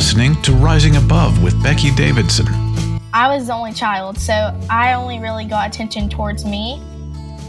listening 0.00 0.40
to 0.40 0.52
Rising 0.52 0.96
Above 0.96 1.42
with 1.42 1.62
Becky 1.62 1.90
Davidson. 1.90 2.46
I 3.12 3.28
was 3.28 3.48
the 3.48 3.52
only 3.52 3.74
child, 3.74 4.16
so 4.16 4.58
I 4.70 4.94
only 4.94 5.18
really 5.18 5.44
got 5.44 5.68
attention 5.68 6.08
towards 6.08 6.46
me. 6.46 6.82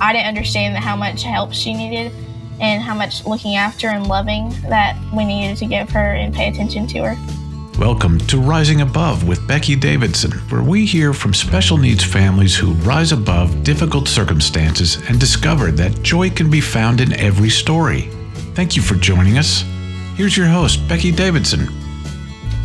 I 0.01 0.11
didn't 0.11 0.27
understand 0.27 0.75
how 0.75 0.97
much 0.97 1.23
help 1.23 1.53
she 1.53 1.73
needed 1.73 2.11
and 2.59 2.83
how 2.83 2.93
much 2.93 3.25
looking 3.25 3.55
after 3.55 3.87
and 3.87 4.05
loving 4.05 4.49
that 4.67 5.01
we 5.15 5.23
needed 5.23 5.55
to 5.59 5.65
give 5.65 5.89
her 5.91 6.13
and 6.13 6.35
pay 6.35 6.49
attention 6.49 6.87
to 6.87 7.03
her. 7.03 7.79
Welcome 7.79 8.17
to 8.27 8.37
Rising 8.37 8.81
Above 8.81 9.25
with 9.25 9.47
Becky 9.47 9.77
Davidson, 9.77 10.31
where 10.49 10.61
we 10.61 10.85
hear 10.85 11.13
from 11.13 11.33
special 11.33 11.77
needs 11.77 12.03
families 12.03 12.57
who 12.57 12.73
rise 12.83 13.13
above 13.13 13.63
difficult 13.63 14.09
circumstances 14.09 14.97
and 15.07 15.21
discover 15.21 15.71
that 15.71 16.03
joy 16.03 16.29
can 16.29 16.51
be 16.51 16.59
found 16.59 16.99
in 16.99 17.13
every 17.13 17.49
story. 17.49 18.09
Thank 18.55 18.75
you 18.75 18.81
for 18.81 18.95
joining 18.95 19.37
us. 19.37 19.63
Here's 20.17 20.35
your 20.35 20.47
host, 20.47 20.85
Becky 20.89 21.13
Davidson. 21.13 21.80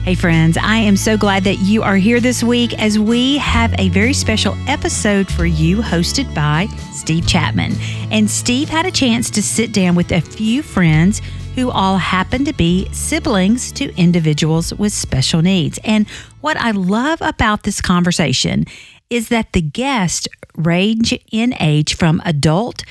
Hey, 0.07 0.15
friends, 0.15 0.57
I 0.57 0.77
am 0.77 0.97
so 0.97 1.17
glad 1.17 1.43
that 1.43 1.57
you 1.57 1.83
are 1.83 1.97
here 1.97 2.21
this 2.21 2.41
week 2.41 2.79
as 2.79 2.97
we 2.97 3.39
have 3.39 3.75
a 3.77 3.89
very 3.89 4.13
special 4.13 4.57
episode 4.69 5.27
for 5.27 5.47
you 5.47 5.79
hosted 5.79 6.33
by 6.33 6.67
Steve 6.93 7.27
Chapman. 7.27 7.73
And 8.13 8.31
Steve 8.31 8.69
had 8.69 8.87
a 8.87 8.93
chance 8.93 9.31
to 9.31 9.43
sit 9.43 9.73
down 9.73 9.97
with 9.97 10.13
a 10.13 10.21
few 10.21 10.63
friends 10.63 11.21
who 11.57 11.73
all 11.73 11.99
happen 11.99 12.45
to 12.45 12.53
be 12.53 12.89
siblings 12.93 13.73
to 13.73 13.93
individuals 13.97 14.73
with 14.73 14.93
special 14.93 15.43
needs. 15.43 15.81
And 15.83 16.09
what 16.41 16.57
I 16.57 16.71
love 16.71 17.21
about 17.21 17.65
this 17.65 17.81
conversation 17.81 18.67
is 19.11 19.29
that 19.31 19.55
the 19.55 19.61
guests 19.61 20.29
range 20.57 21.19
in 21.33 21.53
age 21.59 21.97
from 21.97 22.23
adult 22.25 22.85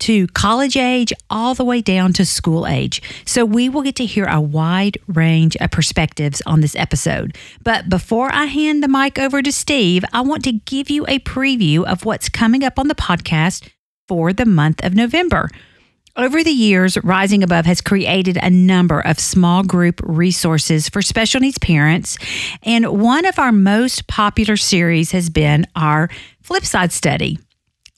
to 0.00 0.26
college 0.28 0.76
age 0.76 1.12
all 1.28 1.54
the 1.54 1.64
way 1.64 1.80
down 1.80 2.12
to 2.14 2.24
school 2.24 2.66
age. 2.66 3.02
So 3.24 3.44
we 3.44 3.68
will 3.68 3.82
get 3.82 3.96
to 3.96 4.06
hear 4.06 4.26
a 4.26 4.40
wide 4.40 4.98
range 5.06 5.56
of 5.56 5.70
perspectives 5.70 6.42
on 6.46 6.60
this 6.60 6.76
episode. 6.76 7.36
But 7.62 7.88
before 7.88 8.32
I 8.32 8.46
hand 8.46 8.82
the 8.82 8.88
mic 8.88 9.18
over 9.18 9.42
to 9.42 9.52
Steve, 9.52 10.04
I 10.12 10.20
want 10.22 10.44
to 10.44 10.52
give 10.52 10.90
you 10.90 11.06
a 11.06 11.18
preview 11.20 11.84
of 11.84 12.04
what's 12.04 12.28
coming 12.28 12.64
up 12.64 12.78
on 12.78 12.88
the 12.88 12.94
podcast 12.94 13.68
for 14.08 14.32
the 14.32 14.46
month 14.46 14.84
of 14.84 14.94
November. 14.94 15.48
Over 16.16 16.42
the 16.42 16.50
years, 16.50 16.98
Rising 17.04 17.44
Above 17.44 17.66
has 17.66 17.80
created 17.80 18.36
a 18.36 18.50
number 18.50 19.00
of 19.00 19.20
small 19.20 19.62
group 19.62 20.00
resources 20.02 20.88
for 20.88 21.02
special 21.02 21.40
needs 21.40 21.58
parents. 21.58 22.18
And 22.64 23.00
one 23.00 23.24
of 23.24 23.38
our 23.38 23.52
most 23.52 24.08
popular 24.08 24.56
series 24.56 25.12
has 25.12 25.30
been 25.30 25.66
our 25.76 26.10
Flipside 26.42 26.90
study. 26.90 27.38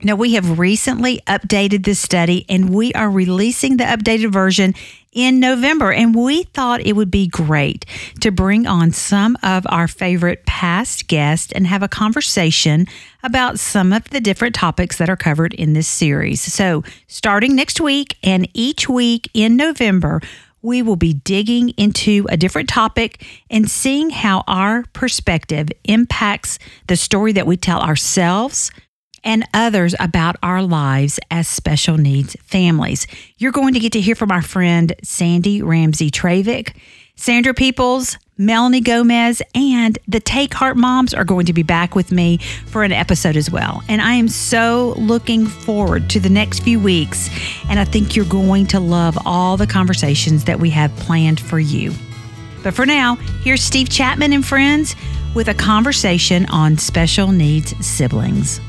Now, 0.04 0.16
we 0.16 0.34
have 0.34 0.58
recently 0.58 1.20
updated 1.28 1.84
this 1.84 2.00
study 2.00 2.44
and 2.48 2.70
we 2.70 2.92
are 2.94 3.10
releasing 3.10 3.76
the 3.76 3.84
updated 3.84 4.32
version 4.32 4.74
in 5.12 5.38
November. 5.38 5.92
And 5.92 6.14
we 6.14 6.42
thought 6.44 6.80
it 6.80 6.94
would 6.94 7.10
be 7.10 7.28
great 7.28 7.86
to 8.20 8.32
bring 8.32 8.66
on 8.66 8.90
some 8.90 9.36
of 9.42 9.64
our 9.68 9.86
favorite 9.86 10.44
past 10.46 11.06
guests 11.06 11.52
and 11.52 11.66
have 11.66 11.82
a 11.82 11.88
conversation 11.88 12.86
about 13.22 13.60
some 13.60 13.92
of 13.92 14.08
the 14.10 14.20
different 14.20 14.54
topics 14.54 14.98
that 14.98 15.08
are 15.08 15.16
covered 15.16 15.54
in 15.54 15.74
this 15.74 15.86
series. 15.86 16.40
So, 16.40 16.82
starting 17.06 17.54
next 17.54 17.80
week 17.80 18.16
and 18.22 18.48
each 18.54 18.88
week 18.88 19.30
in 19.34 19.56
November, 19.56 20.20
we 20.62 20.80
will 20.80 20.96
be 20.96 21.12
digging 21.12 21.70
into 21.70 22.26
a 22.28 22.36
different 22.36 22.68
topic 22.68 23.24
and 23.50 23.70
seeing 23.70 24.10
how 24.10 24.44
our 24.46 24.84
perspective 24.92 25.68
impacts 25.84 26.58
the 26.86 26.96
story 26.96 27.32
that 27.32 27.46
we 27.46 27.56
tell 27.56 27.80
ourselves 27.80 28.70
and 29.24 29.46
others 29.54 29.94
about 30.00 30.36
our 30.42 30.62
lives 30.62 31.18
as 31.30 31.48
special 31.48 31.98
needs 31.98 32.36
families. 32.42 33.06
You're 33.38 33.52
going 33.52 33.74
to 33.74 33.80
get 33.80 33.92
to 33.92 34.00
hear 34.00 34.14
from 34.14 34.32
our 34.32 34.42
friend 34.42 34.94
Sandy 35.02 35.62
Ramsey 35.62 36.10
Travick, 36.10 36.74
Sandra 37.16 37.54
Peoples, 37.54 38.18
Melanie 38.38 38.80
Gomez, 38.80 39.42
and 39.54 39.98
the 40.08 40.18
Take 40.18 40.54
Heart 40.54 40.76
Moms 40.76 41.14
are 41.14 41.24
going 41.24 41.46
to 41.46 41.52
be 41.52 41.62
back 41.62 41.94
with 41.94 42.10
me 42.10 42.38
for 42.66 42.82
an 42.82 42.90
episode 42.90 43.36
as 43.36 43.50
well. 43.50 43.82
And 43.88 44.00
I 44.00 44.14
am 44.14 44.26
so 44.26 44.94
looking 44.96 45.46
forward 45.46 46.10
to 46.10 46.20
the 46.20 46.30
next 46.30 46.60
few 46.60 46.80
weeks. 46.80 47.30
And 47.68 47.78
I 47.78 47.84
think 47.84 48.16
you're 48.16 48.24
going 48.24 48.66
to 48.68 48.80
love 48.80 49.16
all 49.24 49.56
the 49.56 49.66
conversations 49.66 50.44
that 50.44 50.58
we 50.58 50.70
have 50.70 50.94
planned 50.96 51.38
for 51.38 51.60
you. 51.60 51.92
But 52.62 52.74
for 52.74 52.86
now, 52.86 53.16
here's 53.42 53.62
Steve 53.62 53.88
Chapman 53.88 54.32
and 54.32 54.44
friends 54.44 54.96
with 55.34 55.48
a 55.48 55.54
conversation 55.54 56.46
on 56.46 56.78
special 56.78 57.30
needs 57.30 57.74
siblings. 57.86 58.60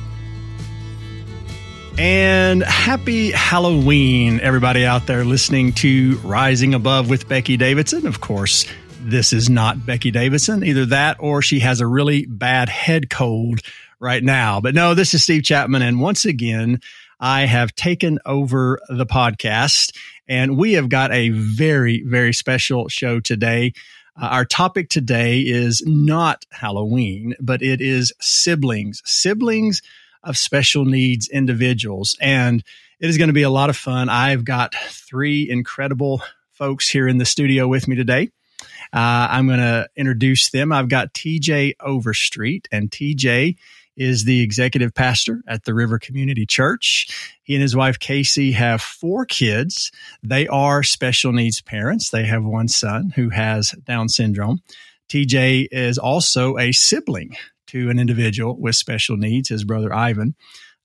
And 1.97 2.63
happy 2.63 3.29
Halloween, 3.31 4.39
everybody 4.39 4.83
out 4.83 5.05
there 5.05 5.23
listening 5.23 5.73
to 5.73 6.17
Rising 6.23 6.73
Above 6.73 7.07
with 7.07 7.29
Becky 7.29 7.55
Davidson. 7.55 8.07
Of 8.07 8.19
course, 8.19 8.65
this 8.99 9.31
is 9.31 9.47
not 9.47 9.85
Becky 9.85 10.09
Davidson, 10.09 10.63
either 10.63 10.87
that 10.87 11.17
or 11.19 11.43
she 11.43 11.59
has 11.59 11.81
a 11.81 11.87
really 11.87 12.25
bad 12.25 12.67
head 12.67 13.11
cold 13.11 13.59
right 13.99 14.23
now. 14.23 14.59
But 14.59 14.73
no, 14.73 14.95
this 14.95 15.13
is 15.13 15.21
Steve 15.23 15.43
Chapman. 15.43 15.83
And 15.83 16.01
once 16.01 16.25
again, 16.25 16.81
I 17.19 17.45
have 17.45 17.75
taken 17.75 18.17
over 18.25 18.79
the 18.89 19.05
podcast 19.05 19.95
and 20.27 20.57
we 20.57 20.73
have 20.73 20.89
got 20.89 21.13
a 21.13 21.29
very, 21.29 22.03
very 22.03 22.33
special 22.33 22.89
show 22.89 23.19
today. 23.19 23.73
Uh, 24.19 24.25
our 24.25 24.45
topic 24.45 24.89
today 24.89 25.41
is 25.41 25.83
not 25.85 26.43
Halloween, 26.49 27.35
but 27.39 27.61
it 27.61 27.81
is 27.81 28.11
siblings. 28.19 29.03
Siblings 29.05 29.83
of 30.23 30.37
special 30.37 30.85
needs 30.85 31.27
individuals. 31.27 32.17
And 32.21 32.63
it 32.99 33.09
is 33.09 33.17
going 33.17 33.27
to 33.27 33.33
be 33.33 33.43
a 33.43 33.49
lot 33.49 33.69
of 33.69 33.77
fun. 33.77 34.09
I've 34.09 34.45
got 34.45 34.73
three 34.75 35.49
incredible 35.49 36.21
folks 36.51 36.87
here 36.87 37.07
in 37.07 37.17
the 37.17 37.25
studio 37.25 37.67
with 37.67 37.87
me 37.87 37.95
today. 37.95 38.29
Uh, 38.93 39.27
I'm 39.29 39.47
going 39.47 39.59
to 39.59 39.89
introduce 39.95 40.49
them. 40.49 40.71
I've 40.71 40.87
got 40.87 41.13
TJ 41.13 41.73
Overstreet, 41.81 42.67
and 42.71 42.89
TJ 42.89 43.57
is 43.95 44.23
the 44.23 44.41
executive 44.41 44.93
pastor 44.93 45.41
at 45.47 45.65
the 45.65 45.73
River 45.73 45.99
Community 45.99 46.45
Church. 46.45 47.35
He 47.43 47.55
and 47.55 47.61
his 47.61 47.75
wife 47.75 47.99
Casey 47.99 48.53
have 48.53 48.81
four 48.81 49.25
kids. 49.25 49.91
They 50.23 50.47
are 50.47 50.83
special 50.83 51.31
needs 51.31 51.61
parents. 51.61 52.09
They 52.09 52.25
have 52.25 52.43
one 52.43 52.67
son 52.67 53.11
who 53.15 53.29
has 53.29 53.71
Down 53.85 54.09
syndrome. 54.09 54.61
TJ 55.09 55.67
is 55.71 55.97
also 55.97 56.57
a 56.57 56.71
sibling 56.71 57.35
to 57.73 57.89
an 57.89 57.97
individual 57.97 58.55
with 58.55 58.75
special 58.75 59.17
needs, 59.17 59.49
his 59.49 59.63
brother 59.63 59.91
Ivan. 59.91 60.35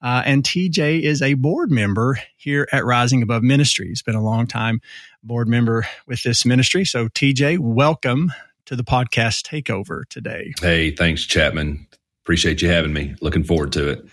Uh, 0.00 0.22
and 0.24 0.42
TJ 0.42 1.02
is 1.02 1.20
a 1.20 1.34
board 1.34 1.70
member 1.70 2.18
here 2.38 2.66
at 2.72 2.82
Rising 2.82 3.22
Above 3.22 3.42
Ministries. 3.42 4.02
Been 4.02 4.14
a 4.14 4.22
long 4.22 4.46
time 4.46 4.80
board 5.22 5.48
member 5.48 5.86
with 6.06 6.22
this 6.22 6.46
ministry. 6.46 6.86
So, 6.86 7.08
TJ, 7.08 7.58
welcome 7.58 8.32
to 8.64 8.74
the 8.74 8.84
podcast 8.84 9.42
takeover 9.46 10.08
today. 10.08 10.54
Hey, 10.62 10.90
thanks, 10.90 11.26
Chapman. 11.26 11.86
Appreciate 12.24 12.62
you 12.62 12.70
having 12.70 12.94
me. 12.94 13.14
Looking 13.20 13.44
forward 13.44 13.72
to 13.72 13.88
it. 13.90 14.06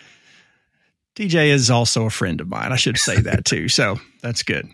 TJ 1.15 1.47
is 1.47 1.71
also 1.71 2.05
a 2.05 2.09
friend 2.09 2.41
of 2.41 2.49
mine. 2.49 2.73
I 2.73 2.75
should 2.75 2.97
say 2.97 3.21
that 3.21 3.45
too. 3.45 3.69
So 3.69 4.01
that's 4.21 4.43
good. 4.43 4.67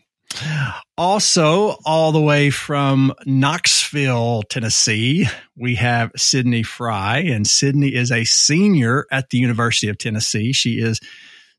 Also, 0.97 1.77
all 1.85 2.11
the 2.11 2.21
way 2.21 2.49
from 2.49 3.13
Knoxville, 3.25 4.43
Tennessee, 4.43 5.27
we 5.55 5.75
have 5.75 6.11
Sydney 6.15 6.63
Fry, 6.63 7.19
and 7.19 7.47
Sydney 7.47 7.95
is 7.95 8.11
a 8.11 8.23
senior 8.23 9.05
at 9.11 9.29
the 9.29 9.37
University 9.37 9.87
of 9.87 9.97
Tennessee. 9.97 10.53
She 10.53 10.79
is 10.79 10.99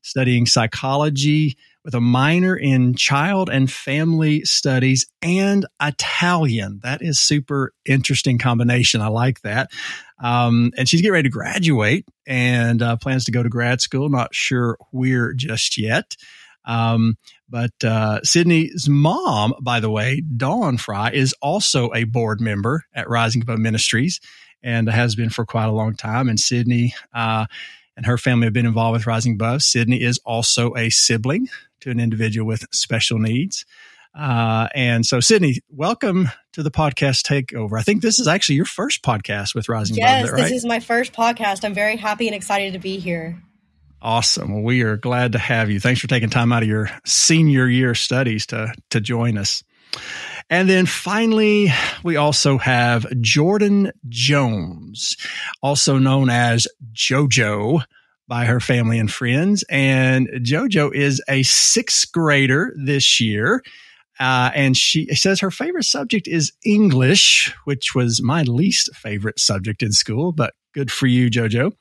studying 0.01 0.45
psychology 0.45 1.57
with 1.83 1.93
a 1.93 2.01
minor 2.01 2.55
in 2.55 2.95
child 2.95 3.49
and 3.49 3.69
family 3.69 4.45
studies 4.45 5.05
and 5.21 5.65
Italian. 5.81 6.79
That 6.83 7.01
is 7.01 7.19
super 7.19 7.73
interesting 7.85 8.37
combination. 8.37 9.01
I 9.01 9.07
like 9.07 9.41
that. 9.41 9.71
Um, 10.21 10.71
and 10.77 10.87
she's 10.87 11.01
getting 11.01 11.13
ready 11.13 11.29
to 11.29 11.33
graduate 11.33 12.05
and 12.25 12.81
uh, 12.81 12.95
plans 12.95 13.25
to 13.25 13.31
go 13.31 13.43
to 13.43 13.49
grad 13.49 13.81
school. 13.81 14.07
Not 14.09 14.33
sure 14.33 14.77
where 14.91 15.33
just 15.33 15.77
yet. 15.77 16.15
Um, 16.65 17.17
but 17.49 17.71
uh, 17.83 18.21
Sydney's 18.23 18.87
mom, 18.89 19.53
by 19.61 19.79
the 19.79 19.89
way, 19.89 20.21
Dawn 20.21 20.77
Fry, 20.77 21.11
is 21.11 21.33
also 21.41 21.91
a 21.93 22.03
board 22.05 22.41
member 22.41 22.85
at 22.93 23.09
Rising 23.09 23.41
Above 23.41 23.59
Ministries 23.59 24.19
and 24.61 24.89
has 24.89 25.15
been 25.15 25.29
for 25.29 25.45
quite 25.45 25.65
a 25.65 25.71
long 25.71 25.95
time. 25.95 26.29
And 26.29 26.39
Sydney 26.39 26.95
uh, 27.13 27.45
and 27.95 28.05
her 28.05 28.17
family 28.17 28.47
have 28.47 28.53
been 28.53 28.65
involved 28.65 28.93
with 28.93 29.07
Rising 29.07 29.33
Above. 29.33 29.61
Sydney 29.61 30.01
is 30.01 30.19
also 30.25 30.73
a 30.75 30.89
sibling 30.89 31.47
to 31.81 31.91
an 31.91 31.99
individual 31.99 32.47
with 32.47 32.65
special 32.71 33.19
needs. 33.19 33.65
Uh, 34.15 34.67
and 34.75 35.05
so, 35.05 35.19
Sydney, 35.19 35.59
welcome 35.69 36.29
to 36.53 36.61
the 36.61 36.69
podcast 36.69 37.23
takeover. 37.25 37.79
I 37.79 37.83
think 37.83 38.01
this 38.01 38.19
is 38.19 38.27
actually 38.27 38.55
your 38.55 38.65
first 38.65 39.01
podcast 39.01 39.55
with 39.55 39.67
Rising 39.67 39.97
yes, 39.97 40.23
Above. 40.23 40.37
Yes, 40.37 40.49
this 40.49 40.57
is 40.59 40.65
my 40.65 40.79
first 40.79 41.13
podcast. 41.13 41.65
I'm 41.65 41.73
very 41.73 41.97
happy 41.97 42.27
and 42.27 42.35
excited 42.35 42.73
to 42.73 42.79
be 42.79 42.99
here. 42.99 43.41
Awesome. 44.03 44.63
We 44.63 44.81
are 44.81 44.97
glad 44.97 45.31
to 45.31 45.37
have 45.37 45.71
you. 45.71 45.79
Thanks 45.79 46.01
for 46.01 46.07
taking 46.07 46.29
time 46.29 46.51
out 46.51 46.61
of 46.61 46.67
your 46.67 46.89
senior 47.05 47.69
year 47.69 47.95
studies 47.95 48.45
to, 48.47 48.73
to 48.89 48.99
join 48.99 49.37
us. 49.37 49.63
And 50.49 50.69
then 50.69 50.85
finally, 50.85 51.69
we 52.03 52.17
also 52.17 52.57
have 52.57 53.07
Jordan 53.21 53.93
Jones, 54.09 55.15
also 55.61 55.99
known 55.99 56.29
as 56.29 56.67
JoJo 56.93 57.81
by 58.27 58.43
her 58.43 58.59
family 58.59 58.99
and 58.99 59.09
friends. 59.09 59.63
And 59.69 60.27
JoJo 60.33 60.93
is 60.93 61.21
a 61.29 61.43
sixth 61.43 62.11
grader 62.11 62.73
this 62.75 63.21
year. 63.21 63.63
Uh, 64.19 64.51
and 64.53 64.75
she 64.75 65.05
says 65.15 65.39
her 65.39 65.49
favorite 65.49 65.85
subject 65.85 66.27
is 66.27 66.51
English, 66.65 67.53
which 67.63 67.95
was 67.95 68.21
my 68.21 68.43
least 68.43 68.93
favorite 68.97 69.39
subject 69.39 69.81
in 69.81 69.93
school, 69.93 70.33
but 70.33 70.53
good 70.73 70.91
for 70.91 71.07
you, 71.07 71.29
JoJo. 71.29 71.71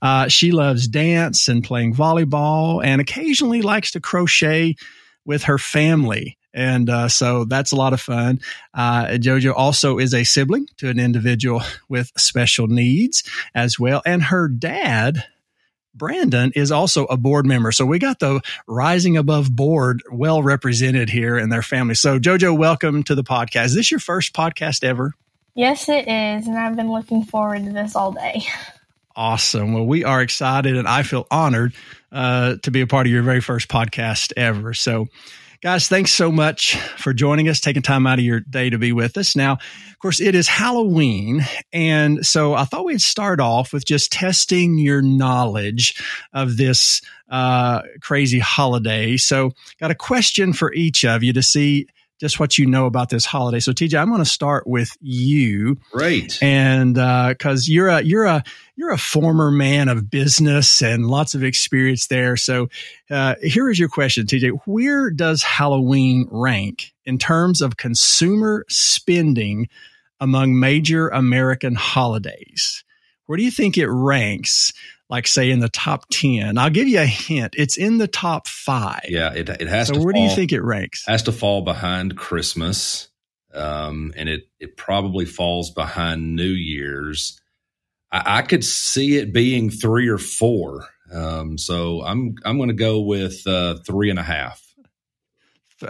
Uh, 0.00 0.28
she 0.28 0.52
loves 0.52 0.88
dance 0.88 1.48
and 1.48 1.64
playing 1.64 1.94
volleyball 1.94 2.84
and 2.84 3.00
occasionally 3.00 3.62
likes 3.62 3.92
to 3.92 4.00
crochet 4.00 4.76
with 5.24 5.44
her 5.44 5.58
family. 5.58 6.36
And 6.54 6.90
uh, 6.90 7.08
so 7.08 7.44
that's 7.44 7.72
a 7.72 7.76
lot 7.76 7.92
of 7.92 8.00
fun. 8.00 8.40
Uh, 8.74 9.06
JoJo 9.06 9.54
also 9.56 9.98
is 9.98 10.12
a 10.12 10.24
sibling 10.24 10.66
to 10.78 10.88
an 10.88 10.98
individual 10.98 11.62
with 11.88 12.12
special 12.16 12.66
needs 12.66 13.22
as 13.54 13.78
well. 13.78 14.02
And 14.04 14.24
her 14.24 14.48
dad, 14.48 15.24
Brandon, 15.94 16.52
is 16.54 16.70
also 16.70 17.04
a 17.06 17.16
board 17.16 17.46
member. 17.46 17.72
So 17.72 17.86
we 17.86 17.98
got 17.98 18.18
the 18.18 18.40
Rising 18.66 19.16
Above 19.16 19.54
board 19.54 20.02
well 20.10 20.42
represented 20.42 21.08
here 21.08 21.38
in 21.38 21.48
their 21.48 21.62
family. 21.62 21.94
So, 21.94 22.18
JoJo, 22.18 22.56
welcome 22.56 23.02
to 23.04 23.14
the 23.14 23.24
podcast. 23.24 23.66
Is 23.66 23.74
this 23.74 23.90
your 23.90 24.00
first 24.00 24.34
podcast 24.34 24.84
ever? 24.84 25.14
Yes, 25.54 25.88
it 25.88 26.08
is. 26.08 26.46
And 26.46 26.58
I've 26.58 26.76
been 26.76 26.90
looking 26.90 27.24
forward 27.24 27.64
to 27.64 27.72
this 27.72 27.94
all 27.94 28.12
day. 28.12 28.42
Awesome. 29.14 29.72
Well, 29.72 29.86
we 29.86 30.04
are 30.04 30.22
excited 30.22 30.76
and 30.76 30.88
I 30.88 31.02
feel 31.02 31.26
honored 31.30 31.74
uh, 32.10 32.56
to 32.62 32.70
be 32.70 32.80
a 32.80 32.86
part 32.86 33.06
of 33.06 33.12
your 33.12 33.22
very 33.22 33.40
first 33.40 33.68
podcast 33.68 34.32
ever. 34.36 34.74
So, 34.74 35.08
Guys, 35.62 35.86
thanks 35.86 36.10
so 36.10 36.32
much 36.32 36.76
for 36.96 37.12
joining 37.12 37.48
us, 37.48 37.60
taking 37.60 37.82
time 37.82 38.04
out 38.04 38.18
of 38.18 38.24
your 38.24 38.40
day 38.40 38.68
to 38.68 38.78
be 38.78 38.90
with 38.90 39.16
us. 39.16 39.36
Now, 39.36 39.52
of 39.52 39.98
course, 40.00 40.20
it 40.20 40.34
is 40.34 40.48
Halloween. 40.48 41.46
And 41.72 42.26
so 42.26 42.54
I 42.54 42.64
thought 42.64 42.84
we'd 42.84 43.00
start 43.00 43.38
off 43.38 43.72
with 43.72 43.84
just 43.84 44.10
testing 44.10 44.76
your 44.76 45.02
knowledge 45.02 46.02
of 46.32 46.56
this 46.56 47.00
uh, 47.28 47.82
crazy 48.00 48.40
holiday. 48.40 49.16
So, 49.16 49.52
got 49.78 49.92
a 49.92 49.94
question 49.94 50.52
for 50.52 50.72
each 50.72 51.04
of 51.04 51.22
you 51.22 51.32
to 51.32 51.44
see 51.44 51.86
just 52.22 52.38
what 52.38 52.56
you 52.56 52.66
know 52.66 52.86
about 52.86 53.10
this 53.10 53.24
holiday. 53.24 53.58
So, 53.58 53.72
TJ, 53.72 54.00
I'm 54.00 54.06
going 54.06 54.20
to 54.20 54.24
start 54.24 54.64
with 54.64 54.96
you. 55.00 55.76
Great. 55.90 56.38
And 56.40 56.96
uh, 56.96 57.30
because 57.30 57.68
uh, 57.68 57.72
you're 57.72 57.88
a 57.88 58.00
you're 58.00 58.26
a 58.26 58.44
you're 58.76 58.92
a 58.92 58.98
former 58.98 59.50
man 59.50 59.88
of 59.88 60.08
business 60.08 60.80
and 60.82 61.08
lots 61.08 61.34
of 61.34 61.42
experience 61.42 62.06
there. 62.06 62.36
So, 62.36 62.68
uh, 63.10 63.34
here 63.42 63.68
is 63.68 63.76
your 63.80 63.88
question, 63.88 64.26
TJ. 64.26 64.60
Where 64.66 65.10
does 65.10 65.42
Halloween 65.42 66.28
rank 66.30 66.92
in 67.04 67.18
terms 67.18 67.60
of 67.60 67.76
consumer 67.76 68.64
spending 68.68 69.68
among 70.20 70.60
major 70.60 71.08
American 71.08 71.74
holidays? 71.74 72.84
Where 73.26 73.36
do 73.36 73.42
you 73.42 73.50
think 73.50 73.76
it 73.76 73.88
ranks? 73.88 74.72
Like 75.12 75.28
say 75.28 75.50
in 75.50 75.60
the 75.60 75.68
top 75.68 76.06
10 76.10 76.58
i'll 76.58 76.70
give 76.70 76.88
you 76.88 76.98
a 76.98 77.06
hint. 77.06 77.54
It's 77.56 77.76
in 77.76 77.98
the 77.98 78.08
top 78.08 78.48
five. 78.48 79.04
Yeah 79.08 79.32
it, 79.32 79.48
it 79.48 79.68
has 79.68 79.88
so 79.88 79.94
to 79.94 80.00
where 80.00 80.12
fall, 80.12 80.22
do 80.22 80.28
you 80.28 80.34
think 80.34 80.50
it 80.50 80.62
ranks? 80.62 81.04
has 81.06 81.22
to 81.24 81.32
fall 81.32 81.62
behind 81.62 82.16
christmas 82.16 83.08
um, 83.54 84.12
and 84.16 84.28
it 84.28 84.48
it 84.58 84.76
probably 84.76 85.26
falls 85.26 85.70
behind 85.70 86.34
new 86.36 86.44
year's. 86.44 87.38
I, 88.10 88.38
I 88.38 88.42
could 88.42 88.64
see 88.64 89.16
it 89.18 89.32
being 89.32 89.70
three 89.70 90.08
or 90.08 90.18
four. 90.18 90.86
Um, 91.12 91.58
so 91.58 92.02
i'm 92.02 92.36
i'm 92.44 92.56
going 92.56 92.70
to 92.70 92.74
go 92.74 93.00
with 93.00 93.46
uh, 93.46 93.76
three 93.86 94.10
and 94.10 94.18
a 94.18 94.22
half. 94.22 94.60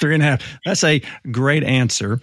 Three 0.00 0.14
and 0.14 0.22
a 0.22 0.26
half. 0.26 0.58
That's 0.64 0.82
a 0.82 1.00
great 1.30 1.62
answer. 1.62 2.20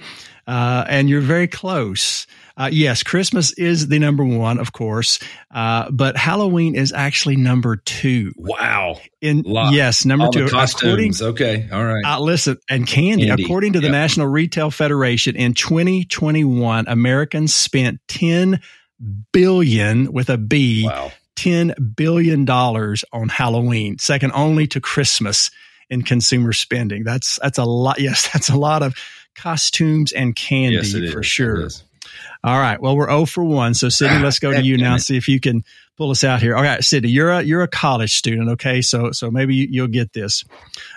Uh, 0.48 0.84
and 0.90 1.10
you're 1.10 1.22
very 1.22 1.48
close 1.48 2.28
uh, 2.58 2.70
yes, 2.72 3.04
Christmas 3.04 3.54
is 3.54 3.88
the 3.88 4.00
number 4.00 4.26
one, 4.26 4.60
of 4.60 4.74
course, 4.74 5.20
uh, 5.52 5.92
but 5.92 6.18
Halloween 6.18 6.76
is 6.76 6.92
actually 6.92 7.36
number 7.36 7.76
two. 7.76 8.34
Wow. 8.36 9.00
In 9.22 9.44
yes, 9.46 10.06
number 10.06 10.26
all 10.26 10.32
two. 10.32 10.48
costumes. 10.48 11.22
okay, 11.22 11.70
all 11.72 11.86
right. 11.86 12.04
Uh, 12.04 12.20
listen, 12.20 12.58
and 12.68 12.88
candy. 12.88 13.28
candy. 13.28 13.44
According 13.44 13.74
to 13.74 13.80
the 13.80 13.88
yep. 13.88 13.92
National 13.92 14.28
Retail 14.28 14.72
Federation, 14.72 15.36
in 15.36 15.54
2021, 15.54 16.86
Americans 16.88 17.54
spent 17.54 18.00
10 18.08 18.60
billion 19.32 20.12
with 20.12 20.30
a 20.30 20.38
B. 20.38 20.86
Wow. 20.86 21.12
$10 21.36 21.96
billion 21.96 22.50
on 22.50 23.30
Halloween, 23.30 24.00
second 24.00 24.32
only 24.34 24.66
to 24.66 24.82
Christmas 24.82 25.52
in 25.90 26.02
consumer 26.02 26.52
spending. 26.52 27.04
That's 27.04 27.38
that's 27.42 27.60
a 27.60 27.64
lot. 27.64 28.00
Yes, 28.08 28.30
that's 28.34 28.50
a 28.50 28.58
lot 28.58 28.82
of 28.82 28.96
costumes 29.36 30.12
and 30.12 30.36
candy 30.36 30.76
yes, 30.78 31.14
for 31.14 31.22
sure. 31.22 31.70
All 32.44 32.60
right. 32.60 32.82
Well, 32.82 32.96
we're 32.96 33.08
0 33.08 33.26
for 33.26 33.44
1. 33.44 33.74
So, 33.74 33.90
Sydney, 33.90 34.20
let's 34.20 34.40
go 34.40 34.52
to 34.52 34.62
you 34.62 34.78
now 34.78 34.94
and 34.94 35.02
see 35.04 35.18
if 35.18 35.28
you 35.28 35.40
can 35.40 35.64
pull 35.98 36.12
us 36.12 36.24
out 36.24 36.42
here. 36.42 36.56
All 36.56 36.64
right, 36.64 36.84
Sydney, 36.84 37.10
you're 37.10 37.32
a, 37.32 37.42
you're 37.42 37.64
a 37.64 37.68
college 37.68 38.16
student, 38.16 38.50
okay? 38.52 38.82
So, 38.82 39.12
so 39.12 39.32
maybe 39.32 39.56
you'll 39.56 39.88
get 39.88 40.14
this. 40.14 40.44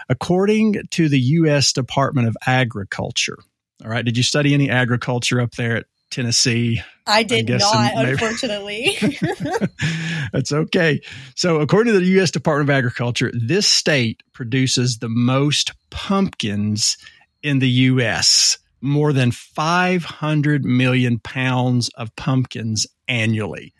According 0.08 0.76
to 0.90 1.08
the 1.08 1.18
U.S. 1.18 1.72
Department 1.72 2.28
of 2.28 2.36
Agriculture, 2.46 3.38
all 3.82 3.90
right, 3.90 4.04
did 4.04 4.16
you 4.16 4.22
study 4.22 4.52
any 4.52 4.68
agriculture 4.68 5.40
up 5.40 5.52
there 5.52 5.78
at 5.78 5.86
Tennessee? 6.10 6.82
I 7.06 7.22
did 7.22 7.48
not, 7.48 7.94
maybe. 7.94 8.10
unfortunately. 8.12 8.98
That's 10.32 10.52
okay. 10.52 11.00
So, 11.34 11.60
according 11.60 11.94
to 11.94 12.00
the 12.00 12.06
U.S. 12.06 12.30
Department 12.30 12.68
of 12.68 12.76
Agriculture, 12.76 13.32
this 13.32 13.66
state 13.66 14.22
produces 14.32 14.98
the 14.98 15.08
most 15.08 15.72
pumpkins 15.90 16.98
in 17.42 17.58
the 17.58 17.68
U.S 17.68 18.58
more 18.80 19.12
than 19.12 19.30
500 19.30 20.64
million 20.64 21.18
pounds 21.18 21.88
of 21.90 22.14
pumpkins 22.16 22.86
annually. 23.08 23.74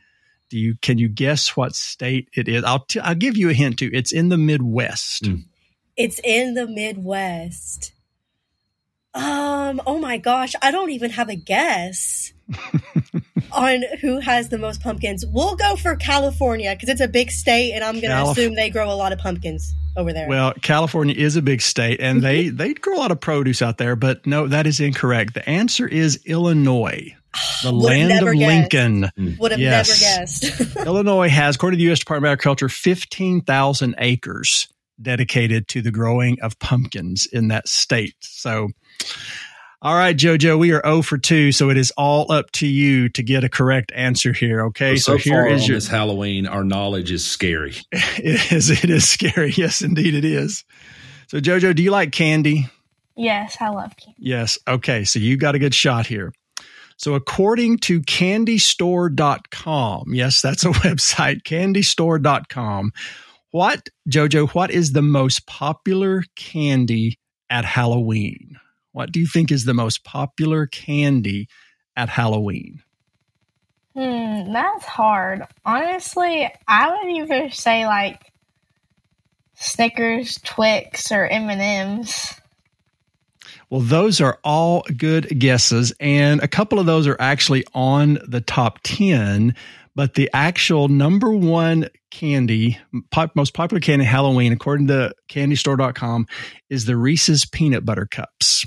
Do 0.48 0.58
you 0.58 0.74
can 0.82 0.98
you 0.98 1.08
guess 1.08 1.56
what 1.56 1.74
state 1.74 2.28
it 2.34 2.48
is? 2.48 2.64
I'll 2.64 2.84
t- 2.84 3.00
I'll 3.00 3.14
give 3.14 3.36
you 3.36 3.50
a 3.50 3.54
hint 3.54 3.78
too. 3.78 3.90
It's 3.92 4.12
in 4.12 4.28
the 4.30 4.36
Midwest. 4.36 5.24
Mm. 5.24 5.44
It's 5.96 6.20
in 6.24 6.54
the 6.54 6.66
Midwest. 6.66 7.92
Um, 9.14 9.80
oh 9.86 9.98
my 9.98 10.18
gosh, 10.18 10.54
I 10.62 10.70
don't 10.70 10.90
even 10.90 11.10
have 11.10 11.28
a 11.28 11.36
guess 11.36 12.32
on 13.52 13.84
who 14.00 14.20
has 14.20 14.48
the 14.48 14.58
most 14.58 14.82
pumpkins. 14.82 15.24
We'll 15.26 15.56
go 15.56 15.76
for 15.76 15.96
California 15.96 16.74
because 16.74 16.88
it's 16.88 17.00
a 17.00 17.08
big 17.08 17.30
state 17.30 17.72
and 17.72 17.84
I'm 17.84 17.94
going 17.94 18.10
to 18.10 18.16
Calif- 18.16 18.38
assume 18.38 18.54
they 18.54 18.70
grow 18.70 18.90
a 18.90 18.94
lot 18.94 19.12
of 19.12 19.18
pumpkins 19.18 19.74
over 19.96 20.12
there. 20.12 20.28
Well, 20.28 20.52
California 20.62 21.14
is 21.14 21.36
a 21.36 21.42
big 21.42 21.60
state 21.60 22.00
and 22.00 22.18
mm-hmm. 22.18 22.24
they 22.24 22.48
they 22.48 22.74
grow 22.74 22.96
a 22.96 22.98
lot 22.98 23.10
of 23.10 23.20
produce 23.20 23.62
out 23.62 23.78
there, 23.78 23.96
but 23.96 24.26
no, 24.26 24.46
that 24.46 24.66
is 24.66 24.80
incorrect. 24.80 25.34
The 25.34 25.48
answer 25.48 25.86
is 25.86 26.20
Illinois. 26.24 27.14
The 27.62 27.72
land 27.72 28.26
of 28.26 28.32
guessed. 28.32 28.72
Lincoln. 28.72 29.36
Would 29.38 29.50
have 29.50 29.60
yes. 29.60 29.88
never 29.88 30.00
guessed. 30.00 30.76
Illinois 30.86 31.28
has, 31.28 31.56
according 31.56 31.76
to 31.76 31.82
the 31.82 31.88
U.S. 31.88 31.98
Department 31.98 32.30
of 32.30 32.32
Agriculture, 32.32 32.70
15,000 32.70 33.94
acres 33.98 34.66
dedicated 35.00 35.68
to 35.68 35.82
the 35.82 35.90
growing 35.90 36.40
of 36.40 36.58
pumpkins 36.58 37.26
in 37.26 37.48
that 37.48 37.68
state. 37.68 38.14
So, 38.20 38.68
all 39.82 39.94
right, 39.94 40.14
JoJo, 40.14 40.58
we 40.58 40.72
are 40.72 40.82
0 40.84 41.00
for 41.00 41.16
2, 41.16 41.52
so 41.52 41.70
it 41.70 41.78
is 41.78 41.90
all 41.96 42.30
up 42.30 42.50
to 42.52 42.66
you 42.66 43.08
to 43.10 43.22
get 43.22 43.44
a 43.44 43.48
correct 43.48 43.90
answer 43.94 44.34
here. 44.34 44.66
Okay, 44.66 44.96
so, 44.96 45.12
so, 45.12 45.18
so 45.18 45.22
here 45.22 45.46
is 45.46 45.66
your 45.66 45.78
this 45.78 45.88
Halloween. 45.88 46.46
Our 46.46 46.64
knowledge 46.64 47.10
is 47.10 47.24
scary. 47.24 47.76
It 47.92 48.52
is. 48.52 48.68
It 48.68 48.90
is 48.90 49.08
scary. 49.08 49.52
Yes, 49.56 49.80
indeed, 49.80 50.12
it 50.14 50.26
is. 50.26 50.64
So, 51.28 51.38
JoJo, 51.38 51.74
do 51.74 51.82
you 51.82 51.90
like 51.90 52.12
candy? 52.12 52.68
Yes, 53.16 53.56
I 53.58 53.70
love 53.70 53.96
candy. 53.96 54.18
Yes. 54.18 54.58
Okay, 54.68 55.04
so 55.04 55.18
you 55.18 55.38
got 55.38 55.54
a 55.54 55.58
good 55.58 55.74
shot 55.74 56.06
here. 56.06 56.34
So, 56.98 57.14
according 57.14 57.78
to 57.78 58.02
candystore.com, 58.02 60.12
yes, 60.12 60.42
that's 60.42 60.64
a 60.64 60.68
website, 60.70 61.42
candystore.com. 61.44 62.92
What, 63.52 63.88
JoJo, 64.10 64.50
what 64.50 64.70
is 64.70 64.92
the 64.92 65.00
most 65.00 65.46
popular 65.46 66.24
candy 66.36 67.18
at 67.48 67.64
Halloween? 67.64 68.60
What 69.00 69.12
do 69.12 69.20
you 69.20 69.26
think 69.26 69.50
is 69.50 69.64
the 69.64 69.72
most 69.72 70.04
popular 70.04 70.66
candy 70.66 71.48
at 71.96 72.10
Halloween? 72.10 72.82
Hmm, 73.94 74.52
that's 74.52 74.84
hard. 74.84 75.40
Honestly, 75.64 76.52
I 76.68 76.90
would 76.90 77.10
either 77.10 77.48
say 77.48 77.86
like 77.86 78.30
Snickers, 79.54 80.38
Twix, 80.44 81.10
or 81.10 81.26
M 81.26 81.48
and 81.48 81.62
M's. 81.62 82.34
Well, 83.70 83.80
those 83.80 84.20
are 84.20 84.38
all 84.44 84.84
good 84.94 85.40
guesses, 85.40 85.94
and 85.98 86.42
a 86.42 86.48
couple 86.48 86.78
of 86.78 86.84
those 86.84 87.06
are 87.06 87.16
actually 87.18 87.64
on 87.72 88.18
the 88.28 88.42
top 88.42 88.80
ten. 88.82 89.54
But 89.96 90.12
the 90.12 90.28
actual 90.34 90.88
number 90.88 91.32
one 91.32 91.88
candy, 92.10 92.78
pop, 93.10 93.34
most 93.34 93.54
popular 93.54 93.80
candy 93.80 94.04
at 94.04 94.10
Halloween, 94.10 94.52
according 94.52 94.88
to 94.88 95.14
CandyStore.com, 95.30 96.26
is 96.68 96.84
the 96.84 96.98
Reese's 96.98 97.46
Peanut 97.46 97.86
Butter 97.86 98.04
Cups. 98.04 98.66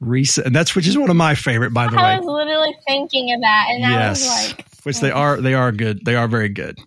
Reese, 0.00 0.38
and 0.38 0.54
that's 0.54 0.74
which 0.74 0.86
is 0.86 0.96
one 0.96 1.10
of 1.10 1.16
my 1.16 1.34
favorite, 1.34 1.72
by 1.72 1.88
the 1.88 1.96
I 1.98 2.02
way. 2.02 2.08
I 2.08 2.18
was 2.18 2.26
literally 2.26 2.76
thinking 2.86 3.32
of 3.34 3.40
that, 3.42 3.66
and 3.70 3.80
yes, 3.80 4.26
I 4.26 4.30
was 4.30 4.48
like, 4.48 4.66
which 4.82 5.00
they 5.00 5.10
are, 5.10 5.40
they 5.40 5.54
are 5.54 5.72
good. 5.72 6.04
They 6.04 6.16
are 6.16 6.28
very 6.28 6.48
good. 6.48 6.78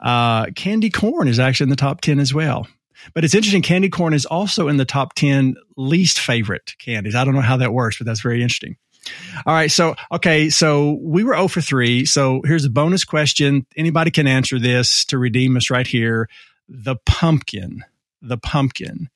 Uh, 0.00 0.46
candy 0.56 0.90
corn 0.90 1.28
is 1.28 1.38
actually 1.38 1.64
in 1.64 1.70
the 1.70 1.76
top 1.76 2.00
ten 2.00 2.18
as 2.18 2.34
well. 2.34 2.66
But 3.14 3.24
it's 3.24 3.34
interesting. 3.34 3.62
Candy 3.62 3.88
corn 3.88 4.12
is 4.12 4.26
also 4.26 4.68
in 4.68 4.76
the 4.76 4.84
top 4.84 5.14
ten 5.14 5.56
least 5.76 6.18
favorite 6.18 6.74
candies. 6.78 7.14
I 7.14 7.24
don't 7.24 7.34
know 7.34 7.40
how 7.40 7.58
that 7.58 7.72
works, 7.72 7.98
but 7.98 8.06
that's 8.06 8.20
very 8.20 8.42
interesting. 8.42 8.76
All 9.46 9.54
right. 9.54 9.70
So, 9.70 9.94
okay. 10.12 10.50
So 10.50 10.98
we 11.00 11.24
were 11.24 11.34
0 11.34 11.48
for 11.48 11.60
3. 11.62 12.04
So 12.04 12.42
here's 12.44 12.66
a 12.66 12.70
bonus 12.70 13.04
question. 13.04 13.64
Anybody 13.74 14.10
can 14.10 14.26
answer 14.26 14.58
this 14.58 15.06
to 15.06 15.16
redeem 15.16 15.56
us 15.56 15.70
right 15.70 15.86
here. 15.86 16.28
The 16.68 16.96
pumpkin, 17.06 17.84
the 18.20 18.36
pumpkin 18.36 19.08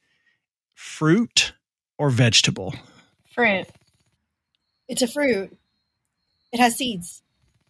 fruit 0.82 1.52
or 1.98 2.10
vegetable? 2.10 2.74
Fruit. 3.34 3.66
It's 4.88 5.02
a 5.02 5.08
fruit. 5.08 5.56
It 6.52 6.60
has 6.60 6.76
seeds. 6.76 7.22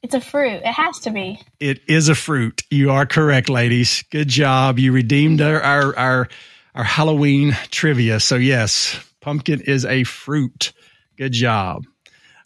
It's 0.02 0.14
a 0.14 0.20
fruit. 0.20 0.62
It 0.64 0.66
has 0.66 0.98
to 1.00 1.10
be. 1.10 1.40
It 1.60 1.80
is 1.86 2.08
a 2.08 2.16
fruit. 2.16 2.64
You 2.70 2.90
are 2.90 3.06
correct, 3.06 3.48
ladies. 3.48 4.02
Good 4.10 4.28
job. 4.28 4.80
You 4.80 4.92
redeemed 4.92 5.40
our 5.40 5.62
our 5.62 5.96
our, 5.96 6.28
our 6.74 6.84
Halloween 6.84 7.56
trivia. 7.70 8.18
So 8.18 8.34
yes, 8.34 8.98
pumpkin 9.20 9.60
is 9.60 9.84
a 9.84 10.02
fruit. 10.02 10.72
Good 11.16 11.32
job. 11.32 11.84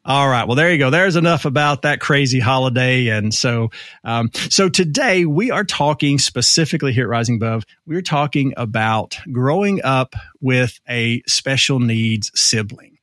All 0.04 0.28
right. 0.28 0.46
Well, 0.46 0.54
there 0.54 0.70
you 0.70 0.78
go. 0.78 0.90
There's 0.90 1.16
enough 1.16 1.46
about 1.46 1.82
that 1.82 1.98
crazy 1.98 2.38
holiday. 2.38 3.08
And 3.08 3.34
so, 3.34 3.70
um, 4.04 4.30
so 4.34 4.68
today 4.68 5.24
we 5.24 5.50
are 5.50 5.64
talking 5.64 6.20
specifically 6.20 6.92
here 6.92 7.06
at 7.06 7.10
Rising 7.10 7.36
Above. 7.36 7.64
We're 7.86 8.02
talking 8.02 8.54
about 8.56 9.18
growing 9.32 9.82
up 9.82 10.14
with 10.40 10.78
a 10.88 11.22
special 11.26 11.80
needs 11.80 12.30
sibling. 12.36 12.95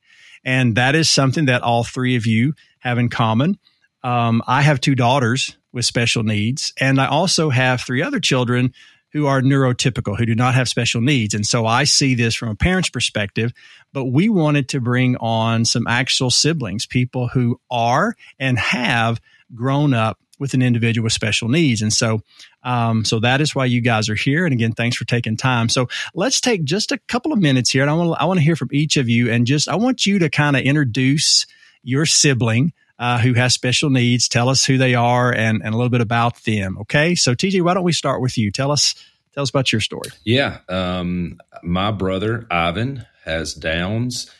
And 0.44 0.76
that 0.76 0.94
is 0.94 1.10
something 1.10 1.46
that 1.46 1.62
all 1.62 1.84
three 1.84 2.16
of 2.16 2.26
you 2.26 2.54
have 2.80 2.98
in 2.98 3.08
common. 3.08 3.58
Um, 4.02 4.42
I 4.46 4.62
have 4.62 4.80
two 4.80 4.94
daughters 4.94 5.56
with 5.72 5.84
special 5.84 6.22
needs, 6.22 6.72
and 6.78 7.00
I 7.00 7.06
also 7.06 7.50
have 7.50 7.80
three 7.80 8.02
other 8.02 8.20
children 8.20 8.72
who 9.14 9.26
are 9.26 9.40
neurotypical, 9.40 10.18
who 10.18 10.26
do 10.26 10.34
not 10.34 10.54
have 10.54 10.68
special 10.68 11.00
needs. 11.00 11.34
And 11.34 11.46
so 11.46 11.66
I 11.66 11.84
see 11.84 12.14
this 12.16 12.34
from 12.34 12.48
a 12.48 12.56
parent's 12.56 12.90
perspective, 12.90 13.52
but 13.92 14.06
we 14.06 14.28
wanted 14.28 14.68
to 14.70 14.80
bring 14.80 15.16
on 15.16 15.64
some 15.64 15.86
actual 15.86 16.30
siblings, 16.30 16.84
people 16.84 17.28
who 17.28 17.60
are 17.70 18.16
and 18.40 18.58
have 18.58 19.20
grown 19.54 19.94
up 19.94 20.18
with 20.38 20.54
an 20.54 20.62
individual 20.62 21.04
with 21.04 21.12
special 21.12 21.48
needs. 21.48 21.82
And 21.82 21.92
so, 21.92 22.20
um, 22.62 23.04
so 23.04 23.20
that 23.20 23.40
is 23.40 23.54
why 23.54 23.66
you 23.66 23.80
guys 23.80 24.08
are 24.08 24.14
here. 24.14 24.44
And 24.44 24.52
again, 24.52 24.72
thanks 24.72 24.96
for 24.96 25.04
taking 25.04 25.36
time. 25.36 25.68
So 25.68 25.88
let's 26.14 26.40
take 26.40 26.64
just 26.64 26.92
a 26.92 26.98
couple 27.08 27.32
of 27.32 27.38
minutes 27.38 27.70
here. 27.70 27.82
And 27.82 27.90
I 27.90 27.94
want 27.94 28.20
I 28.20 28.24
want 28.24 28.38
to 28.38 28.44
hear 28.44 28.56
from 28.56 28.70
each 28.72 28.96
of 28.96 29.08
you 29.08 29.30
and 29.30 29.46
just, 29.46 29.68
I 29.68 29.76
want 29.76 30.06
you 30.06 30.18
to 30.20 30.30
kind 30.30 30.56
of 30.56 30.62
introduce 30.62 31.46
your 31.82 32.06
sibling. 32.06 32.72
Uh, 32.96 33.18
who 33.18 33.34
has 33.34 33.52
special 33.52 33.90
needs. 33.90 34.28
Tell 34.28 34.48
us 34.48 34.64
who 34.64 34.78
they 34.78 34.94
are 34.94 35.32
and, 35.32 35.64
and 35.64 35.74
a 35.74 35.76
little 35.76 35.90
bit 35.90 36.00
about 36.00 36.44
them. 36.44 36.78
Okay. 36.82 37.16
So 37.16 37.34
TJ, 37.34 37.60
why 37.60 37.74
don't 37.74 37.82
we 37.82 37.92
start 37.92 38.20
with 38.20 38.38
you? 38.38 38.52
Tell 38.52 38.70
us, 38.70 38.94
tell 39.32 39.42
us 39.42 39.50
about 39.50 39.72
your 39.72 39.80
story. 39.80 40.10
Yeah. 40.22 40.58
Um, 40.68 41.40
my 41.64 41.90
brother, 41.90 42.46
Ivan, 42.52 43.04
has 43.24 43.52
Downs. 43.52 44.30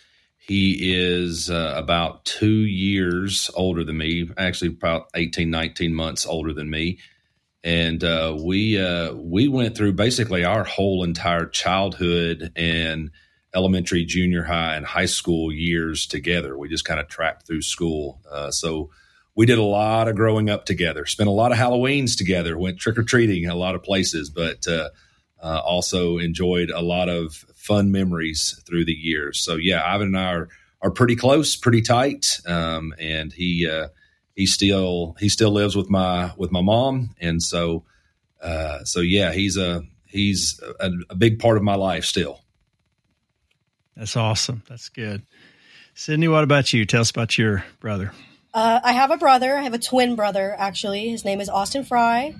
He 0.46 0.94
is 0.94 1.48
uh, 1.48 1.72
about 1.74 2.26
two 2.26 2.66
years 2.66 3.50
older 3.54 3.82
than 3.82 3.96
me, 3.96 4.28
actually 4.36 4.68
about 4.68 5.08
18, 5.14 5.48
19 5.48 5.94
months 5.94 6.26
older 6.26 6.52
than 6.52 6.68
me. 6.68 6.98
And 7.62 8.04
uh, 8.04 8.36
we 8.38 8.78
uh, 8.78 9.14
we 9.14 9.48
went 9.48 9.74
through 9.74 9.94
basically 9.94 10.44
our 10.44 10.62
whole 10.64 11.02
entire 11.02 11.46
childhood 11.46 12.52
and 12.56 13.10
elementary, 13.54 14.04
junior 14.04 14.42
high, 14.42 14.74
and 14.74 14.84
high 14.84 15.06
school 15.06 15.50
years 15.50 16.06
together. 16.06 16.58
We 16.58 16.68
just 16.68 16.84
kind 16.84 17.00
of 17.00 17.08
tracked 17.08 17.46
through 17.46 17.62
school. 17.62 18.20
Uh, 18.30 18.50
so 18.50 18.90
we 19.34 19.46
did 19.46 19.56
a 19.56 19.62
lot 19.62 20.08
of 20.08 20.16
growing 20.16 20.50
up 20.50 20.66
together, 20.66 21.06
spent 21.06 21.28
a 21.28 21.32
lot 21.32 21.52
of 21.52 21.58
Halloweens 21.58 22.18
together, 22.18 22.58
went 22.58 22.78
trick 22.78 22.98
or 22.98 23.02
treating 23.02 23.46
a 23.48 23.54
lot 23.54 23.74
of 23.74 23.82
places, 23.82 24.28
but 24.28 24.66
uh, 25.44 25.60
also 25.62 26.16
enjoyed 26.16 26.70
a 26.70 26.80
lot 26.80 27.10
of 27.10 27.34
fun 27.54 27.92
memories 27.92 28.60
through 28.66 28.86
the 28.86 28.92
years. 28.92 29.40
So 29.40 29.56
yeah, 29.56 29.82
Ivan 29.84 30.08
and 30.08 30.18
I 30.18 30.32
are 30.32 30.48
are 30.80 30.90
pretty 30.90 31.16
close, 31.16 31.54
pretty 31.56 31.82
tight, 31.82 32.40
um, 32.46 32.94
and 32.98 33.32
he 33.32 33.68
uh, 33.68 33.88
he 34.34 34.46
still 34.46 35.16
he 35.20 35.28
still 35.28 35.50
lives 35.50 35.76
with 35.76 35.90
my 35.90 36.32
with 36.38 36.50
my 36.50 36.62
mom, 36.62 37.14
and 37.20 37.42
so 37.42 37.84
uh, 38.42 38.84
so 38.84 39.00
yeah, 39.00 39.32
he's 39.32 39.58
a 39.58 39.82
he's 40.06 40.60
a, 40.80 40.90
a 41.10 41.14
big 41.14 41.38
part 41.38 41.58
of 41.58 41.62
my 41.62 41.74
life 41.74 42.04
still. 42.04 42.40
That's 43.96 44.16
awesome. 44.16 44.62
That's 44.68 44.88
good. 44.88 45.22
Sydney, 45.94 46.28
what 46.28 46.42
about 46.42 46.72
you? 46.72 46.84
Tell 46.86 47.02
us 47.02 47.10
about 47.10 47.38
your 47.38 47.64
brother. 47.80 48.12
Uh, 48.52 48.80
I 48.82 48.92
have 48.92 49.10
a 49.10 49.16
brother. 49.16 49.56
I 49.56 49.62
have 49.62 49.74
a 49.74 49.78
twin 49.78 50.16
brother, 50.16 50.54
actually. 50.56 51.08
His 51.08 51.24
name 51.24 51.40
is 51.40 51.48
Austin 51.48 51.84
Fry. 51.84 52.34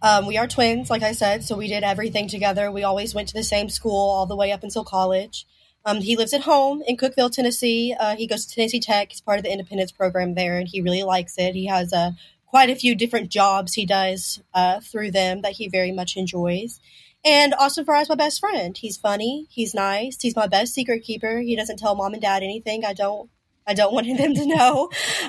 Um, 0.00 0.26
we 0.26 0.36
are 0.36 0.46
twins, 0.46 0.90
like 0.90 1.02
I 1.02 1.12
said, 1.12 1.44
so 1.44 1.56
we 1.56 1.66
did 1.66 1.82
everything 1.82 2.28
together. 2.28 2.70
We 2.70 2.84
always 2.84 3.14
went 3.14 3.28
to 3.28 3.34
the 3.34 3.42
same 3.42 3.68
school 3.68 4.10
all 4.10 4.26
the 4.26 4.36
way 4.36 4.52
up 4.52 4.62
until 4.62 4.84
college. 4.84 5.46
Um, 5.84 6.00
he 6.00 6.16
lives 6.16 6.32
at 6.32 6.42
home 6.42 6.82
in 6.86 6.96
Cookeville, 6.96 7.32
Tennessee. 7.32 7.94
Uh, 7.98 8.14
he 8.14 8.26
goes 8.26 8.46
to 8.46 8.54
Tennessee 8.54 8.80
Tech. 8.80 9.10
He's 9.10 9.20
part 9.20 9.38
of 9.38 9.44
the 9.44 9.50
Independence 9.50 9.90
program 9.90 10.34
there, 10.34 10.58
and 10.58 10.68
he 10.68 10.80
really 10.80 11.02
likes 11.02 11.34
it. 11.38 11.54
He 11.54 11.66
has 11.66 11.92
uh, 11.92 12.12
quite 12.46 12.70
a 12.70 12.76
few 12.76 12.94
different 12.94 13.30
jobs 13.30 13.74
he 13.74 13.86
does 13.86 14.42
uh, 14.54 14.80
through 14.80 15.10
them 15.10 15.42
that 15.42 15.52
he 15.52 15.68
very 15.68 15.92
much 15.92 16.16
enjoys. 16.16 16.80
And 17.24 17.54
Austin 17.54 17.84
Fry 17.84 18.00
is 18.02 18.08
my 18.08 18.14
best 18.14 18.40
friend. 18.40 18.76
He's 18.76 18.96
funny. 18.96 19.46
He's 19.50 19.74
nice. 19.74 20.20
He's 20.20 20.36
my 20.36 20.46
best 20.46 20.74
secret 20.74 21.02
keeper. 21.02 21.40
He 21.40 21.56
doesn't 21.56 21.78
tell 21.78 21.94
mom 21.94 22.12
and 22.12 22.22
dad 22.22 22.42
anything. 22.42 22.84
I 22.84 22.92
don't. 22.92 23.30
I 23.68 23.74
don't 23.74 23.92
want 23.92 24.06
them 24.06 24.34
to 24.34 24.46
know. 24.46 24.88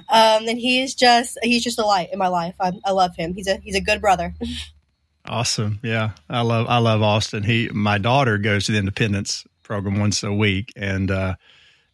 Um, 0.09 0.47
and 0.47 0.57
he 0.57 0.81
is 0.81 0.95
just 0.95 1.37
he's 1.43 1.63
just 1.63 1.77
a 1.77 1.85
light 1.85 2.09
in 2.11 2.17
my 2.17 2.29
life. 2.29 2.55
I, 2.59 2.71
I 2.85 2.91
love 2.91 3.15
him. 3.15 3.33
He's 3.33 3.47
a 3.47 3.57
he's 3.57 3.75
a 3.75 3.81
good 3.81 4.01
brother. 4.01 4.33
Awesome. 5.25 5.79
Yeah. 5.83 6.11
I 6.29 6.41
love 6.41 6.67
I 6.67 6.77
love 6.77 7.01
Austin. 7.01 7.43
He 7.43 7.69
my 7.71 7.97
daughter 7.97 8.37
goes 8.37 8.65
to 8.65 8.71
the 8.71 8.79
Independence 8.79 9.45
program 9.61 9.99
once 9.99 10.23
a 10.23 10.33
week 10.33 10.71
and 10.75 11.11
uh 11.11 11.35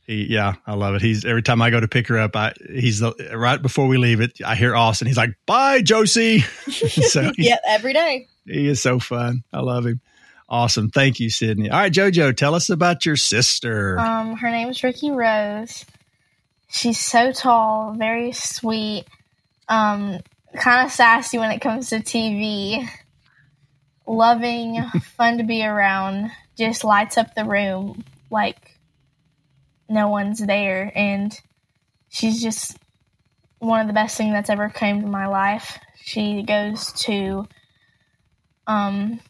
he, 0.08 0.32
yeah, 0.32 0.54
I 0.68 0.75
love 0.75 0.94
it. 0.94 1.02
He's 1.02 1.25
every 1.25 1.42
time 1.42 1.64
I 1.64 1.72
go 1.72 1.80
to 1.80 1.88
pick 1.88 2.08
her 2.10 2.20
up, 2.20 2.36
I 2.36 2.54
he's 2.70 3.00
the, 3.00 3.14
right 3.34 3.60
before 3.60 3.88
we 3.88 3.98
leave 3.98 4.22
it. 4.22 4.40
I 4.46 4.56
hear 4.56 4.75
Austin. 4.75 5.08
He's 5.08 5.18
like, 5.18 5.32
"Bye, 5.48 5.82
Josie." 5.82 6.42
so 6.70 7.32
yeah, 7.40 7.58
every 7.68 7.94
day. 7.94 8.28
He 8.46 8.68
is 8.68 8.84
so 8.84 9.00
fun. 9.00 9.44
I 9.52 9.62
love 9.62 9.88
him. 9.88 10.02
Awesome. 10.48 10.92
Thank 10.92 11.20
you, 11.20 11.32
Sydney. 11.32 11.72
All 11.72 11.80
right, 11.80 11.92
JoJo, 11.92 12.38
tell 12.38 12.54
us 12.54 12.70
about 12.70 13.04
your 13.04 13.16
sister. 13.16 13.98
Um, 14.00 14.36
her 14.36 14.52
name 14.52 14.70
is 14.70 14.84
Ricky 14.84 15.10
Rose. 15.10 15.84
She's 16.75 17.00
so 17.00 17.32
tall, 17.32 17.94
very 17.94 18.34
sweet, 18.34 19.05
um, 19.70 20.20
kind 20.58 20.86
of 20.86 20.91
sassy 20.91 21.38
when 21.38 21.51
it 21.51 21.62
comes 21.62 21.89
to 21.89 22.01
TV. 22.01 22.86
Loving, 24.05 24.84
fun 25.15 25.38
to 25.38 25.46
be 25.46 25.65
around, 25.65 26.32
just 26.58 26.84
lights 26.84 27.17
up 27.17 27.34
the 27.34 27.46
room 27.46 28.03
like 28.29 28.77
no 29.88 30.10
one's 30.10 30.46
there. 30.46 30.91
And 30.94 31.39
she's 32.10 32.41
just 32.41 32.77
one 33.60 33.79
of 33.79 33.88
the 33.88 33.94
best 33.94 34.17
things 34.17 34.34
that's 34.34 34.50
ever 34.50 34.67
came 34.67 35.00
to 35.00 35.08
my 35.08 35.27
life. 35.27 35.79
She 36.03 36.44
goes 36.44 36.91
to 37.03 37.48
um, 38.67 39.22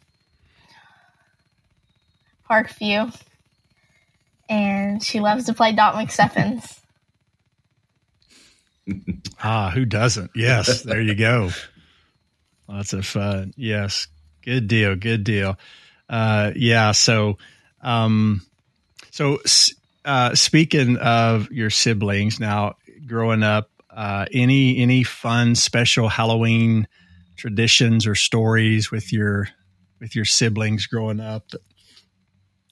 Parkview 2.50 3.16
and 4.50 5.04
she 5.04 5.20
loves 5.20 5.46
to 5.46 5.54
play 5.54 5.74
Doc 5.74 5.94
McStuffins. 5.94 6.80
Ah, 9.44 9.72
who 9.74 9.86
doesn't? 9.86 10.32
Yes, 10.36 10.84
there 10.84 11.02
you 11.02 11.16
go. 11.16 11.50
Lots 12.68 12.94
of 12.94 13.06
fun. 13.06 13.54
Yes, 13.58 14.08
good 14.44 14.68
deal. 14.68 14.96
Good 14.96 15.24
deal. 15.24 15.58
Uh, 16.10 16.52
yeah. 16.56 16.92
So, 16.92 17.38
um, 17.82 18.42
so 19.12 19.40
uh, 20.04 20.36
speaking 20.36 20.98
of 20.98 21.52
your 21.52 21.70
siblings, 21.70 22.40
now 22.40 22.76
growing 23.06 23.44
up, 23.44 23.70
uh, 23.90 24.26
any 24.32 24.80
any 24.80 25.04
fun 25.04 25.56
special 25.56 26.10
Halloween 26.10 26.88
traditions 27.38 28.08
or 28.08 28.16
stories 28.16 28.92
with 28.92 29.14
your 29.14 29.48
with 30.00 30.16
your 30.16 30.26
siblings 30.26 30.86
growing 30.88 31.20
up 31.20 31.48
that 31.50 31.62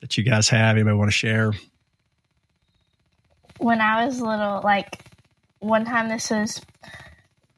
that 0.04 0.18
you 0.18 0.24
guys 0.24 0.50
have? 0.50 0.76
Anybody 0.76 0.98
want 0.98 1.10
to 1.10 1.16
share? 1.16 1.54
When 3.58 3.80
I 3.80 4.06
was 4.06 4.20
little, 4.20 4.60
like 4.62 5.00
one 5.64 5.86
time 5.86 6.10
this 6.10 6.30
was 6.30 6.62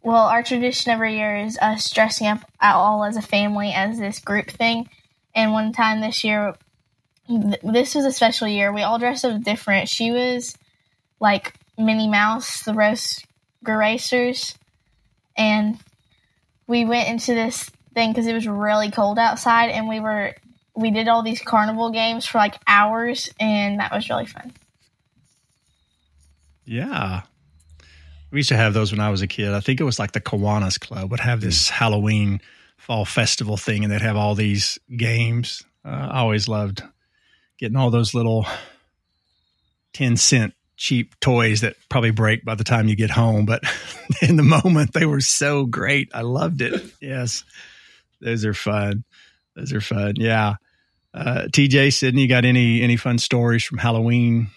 well 0.03 0.23
our 0.27 0.43
tradition 0.43 0.91
every 0.91 1.17
year 1.17 1.37
is 1.37 1.57
us 1.61 1.89
dressing 1.89 2.27
up 2.27 2.39
all 2.61 3.03
as 3.03 3.17
a 3.17 3.21
family 3.21 3.73
as 3.73 3.97
this 3.97 4.19
group 4.19 4.49
thing. 4.49 4.87
And 5.33 5.51
one 5.51 5.73
time 5.73 5.99
this 5.99 6.23
year 6.23 6.55
th- 7.27 7.59
this 7.63 7.95
was 7.95 8.05
a 8.05 8.11
special 8.11 8.47
year. 8.47 8.71
We 8.71 8.83
all 8.83 8.99
dressed 8.99 9.25
up 9.25 9.41
different. 9.41 9.89
She 9.89 10.11
was 10.11 10.55
like 11.19 11.53
minnie 11.77 12.07
mouse 12.07 12.63
the 12.63 12.73
Roadster 12.73 13.25
Racers 13.65 14.55
and 15.35 15.77
we 16.67 16.85
went 16.85 17.09
into 17.09 17.33
this 17.33 17.69
thing 17.93 18.11
because 18.11 18.27
it 18.27 18.33
was 18.33 18.47
really 18.47 18.91
cold 18.91 19.17
outside 19.19 19.71
and 19.71 19.87
we 19.87 19.99
were 19.99 20.35
we 20.75 20.91
did 20.91 21.07
all 21.07 21.23
these 21.23 21.41
carnival 21.41 21.89
games 21.89 22.25
for 22.25 22.37
like 22.37 22.55
hours 22.67 23.29
and 23.39 23.79
that 23.79 23.91
was 23.91 24.09
really 24.09 24.25
fun. 24.25 24.53
Yeah 26.65 27.23
we 28.31 28.39
used 28.39 28.49
to 28.49 28.57
have 28.57 28.73
those 28.73 28.91
when 28.91 28.99
I 28.99 29.09
was 29.09 29.21
a 29.21 29.27
kid. 29.27 29.53
I 29.53 29.59
think 29.59 29.79
it 29.79 29.85
was 29.85 29.99
like 29.99 30.11
the 30.11 30.21
Kiwanis 30.21 30.79
Club 30.79 31.11
would 31.11 31.19
have 31.19 31.41
this 31.41 31.69
Halloween 31.69 32.41
fall 32.77 33.05
festival 33.05 33.57
thing, 33.57 33.83
and 33.83 33.91
they'd 33.91 34.01
have 34.01 34.17
all 34.17 34.35
these 34.35 34.77
games. 34.95 35.63
Uh, 35.83 36.09
I 36.11 36.19
always 36.19 36.47
loved 36.47 36.83
getting 37.57 37.77
all 37.77 37.89
those 37.89 38.13
little 38.13 38.45
ten 39.93 40.17
cent 40.17 40.53
cheap 40.77 41.17
toys 41.19 41.61
that 41.61 41.75
probably 41.89 42.11
break 42.11 42.43
by 42.43 42.55
the 42.55 42.63
time 42.63 42.87
you 42.87 42.95
get 42.95 43.09
home, 43.09 43.45
but 43.45 43.63
in 44.21 44.35
the 44.35 44.43
moment 44.43 44.93
they 44.93 45.05
were 45.05 45.21
so 45.21 45.65
great. 45.65 46.09
I 46.13 46.21
loved 46.21 46.61
it. 46.61 46.81
Yes, 47.01 47.43
those 48.21 48.45
are 48.45 48.53
fun. 48.53 49.03
Those 49.55 49.73
are 49.73 49.81
fun. 49.81 50.15
Yeah. 50.17 50.55
Uh, 51.13 51.47
TJ, 51.49 51.93
Sydney, 51.93 52.23
you 52.23 52.27
got 52.27 52.43
any 52.43 52.81
any 52.81 52.97
fun 52.97 53.17
stories 53.17 53.63
from 53.63 53.77
Halloween? 53.77 54.47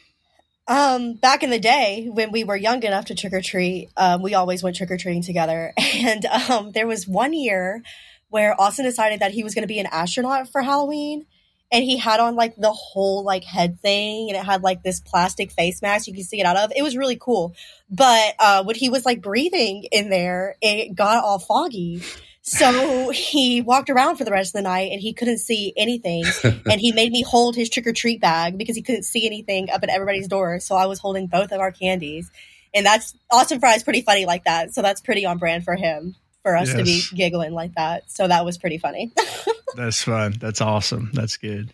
Um, 0.68 1.14
back 1.14 1.42
in 1.42 1.48
the 1.48 1.58
day 1.58 2.08
when 2.12 2.30
we 2.30 2.44
were 2.44 2.54
young 2.54 2.82
enough 2.82 3.06
to 3.06 3.14
trick 3.14 3.32
or 3.32 3.40
treat, 3.40 3.88
um, 3.96 4.20
we 4.20 4.34
always 4.34 4.62
went 4.62 4.76
trick 4.76 4.90
or 4.90 4.98
treating 4.98 5.22
together. 5.22 5.72
And 6.00 6.26
um, 6.26 6.72
there 6.72 6.86
was 6.86 7.08
one 7.08 7.32
year 7.32 7.82
where 8.28 8.58
Austin 8.60 8.84
decided 8.84 9.20
that 9.20 9.32
he 9.32 9.42
was 9.42 9.54
going 9.54 9.62
to 9.62 9.68
be 9.68 9.80
an 9.80 9.88
astronaut 9.90 10.48
for 10.48 10.62
Halloween, 10.62 11.26
and 11.72 11.82
he 11.82 11.96
had 11.96 12.20
on 12.20 12.36
like 12.36 12.54
the 12.56 12.70
whole 12.70 13.24
like 13.24 13.42
head 13.42 13.80
thing, 13.80 14.28
and 14.28 14.38
it 14.38 14.44
had 14.44 14.62
like 14.62 14.82
this 14.82 15.00
plastic 15.00 15.50
face 15.50 15.82
mask 15.82 16.06
you 16.06 16.14
can 16.14 16.22
see 16.22 16.40
it 16.40 16.44
out 16.44 16.56
of. 16.56 16.72
It 16.76 16.82
was 16.82 16.96
really 16.96 17.16
cool, 17.16 17.54
but 17.90 18.34
uh, 18.38 18.62
when 18.64 18.76
he 18.76 18.90
was 18.90 19.06
like 19.06 19.22
breathing 19.22 19.84
in 19.90 20.10
there, 20.10 20.56
it 20.60 20.94
got 20.94 21.24
all 21.24 21.38
foggy. 21.38 22.02
So 22.48 23.10
he 23.10 23.60
walked 23.60 23.90
around 23.90 24.16
for 24.16 24.24
the 24.24 24.30
rest 24.30 24.54
of 24.54 24.58
the 24.58 24.68
night 24.68 24.90
and 24.92 25.00
he 25.00 25.12
couldn't 25.12 25.38
see 25.38 25.72
anything. 25.76 26.24
and 26.42 26.80
he 26.80 26.92
made 26.92 27.12
me 27.12 27.22
hold 27.22 27.54
his 27.54 27.68
trick 27.68 27.86
or 27.86 27.92
treat 27.92 28.20
bag 28.20 28.56
because 28.56 28.74
he 28.74 28.82
couldn't 28.82 29.02
see 29.02 29.26
anything 29.26 29.70
up 29.70 29.82
at 29.82 29.90
everybody's 29.90 30.28
door. 30.28 30.58
So 30.60 30.74
I 30.74 30.86
was 30.86 30.98
holding 30.98 31.26
both 31.26 31.52
of 31.52 31.60
our 31.60 31.72
candies. 31.72 32.30
And 32.74 32.86
that's 32.86 33.14
Austin 33.30 33.60
Fry 33.60 33.74
is 33.74 33.82
pretty 33.82 34.02
funny 34.02 34.26
like 34.26 34.44
that. 34.44 34.72
So 34.72 34.82
that's 34.82 35.00
pretty 35.00 35.26
on 35.26 35.38
brand 35.38 35.64
for 35.64 35.74
him 35.74 36.16
for 36.42 36.56
us 36.56 36.68
yes. 36.68 36.76
to 36.76 36.84
be 36.84 37.02
giggling 37.14 37.52
like 37.52 37.74
that. 37.74 38.10
So 38.10 38.26
that 38.26 38.44
was 38.44 38.56
pretty 38.56 38.78
funny. 38.78 39.12
that's 39.76 40.02
fun. 40.02 40.34
That's 40.38 40.60
awesome. 40.60 41.10
That's 41.12 41.36
good. 41.36 41.72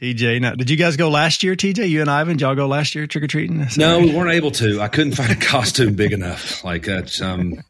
TJ, 0.00 0.40
now 0.40 0.54
did 0.54 0.68
you 0.68 0.76
guys 0.76 0.96
go 0.96 1.08
last 1.08 1.42
year? 1.42 1.54
TJ, 1.54 1.88
you 1.88 2.00
and 2.00 2.10
Ivan, 2.10 2.36
did 2.36 2.42
y'all 2.42 2.56
go 2.56 2.66
last 2.66 2.94
year 2.94 3.06
trick 3.06 3.24
or 3.24 3.28
treating? 3.28 3.66
No, 3.76 4.00
we 4.00 4.12
weren't 4.12 4.32
able 4.32 4.50
to. 4.52 4.80
I 4.80 4.88
couldn't 4.88 5.12
find 5.12 5.30
a 5.30 5.36
costume 5.36 5.94
big 5.94 6.12
enough. 6.12 6.64
Like 6.64 6.84
that's 6.84 7.22
Um, 7.22 7.62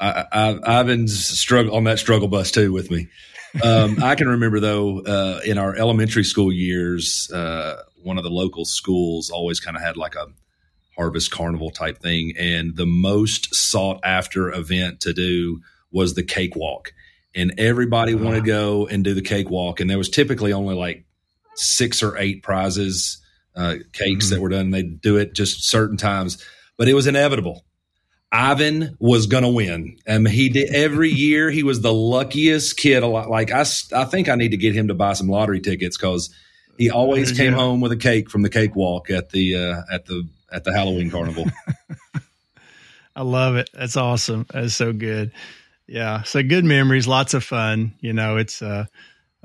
I, 0.00 0.24
I, 0.32 0.80
Ivan's 0.80 1.16
struggle 1.38 1.74
on 1.74 1.84
that 1.84 1.98
struggle 1.98 2.28
bus 2.28 2.50
too 2.50 2.72
with 2.72 2.90
me. 2.90 3.08
Um, 3.62 4.02
I 4.02 4.14
can 4.14 4.28
remember 4.28 4.60
though, 4.60 5.00
uh, 5.00 5.40
in 5.44 5.58
our 5.58 5.74
elementary 5.74 6.24
school 6.24 6.52
years, 6.52 7.30
uh, 7.32 7.82
one 8.02 8.18
of 8.18 8.24
the 8.24 8.30
local 8.30 8.64
schools 8.64 9.30
always 9.30 9.60
kind 9.60 9.76
of 9.76 9.82
had 9.82 9.96
like 9.96 10.14
a 10.14 10.26
harvest 10.96 11.30
carnival 11.30 11.70
type 11.70 11.98
thing, 11.98 12.32
and 12.38 12.76
the 12.76 12.86
most 12.86 13.54
sought 13.54 14.00
after 14.04 14.52
event 14.52 15.00
to 15.00 15.12
do 15.12 15.60
was 15.90 16.14
the 16.14 16.22
cakewalk, 16.22 16.92
and 17.34 17.54
everybody 17.58 18.14
uh-huh. 18.14 18.24
wanted 18.24 18.40
to 18.40 18.46
go 18.46 18.86
and 18.86 19.04
do 19.04 19.14
the 19.14 19.22
cakewalk, 19.22 19.80
and 19.80 19.88
there 19.88 19.98
was 19.98 20.10
typically 20.10 20.52
only 20.52 20.74
like 20.74 21.04
six 21.54 22.02
or 22.02 22.16
eight 22.18 22.42
prizes, 22.42 23.18
uh, 23.54 23.76
cakes 23.92 24.26
mm-hmm. 24.26 24.34
that 24.34 24.40
were 24.40 24.48
done. 24.50 24.70
They'd 24.70 25.00
do 25.00 25.16
it 25.16 25.34
just 25.34 25.64
certain 25.64 25.96
times, 25.96 26.44
but 26.76 26.88
it 26.88 26.94
was 26.94 27.06
inevitable 27.06 27.64
Ivan 28.32 28.96
was 28.98 29.26
going 29.26 29.44
to 29.44 29.48
win. 29.48 29.98
and 30.06 30.26
he 30.26 30.48
did 30.48 30.74
every 30.74 31.10
year. 31.10 31.50
He 31.50 31.62
was 31.62 31.80
the 31.80 31.92
luckiest 31.92 32.76
kid. 32.76 33.02
A 33.02 33.06
lot 33.06 33.30
like 33.30 33.50
I, 33.52 33.64
I 33.94 34.04
think 34.04 34.28
I 34.28 34.34
need 34.34 34.50
to 34.50 34.56
get 34.56 34.74
him 34.74 34.88
to 34.88 34.94
buy 34.94 35.12
some 35.14 35.28
lottery 35.28 35.60
tickets 35.60 35.96
because 35.96 36.34
he 36.76 36.90
always 36.90 37.32
came 37.32 37.52
home 37.52 37.80
with 37.80 37.92
a 37.92 37.96
cake 37.96 38.30
from 38.30 38.42
the 38.42 38.50
cakewalk 38.50 39.10
at 39.10 39.30
the 39.30 39.56
uh, 39.56 39.82
at 39.90 40.06
the 40.06 40.28
at 40.52 40.64
the 40.64 40.72
Halloween 40.72 41.10
carnival. 41.10 41.46
I 43.16 43.22
love 43.22 43.56
it. 43.56 43.70
That's 43.72 43.96
awesome. 43.96 44.46
That's 44.52 44.74
so 44.74 44.92
good. 44.92 45.32
Yeah. 45.86 46.22
So 46.24 46.42
good 46.42 46.64
memories, 46.64 47.06
lots 47.08 47.32
of 47.32 47.44
fun. 47.44 47.94
You 48.00 48.12
know, 48.12 48.36
it's 48.36 48.60
uh 48.60 48.86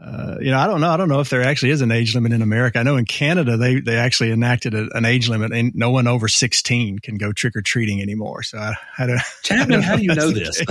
uh, 0.03 0.37
you 0.41 0.49
know, 0.49 0.57
I 0.57 0.65
don't 0.65 0.81
know. 0.81 0.89
I 0.89 0.97
don't 0.97 1.09
know 1.09 1.19
if 1.19 1.29
there 1.29 1.43
actually 1.43 1.71
is 1.71 1.81
an 1.81 1.91
age 1.91 2.15
limit 2.15 2.31
in 2.31 2.41
America. 2.41 2.79
I 2.79 2.83
know 2.83 2.97
in 2.97 3.05
Canada 3.05 3.55
they 3.55 3.79
they 3.79 3.97
actually 3.97 4.31
enacted 4.31 4.73
a, 4.73 4.89
an 4.95 5.05
age 5.05 5.29
limit, 5.29 5.51
and 5.53 5.75
no 5.75 5.91
one 5.91 6.07
over 6.07 6.27
sixteen 6.27 6.97
can 6.97 7.17
go 7.17 7.31
trick 7.31 7.55
or 7.55 7.61
treating 7.61 8.01
anymore. 8.01 8.41
So 8.41 8.57
I, 8.57 8.73
I 8.97 9.05
don't. 9.05 9.21
Chapman, 9.43 9.71
I 9.71 9.75
don't 9.75 9.83
how 9.83 9.95
do 9.97 10.03
you 10.03 10.15
know 10.15 10.31
this? 10.31 10.59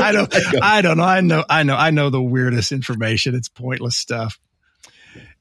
I 0.00 0.12
don't. 0.12 0.62
I 0.62 0.80
don't 0.80 0.96
know. 0.96 1.02
I 1.02 1.20
know. 1.22 1.44
I 1.50 1.62
know. 1.64 1.74
I 1.74 1.90
know 1.90 2.10
the 2.10 2.22
weirdest 2.22 2.70
information. 2.70 3.34
It's 3.34 3.48
pointless 3.48 3.96
stuff. 3.96 4.38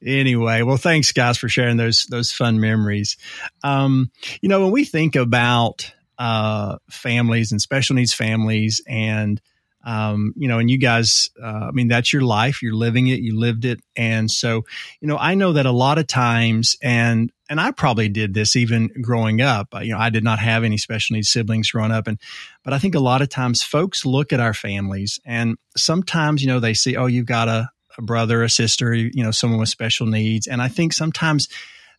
Anyway, 0.04 0.64
well, 0.64 0.78
thanks 0.78 1.12
guys 1.12 1.38
for 1.38 1.48
sharing 1.48 1.78
those 1.78 2.06
those 2.06 2.32
fun 2.32 2.60
memories. 2.60 3.18
Um, 3.64 4.10
you 4.42 4.50
know, 4.50 4.62
when 4.62 4.72
we 4.72 4.84
think 4.84 5.16
about 5.16 5.92
uh, 6.18 6.78
families 6.90 7.52
and 7.52 7.62
special 7.62 7.96
needs 7.96 8.16
families 8.16 8.82
and 8.88 9.40
um, 9.86 10.34
you 10.36 10.48
know, 10.48 10.58
and 10.58 10.70
you 10.70 10.80
guys, 10.80 11.30
uh, 11.42 11.68
I 11.68 11.72
mean, 11.72 11.88
that's 11.88 12.12
your 12.12 12.24
life. 12.24 12.64
You're 12.64 12.74
living 12.74 13.06
it. 13.06 13.20
You 13.20 13.38
lived 13.38 13.66
it. 13.66 13.80
And 13.96 14.30
so, 14.32 14.64
you 15.00 15.08
know, 15.08 15.18
I 15.18 15.36
know 15.36 15.54
that 15.54 15.68
a 15.68 15.72
lot 15.72 16.00
of 16.00 16.08
times, 16.08 16.76
and, 16.82 17.32
and 17.50 17.62
I 17.62 17.70
probably 17.70 18.10
did 18.10 18.34
this 18.34 18.56
even 18.56 18.90
growing 19.02 19.42
up. 19.42 19.68
You 19.80 19.94
know, 19.94 20.00
I 20.00 20.10
did 20.10 20.24
not 20.24 20.40
have 20.40 20.64
any 20.64 20.80
special 20.80 21.14
needs 21.14 21.30
siblings 21.30 21.70
growing 21.70 21.92
up. 21.92 22.08
And, 22.08 22.20
but 22.64 22.74
I 22.74 22.80
think 22.80 22.96
a 22.96 23.00
lot 23.00 23.22
of 23.22 23.30
times 23.30 23.62
folks 23.62 24.08
look 24.08 24.34
at 24.34 24.40
our 24.40 24.56
families 24.56 25.20
and 25.24 25.56
sometimes, 25.78 26.42
you 26.42 26.48
know, 26.48 26.60
they 26.60 26.74
see, 26.74 26.98
oh, 26.98 27.06
you've 27.06 27.28
got 27.28 27.48
a, 27.48 27.70
a 28.00 28.02
brother, 28.02 28.42
a 28.42 28.50
sister, 28.50 28.92
you 28.96 29.24
know, 29.24 29.32
someone 29.32 29.60
with 29.60 29.70
special 29.70 30.08
needs. 30.08 30.48
And 30.48 30.64
I 30.64 30.68
think 30.68 30.94
sometimes 30.94 31.48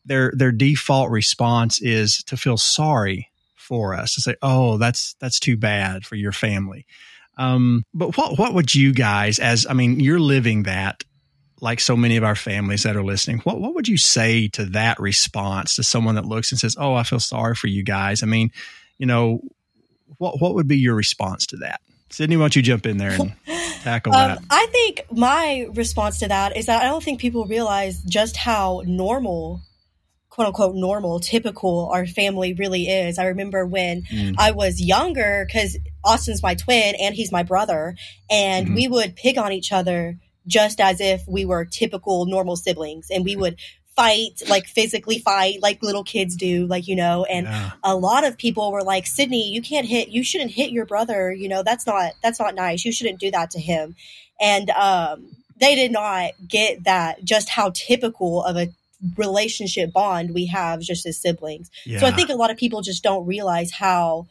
their, 0.05 0.33
their 0.37 0.53
default 0.53 1.11
response 1.11 1.81
is 1.81 2.25
to 2.25 2.37
feel 2.37 2.57
sorry 2.57 3.31
for 3.55 3.94
us 3.94 4.14
to 4.14 4.20
say, 4.20 4.35
oh, 4.42 4.77
that's, 4.77 5.14
that's 5.20 5.38
too 5.38 5.57
bad 5.57 6.05
for 6.05 6.16
your 6.16 6.33
family. 6.33 6.85
Um, 7.37 7.85
but 7.92 8.16
what 8.16 8.38
what 8.38 8.55
would 8.55 8.75
you 8.75 8.92
guys, 8.92 9.38
as 9.38 9.66
I 9.68 9.75
mean, 9.75 10.01
you're 10.01 10.20
living 10.20 10.64
that 10.64 11.05
like 11.61 11.81
so 11.81 11.96
many 11.96 12.16
of 12.16 12.25
our 12.25 12.35
families 12.35 12.83
that 12.83 12.96
are 12.96 13.05
listening. 13.05 13.38
What 13.38 13.61
what 13.61 13.75
would 13.75 13.88
you 13.88 13.96
say 13.96 14.49
to 14.49 14.66
that 14.66 15.01
response 15.01 15.77
to 15.77 15.83
someone 15.83 16.14
that 16.16 16.25
looks 16.25 16.53
and 16.53 16.61
says, 16.61 16.77
"Oh, 16.79 16.94
I 16.94 17.03
feel 17.03 17.20
sorry 17.20 17.55
for 17.55 17.66
you 17.66 17.83
guys"? 17.83 18.22
I 18.22 18.27
mean, 18.27 18.51
you 18.99 19.07
know, 19.07 19.40
what 20.18 20.40
what 20.40 20.55
would 20.55 20.68
be 20.68 20.79
your 20.79 20.94
response 20.94 21.46
to 21.46 21.57
that? 21.59 21.81
Sydney, 22.11 22.37
why 22.37 22.42
don't 22.42 22.57
you 22.57 22.62
jump 22.62 22.87
in 22.87 22.99
there 22.99 23.11
and 23.11 23.35
tackle 23.83 24.14
um, 24.14 24.29
that? 24.29 24.42
I 24.51 24.66
think 24.70 25.07
my 25.11 25.66
response 25.75 26.20
to 26.20 26.29
that 26.29 26.57
is 26.57 26.66
that 26.66 26.83
I 26.83 26.87
don't 26.87 27.03
think 27.03 27.20
people 27.20 27.46
realize 27.46 28.01
just 28.03 28.37
how 28.37 28.83
normal 28.87 29.62
quote 30.37 30.49
unquote 30.49 30.75
normal, 30.75 31.18
typical 31.18 31.88
our 31.90 32.07
family 32.07 32.53
really 32.53 32.88
is. 32.88 33.18
I 33.18 33.25
remember 33.25 33.64
when 33.64 34.03
mm. 34.03 34.35
I 34.38 34.51
was 34.51 34.79
younger, 34.79 35.46
because 35.46 35.79
Austin's 36.07 36.42
my 36.42 36.55
twin 36.55 36.95
and 37.01 37.14
he's 37.14 37.33
my 37.33 37.42
brother, 37.42 37.97
and 38.31 38.66
mm-hmm. 38.66 38.77
we 38.77 38.88
would 38.88 39.16
pick 39.16 39.37
on 39.37 39.53
each 39.53 39.73
other 39.73 40.16
just 40.47 40.81
as 40.81 41.01
if 41.01 41.23
we 41.27 41.45
were 41.45 41.64
typical 41.64 42.25
normal 42.25 42.57
siblings, 42.57 43.09
and 43.11 43.25
we 43.25 43.35
would 43.37 43.57
fight, 43.97 44.42
like 44.49 44.66
physically 44.66 45.19
fight, 45.19 45.61
like 45.62 45.83
little 45.83 46.05
kids 46.05 46.37
do, 46.37 46.66
like, 46.66 46.87
you 46.87 46.95
know, 46.95 47.25
and 47.25 47.47
yeah. 47.47 47.71
a 47.83 47.97
lot 47.97 48.25
of 48.25 48.37
people 48.37 48.71
were 48.71 48.83
like, 48.83 49.07
Sydney, 49.07 49.51
you 49.51 49.62
can't 49.62 49.87
hit, 49.87 50.09
you 50.09 50.23
shouldn't 50.23 50.51
hit 50.51 50.71
your 50.71 50.85
brother. 50.85 51.33
You 51.33 51.49
know, 51.49 51.62
that's 51.62 51.87
not, 51.87 52.12
that's 52.23 52.38
not 52.38 52.55
nice. 52.55 52.85
You 52.85 52.92
shouldn't 52.92 53.21
do 53.21 53.31
that 53.31 53.53
to 53.53 53.59
him. 53.59 53.97
And, 54.38 54.69
um, 54.71 55.31
they 55.59 55.75
did 55.75 55.92
not 55.92 56.33
get 56.47 56.85
that 56.85 57.25
just 57.25 57.49
how 57.49 57.73
typical 57.75 58.45
of 58.45 58.59
a 58.59 58.69
relationship 59.16 59.95
bond 59.95 60.35
we 60.35 60.45
have 60.45 60.81
just 60.81 61.07
as 61.07 61.19
siblings. 61.19 61.71
Yeah. 61.87 62.01
So 62.01 62.07
I 62.07 62.11
think 62.11 62.29
a 62.29 62.35
lot 62.35 62.51
of 62.51 62.59
people 62.59 62.83
just 62.83 63.03
don't 63.03 63.27
realize 63.27 63.73
how 63.73 64.27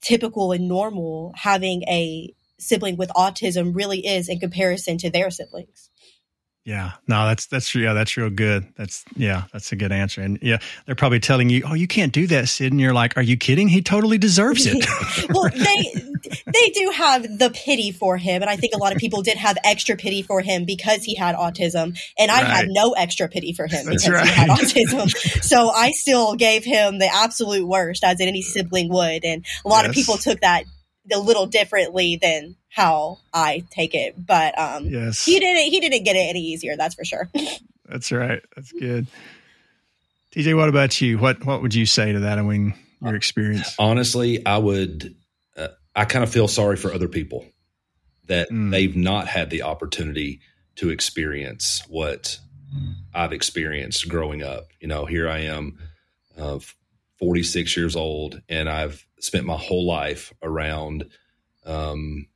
typical 0.00 0.52
and 0.52 0.68
normal 0.68 1.32
having 1.36 1.82
a 1.84 2.34
sibling 2.58 2.96
with 2.96 3.10
autism 3.10 3.74
really 3.74 4.06
is 4.06 4.28
in 4.28 4.38
comparison 4.38 4.98
to 4.98 5.10
their 5.10 5.30
siblings. 5.30 5.90
Yeah, 6.66 6.94
no, 7.06 7.26
that's 7.26 7.46
that's 7.46 7.72
yeah, 7.76 7.92
that's 7.92 8.16
real 8.16 8.28
good. 8.28 8.66
That's 8.76 9.04
yeah, 9.14 9.44
that's 9.52 9.70
a 9.70 9.76
good 9.76 9.92
answer. 9.92 10.20
And 10.20 10.36
yeah, 10.42 10.58
they're 10.84 10.96
probably 10.96 11.20
telling 11.20 11.48
you, 11.48 11.62
"Oh, 11.64 11.74
you 11.74 11.86
can't 11.86 12.12
do 12.12 12.26
that, 12.26 12.48
Sid." 12.48 12.72
And 12.72 12.80
you're 12.80 12.92
like, 12.92 13.16
"Are 13.16 13.22
you 13.22 13.36
kidding? 13.36 13.68
He 13.68 13.82
totally 13.82 14.18
deserves 14.18 14.66
it." 14.66 14.84
well, 15.30 15.48
they 15.48 15.92
they 16.52 16.70
do 16.70 16.90
have 16.92 17.38
the 17.38 17.50
pity 17.54 17.92
for 17.92 18.16
him, 18.16 18.42
and 18.42 18.50
I 18.50 18.56
think 18.56 18.74
a 18.74 18.78
lot 18.78 18.90
of 18.92 18.98
people 18.98 19.22
did 19.22 19.36
have 19.36 19.56
extra 19.62 19.94
pity 19.94 20.22
for 20.22 20.40
him 20.40 20.64
because 20.64 21.04
he 21.04 21.14
had 21.14 21.36
autism, 21.36 21.96
and 22.18 22.32
I 22.32 22.42
right. 22.42 22.46
had 22.48 22.66
no 22.68 22.94
extra 22.94 23.28
pity 23.28 23.52
for 23.52 23.68
him 23.68 23.86
that's 23.86 24.04
because 24.04 24.08
right. 24.08 24.26
he 24.26 24.32
had 24.32 24.48
autism. 24.48 25.42
so 25.44 25.70
I 25.70 25.92
still 25.92 26.34
gave 26.34 26.64
him 26.64 26.98
the 26.98 27.06
absolute 27.06 27.64
worst, 27.64 28.02
as 28.02 28.20
any 28.20 28.42
sibling 28.42 28.88
would, 28.88 29.24
and 29.24 29.46
a 29.64 29.68
lot 29.68 29.84
yes. 29.84 29.90
of 29.90 29.94
people 29.94 30.16
took 30.16 30.40
that 30.40 30.64
a 31.12 31.18
little 31.18 31.46
differently 31.46 32.16
than 32.16 32.56
how 32.68 33.18
I 33.32 33.64
take 33.70 33.94
it. 33.94 34.14
But 34.24 34.58
um, 34.58 34.86
yes. 34.86 35.24
he 35.24 35.38
didn't 35.38 35.70
he 35.70 35.80
didn't 35.80 36.04
get 36.04 36.16
it 36.16 36.20
any 36.28 36.40
easier. 36.40 36.76
That's 36.76 36.94
for 36.94 37.04
sure. 37.04 37.28
that's 37.86 38.12
right. 38.12 38.42
That's 38.54 38.72
good. 38.72 39.06
TJ, 40.34 40.56
what 40.56 40.68
about 40.68 41.00
you? 41.00 41.18
What 41.18 41.44
what 41.44 41.62
would 41.62 41.74
you 41.74 41.86
say 41.86 42.12
to 42.12 42.20
that? 42.20 42.38
I 42.38 42.42
mean, 42.42 42.74
your 43.00 43.14
experience. 43.14 43.74
Honestly, 43.78 44.44
I 44.44 44.58
would. 44.58 45.14
Uh, 45.56 45.68
I 45.94 46.04
kind 46.04 46.22
of 46.22 46.30
feel 46.30 46.48
sorry 46.48 46.76
for 46.76 46.92
other 46.92 47.08
people 47.08 47.46
that 48.26 48.50
mm. 48.50 48.70
they've 48.70 48.96
not 48.96 49.28
had 49.28 49.50
the 49.50 49.62
opportunity 49.62 50.40
to 50.76 50.90
experience 50.90 51.82
what 51.88 52.38
I've 53.14 53.32
experienced 53.32 54.08
growing 54.08 54.42
up. 54.42 54.68
You 54.80 54.88
know, 54.88 55.06
here 55.06 55.28
I 55.28 55.40
am, 55.40 55.78
uh, 56.36 56.58
46 57.18 57.76
years 57.76 57.96
old, 57.96 58.42
and 58.48 58.68
I've 58.68 59.05
spent 59.20 59.46
my 59.46 59.56
whole 59.56 59.86
life 59.86 60.32
around 60.42 61.06
um, 61.64 62.26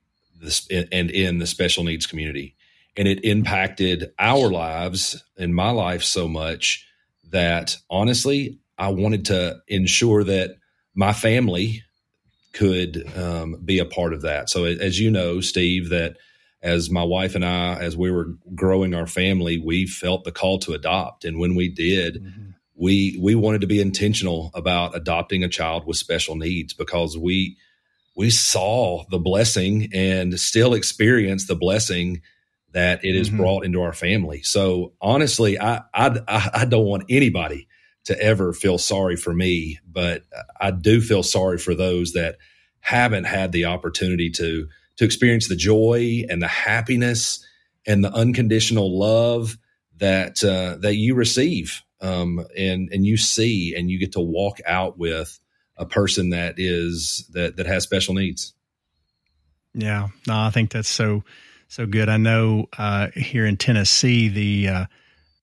this 0.40 0.66
and 0.70 1.10
in 1.10 1.38
the 1.38 1.46
special 1.46 1.84
needs 1.84 2.06
community. 2.06 2.56
And 2.96 3.06
it 3.06 3.24
impacted 3.24 4.12
our 4.18 4.50
lives 4.50 5.22
and 5.38 5.54
my 5.54 5.70
life 5.70 6.02
so 6.02 6.26
much 6.28 6.86
that 7.30 7.76
honestly, 7.88 8.58
I 8.76 8.88
wanted 8.88 9.26
to 9.26 9.60
ensure 9.68 10.24
that 10.24 10.56
my 10.94 11.12
family 11.12 11.82
could 12.52 13.06
um, 13.16 13.60
be 13.64 13.78
a 13.78 13.84
part 13.84 14.12
of 14.12 14.22
that. 14.22 14.50
So, 14.50 14.64
as 14.64 14.98
you 14.98 15.10
know, 15.10 15.40
Steve, 15.40 15.90
that 15.90 16.16
as 16.62 16.90
my 16.90 17.02
wife 17.02 17.34
and 17.34 17.44
I, 17.44 17.74
as 17.76 17.96
we 17.96 18.10
were 18.10 18.34
growing 18.54 18.94
our 18.94 19.06
family, 19.06 19.58
we 19.58 19.86
felt 19.86 20.24
the 20.24 20.32
call 20.32 20.58
to 20.60 20.72
adopt. 20.72 21.24
And 21.24 21.38
when 21.38 21.54
we 21.54 21.68
did, 21.68 22.22
mm-hmm. 22.22 22.49
We 22.80 23.18
we 23.20 23.34
wanted 23.34 23.60
to 23.60 23.66
be 23.66 23.80
intentional 23.80 24.50
about 24.54 24.96
adopting 24.96 25.44
a 25.44 25.48
child 25.48 25.86
with 25.86 25.98
special 25.98 26.34
needs 26.34 26.72
because 26.72 27.16
we 27.16 27.58
we 28.16 28.30
saw 28.30 29.04
the 29.10 29.18
blessing 29.18 29.90
and 29.94 30.40
still 30.40 30.72
experience 30.72 31.46
the 31.46 31.54
blessing 31.54 32.22
that 32.72 33.04
it 33.04 33.16
has 33.16 33.28
mm-hmm. 33.28 33.36
brought 33.36 33.64
into 33.64 33.82
our 33.82 33.92
family. 33.92 34.42
So 34.42 34.94
honestly, 35.00 35.60
I, 35.60 35.82
I 35.92 36.50
I 36.54 36.64
don't 36.64 36.86
want 36.86 37.04
anybody 37.10 37.68
to 38.04 38.18
ever 38.18 38.54
feel 38.54 38.78
sorry 38.78 39.16
for 39.16 39.34
me, 39.34 39.78
but 39.86 40.24
I 40.58 40.70
do 40.70 41.02
feel 41.02 41.22
sorry 41.22 41.58
for 41.58 41.74
those 41.74 42.14
that 42.14 42.38
haven't 42.80 43.24
had 43.24 43.52
the 43.52 43.66
opportunity 43.66 44.30
to 44.30 44.68
to 44.96 45.04
experience 45.04 45.48
the 45.48 45.56
joy 45.56 46.24
and 46.30 46.40
the 46.40 46.48
happiness 46.48 47.44
and 47.86 48.02
the 48.02 48.12
unconditional 48.12 48.98
love 48.98 49.58
that 50.00 50.42
uh, 50.42 50.76
that 50.80 50.96
you 50.96 51.14
receive 51.14 51.82
um, 52.00 52.44
and 52.56 52.90
and 52.92 53.06
you 53.06 53.16
see 53.16 53.74
and 53.76 53.90
you 53.90 53.98
get 53.98 54.12
to 54.12 54.20
walk 54.20 54.58
out 54.66 54.98
with 54.98 55.38
a 55.76 55.86
person 55.86 56.30
that 56.30 56.54
is 56.58 57.28
that 57.32 57.56
that 57.56 57.66
has 57.66 57.84
special 57.84 58.14
needs. 58.14 58.52
Yeah, 59.74 60.08
no, 60.26 60.38
I 60.38 60.50
think 60.50 60.70
that's 60.70 60.88
so 60.88 61.24
so 61.68 61.86
good. 61.86 62.08
I 62.08 62.16
know 62.16 62.66
uh, 62.76 63.08
here 63.14 63.46
in 63.46 63.56
Tennessee, 63.56 64.28
the 64.28 64.68
uh, 64.68 64.86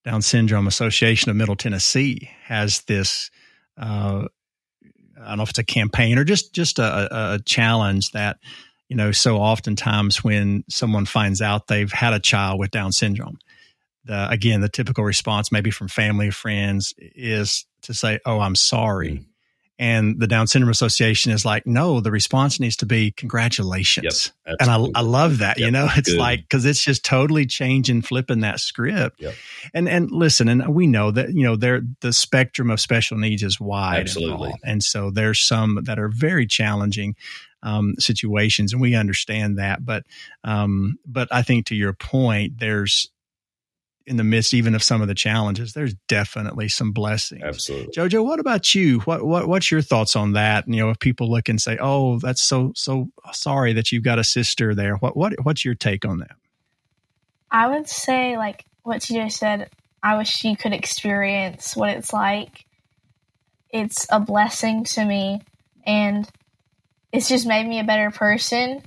Down 0.04 0.22
Syndrome 0.22 0.68
Association 0.68 1.30
of 1.30 1.38
Middle 1.38 1.56
Tennessee 1.56 2.30
has 2.44 2.82
this. 2.82 3.32
Uh, 3.78 4.28
I 5.20 5.30
don't 5.30 5.38
know 5.38 5.44
if 5.44 5.50
it's 5.50 5.60
a 5.60 5.64
campaign 5.64 6.18
or 6.18 6.24
just 6.24 6.54
just 6.54 6.80
a, 6.80 7.34
a 7.36 7.40
challenge 7.46 8.12
that 8.12 8.38
you 8.90 8.96
know. 8.96 9.12
So 9.12 9.38
oftentimes 9.38 10.24
when 10.24 10.64
someone 10.70 11.06
finds 11.06 11.42
out 11.42 11.68
they've 11.68 11.92
had 11.92 12.14
a 12.14 12.20
child 12.20 12.60
with 12.60 12.72
Down 12.72 12.92
syndrome, 12.92 13.40
the 14.08 14.30
again 14.30 14.62
the 14.62 14.70
typical 14.70 15.04
response, 15.04 15.52
maybe 15.52 15.72
from 15.72 15.88
family 15.88 16.30
or 16.30 16.32
friends, 16.32 16.94
is 16.98 17.66
to 17.84 17.94
say, 17.94 18.20
"Oh, 18.26 18.40
I'm 18.40 18.56
sorry." 18.56 19.12
Mm-hmm 19.12 19.32
and 19.80 20.20
the 20.20 20.28
Down 20.28 20.48
Syndrome 20.48 20.72
Association 20.72 21.32
is 21.32 21.46
like, 21.46 21.68
no, 21.68 22.00
the 22.00 22.10
response 22.10 22.60
needs 22.60 22.78
to 22.78 22.86
be 22.86 23.12
congratulations. 23.12 24.32
Yep, 24.48 24.56
and 24.60 24.70
I, 24.72 24.84
I 24.96 25.02
love 25.02 25.40
that, 25.40 25.60
yep, 25.60 25.66
you 25.66 25.72
know, 25.72 25.88
it's 25.96 26.10
good. 26.10 26.20
like, 26.20 26.50
cause 26.50 26.66
it's 26.66 26.84
just 26.84 27.06
totally 27.06 27.46
changing, 27.46 28.02
flipping 28.02 28.40
that 28.40 28.60
script. 28.60 29.22
Yep. 29.22 29.36
And, 29.74 29.88
and 29.88 30.12
listen, 30.12 30.48
and 30.48 30.68
we 30.74 30.88
know 30.88 31.12
that, 31.12 31.30
you 31.30 31.44
know, 31.44 31.56
there, 31.56 31.82
the 32.02 32.12
spectrum 32.12 32.72
of 32.72 32.80
special 32.80 33.18
needs 33.18 33.44
is 33.44 33.60
wide. 33.60 34.00
Absolutely. 34.00 34.50
And, 34.50 34.60
and 34.64 34.84
so 34.84 35.12
there's 35.12 35.42
some 35.42 35.84
that 35.84 36.00
are 36.00 36.10
very 36.10 36.48
challenging. 36.48 37.16
Um, 37.64 37.96
situations, 37.98 38.72
and 38.72 38.80
we 38.80 38.94
understand 38.94 39.58
that. 39.58 39.84
But 39.84 40.04
um, 40.44 41.00
but 41.08 41.28
I 41.32 41.42
think 41.42 41.66
to 41.66 41.76
your 41.76 41.92
point, 41.92 42.60
there's 42.60 43.10
in 44.08 44.16
the 44.16 44.24
midst 44.24 44.54
even 44.54 44.74
of 44.74 44.82
some 44.82 45.02
of 45.02 45.10
the 45.10 45.14
challenges, 45.14 45.74
there's 45.74 45.94
definitely 46.08 46.70
some 46.70 46.94
blessings. 46.94 47.44
Absolutely. 47.44 47.94
Jojo, 47.94 48.24
what 48.24 48.40
about 48.40 48.74
you? 48.74 49.00
What 49.02 49.26
what 49.26 49.48
what's 49.48 49.70
your 49.70 49.82
thoughts 49.82 50.16
on 50.16 50.32
that? 50.34 50.66
And, 50.66 50.74
You 50.74 50.84
know, 50.84 50.90
if 50.90 51.00
people 51.00 51.30
look 51.30 51.50
and 51.50 51.62
say, 51.62 51.78
"Oh, 51.80 52.18
that's 52.18 52.44
so 52.44 52.72
so 52.74 53.10
sorry 53.34 53.74
that 53.74 53.92
you've 53.92 54.04
got 54.04 54.18
a 54.18 54.24
sister 54.24 54.74
there." 54.74 54.96
What 54.96 55.18
what 55.18 55.34
what's 55.44 55.66
your 55.66 55.76
take 55.76 56.06
on 56.06 56.20
that? 56.20 56.36
I 57.52 57.68
would 57.68 57.90
say 57.90 58.38
like 58.38 58.66
what 58.84 59.02
TJ 59.02 59.32
said, 59.32 59.70
I 60.02 60.18
wish 60.18 60.30
she 60.30 60.56
could 60.56 60.74
experience 60.74 61.76
what 61.76 61.90
it's 61.90 62.14
like. 62.14 62.66
It's 63.70 64.08
a 64.10 64.22
blessing 64.22 64.86
to 64.86 65.04
me 65.04 65.42
and 65.86 66.28
it's 67.12 67.28
just 67.28 67.46
made 67.46 67.68
me 67.68 67.80
a 67.80 67.84
better 67.84 68.12
person 68.12 68.82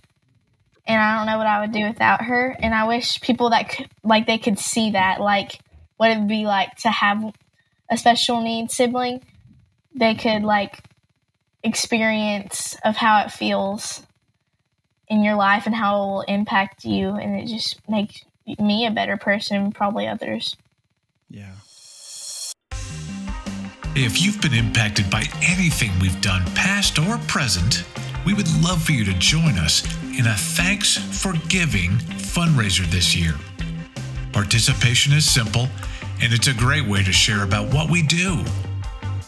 and 0.86 1.00
I 1.00 1.16
don't 1.16 1.26
know 1.26 1.38
what 1.38 1.46
I 1.46 1.60
would 1.60 1.72
do 1.72 1.86
without 1.86 2.22
her. 2.22 2.56
And 2.58 2.74
I 2.74 2.86
wish 2.86 3.20
people 3.20 3.50
that 3.50 3.68
could, 3.68 3.88
like, 4.02 4.26
they 4.26 4.38
could 4.38 4.58
see 4.58 4.92
that, 4.92 5.20
like, 5.20 5.60
what 5.96 6.10
it 6.10 6.18
would 6.18 6.28
be 6.28 6.46
like 6.46 6.74
to 6.76 6.90
have 6.90 7.22
a 7.90 7.96
special 7.96 8.40
needs 8.40 8.74
sibling. 8.74 9.22
They 9.94 10.14
could, 10.14 10.42
like, 10.42 10.82
experience 11.62 12.76
of 12.84 12.96
how 12.96 13.22
it 13.22 13.30
feels 13.30 14.02
in 15.08 15.22
your 15.22 15.34
life 15.34 15.66
and 15.66 15.74
how 15.74 15.94
it 15.94 16.06
will 16.06 16.20
impact 16.22 16.84
you. 16.84 17.10
And 17.10 17.36
it 17.36 17.46
just 17.46 17.80
makes 17.88 18.24
me 18.58 18.86
a 18.86 18.90
better 18.90 19.16
person 19.16 19.72
probably 19.72 20.06
others. 20.06 20.56
Yeah. 21.28 21.52
If 23.96 24.22
you've 24.22 24.40
been 24.40 24.54
impacted 24.54 25.10
by 25.10 25.24
anything 25.42 25.90
we've 26.00 26.20
done, 26.20 26.44
past 26.54 26.98
or 26.98 27.18
present, 27.26 27.84
we 28.24 28.34
would 28.34 28.48
love 28.62 28.82
for 28.82 28.92
you 28.92 29.04
to 29.04 29.12
join 29.14 29.58
us 29.58 29.82
in 30.20 30.26
a 30.26 30.34
Thanks 30.34 30.98
for 30.98 31.32
Giving 31.48 31.92
fundraiser 31.92 32.84
this 32.90 33.16
year. 33.16 33.32
Participation 34.34 35.14
is 35.14 35.24
simple, 35.24 35.66
and 36.20 36.34
it's 36.34 36.46
a 36.46 36.52
great 36.52 36.86
way 36.86 37.02
to 37.02 37.10
share 37.10 37.42
about 37.42 37.72
what 37.72 37.88
we 37.88 38.02
do. 38.02 38.44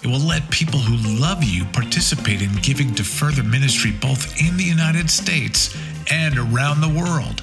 It 0.02 0.08
will 0.08 0.20
let 0.20 0.50
people 0.50 0.78
who 0.78 1.18
love 1.18 1.42
you 1.42 1.64
participate 1.72 2.42
in 2.42 2.54
giving 2.56 2.94
to 2.96 3.04
further 3.04 3.42
ministry 3.42 3.90
both 3.90 4.38
in 4.38 4.58
the 4.58 4.64
United 4.64 5.08
States 5.08 5.74
and 6.10 6.36
around 6.36 6.82
the 6.82 7.00
world. 7.00 7.40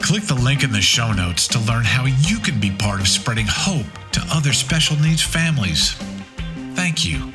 Click 0.00 0.24
the 0.24 0.34
link 0.34 0.64
in 0.64 0.72
the 0.72 0.80
show 0.80 1.12
notes 1.12 1.46
to 1.48 1.60
learn 1.60 1.84
how 1.84 2.06
you 2.06 2.40
can 2.40 2.58
be 2.58 2.72
part 2.72 3.00
of 3.00 3.06
spreading 3.06 3.46
hope 3.48 3.86
to 4.10 4.20
other 4.32 4.52
special 4.52 4.96
needs 4.96 5.22
families. 5.22 5.92
Thank 6.74 7.04
you. 7.04 7.32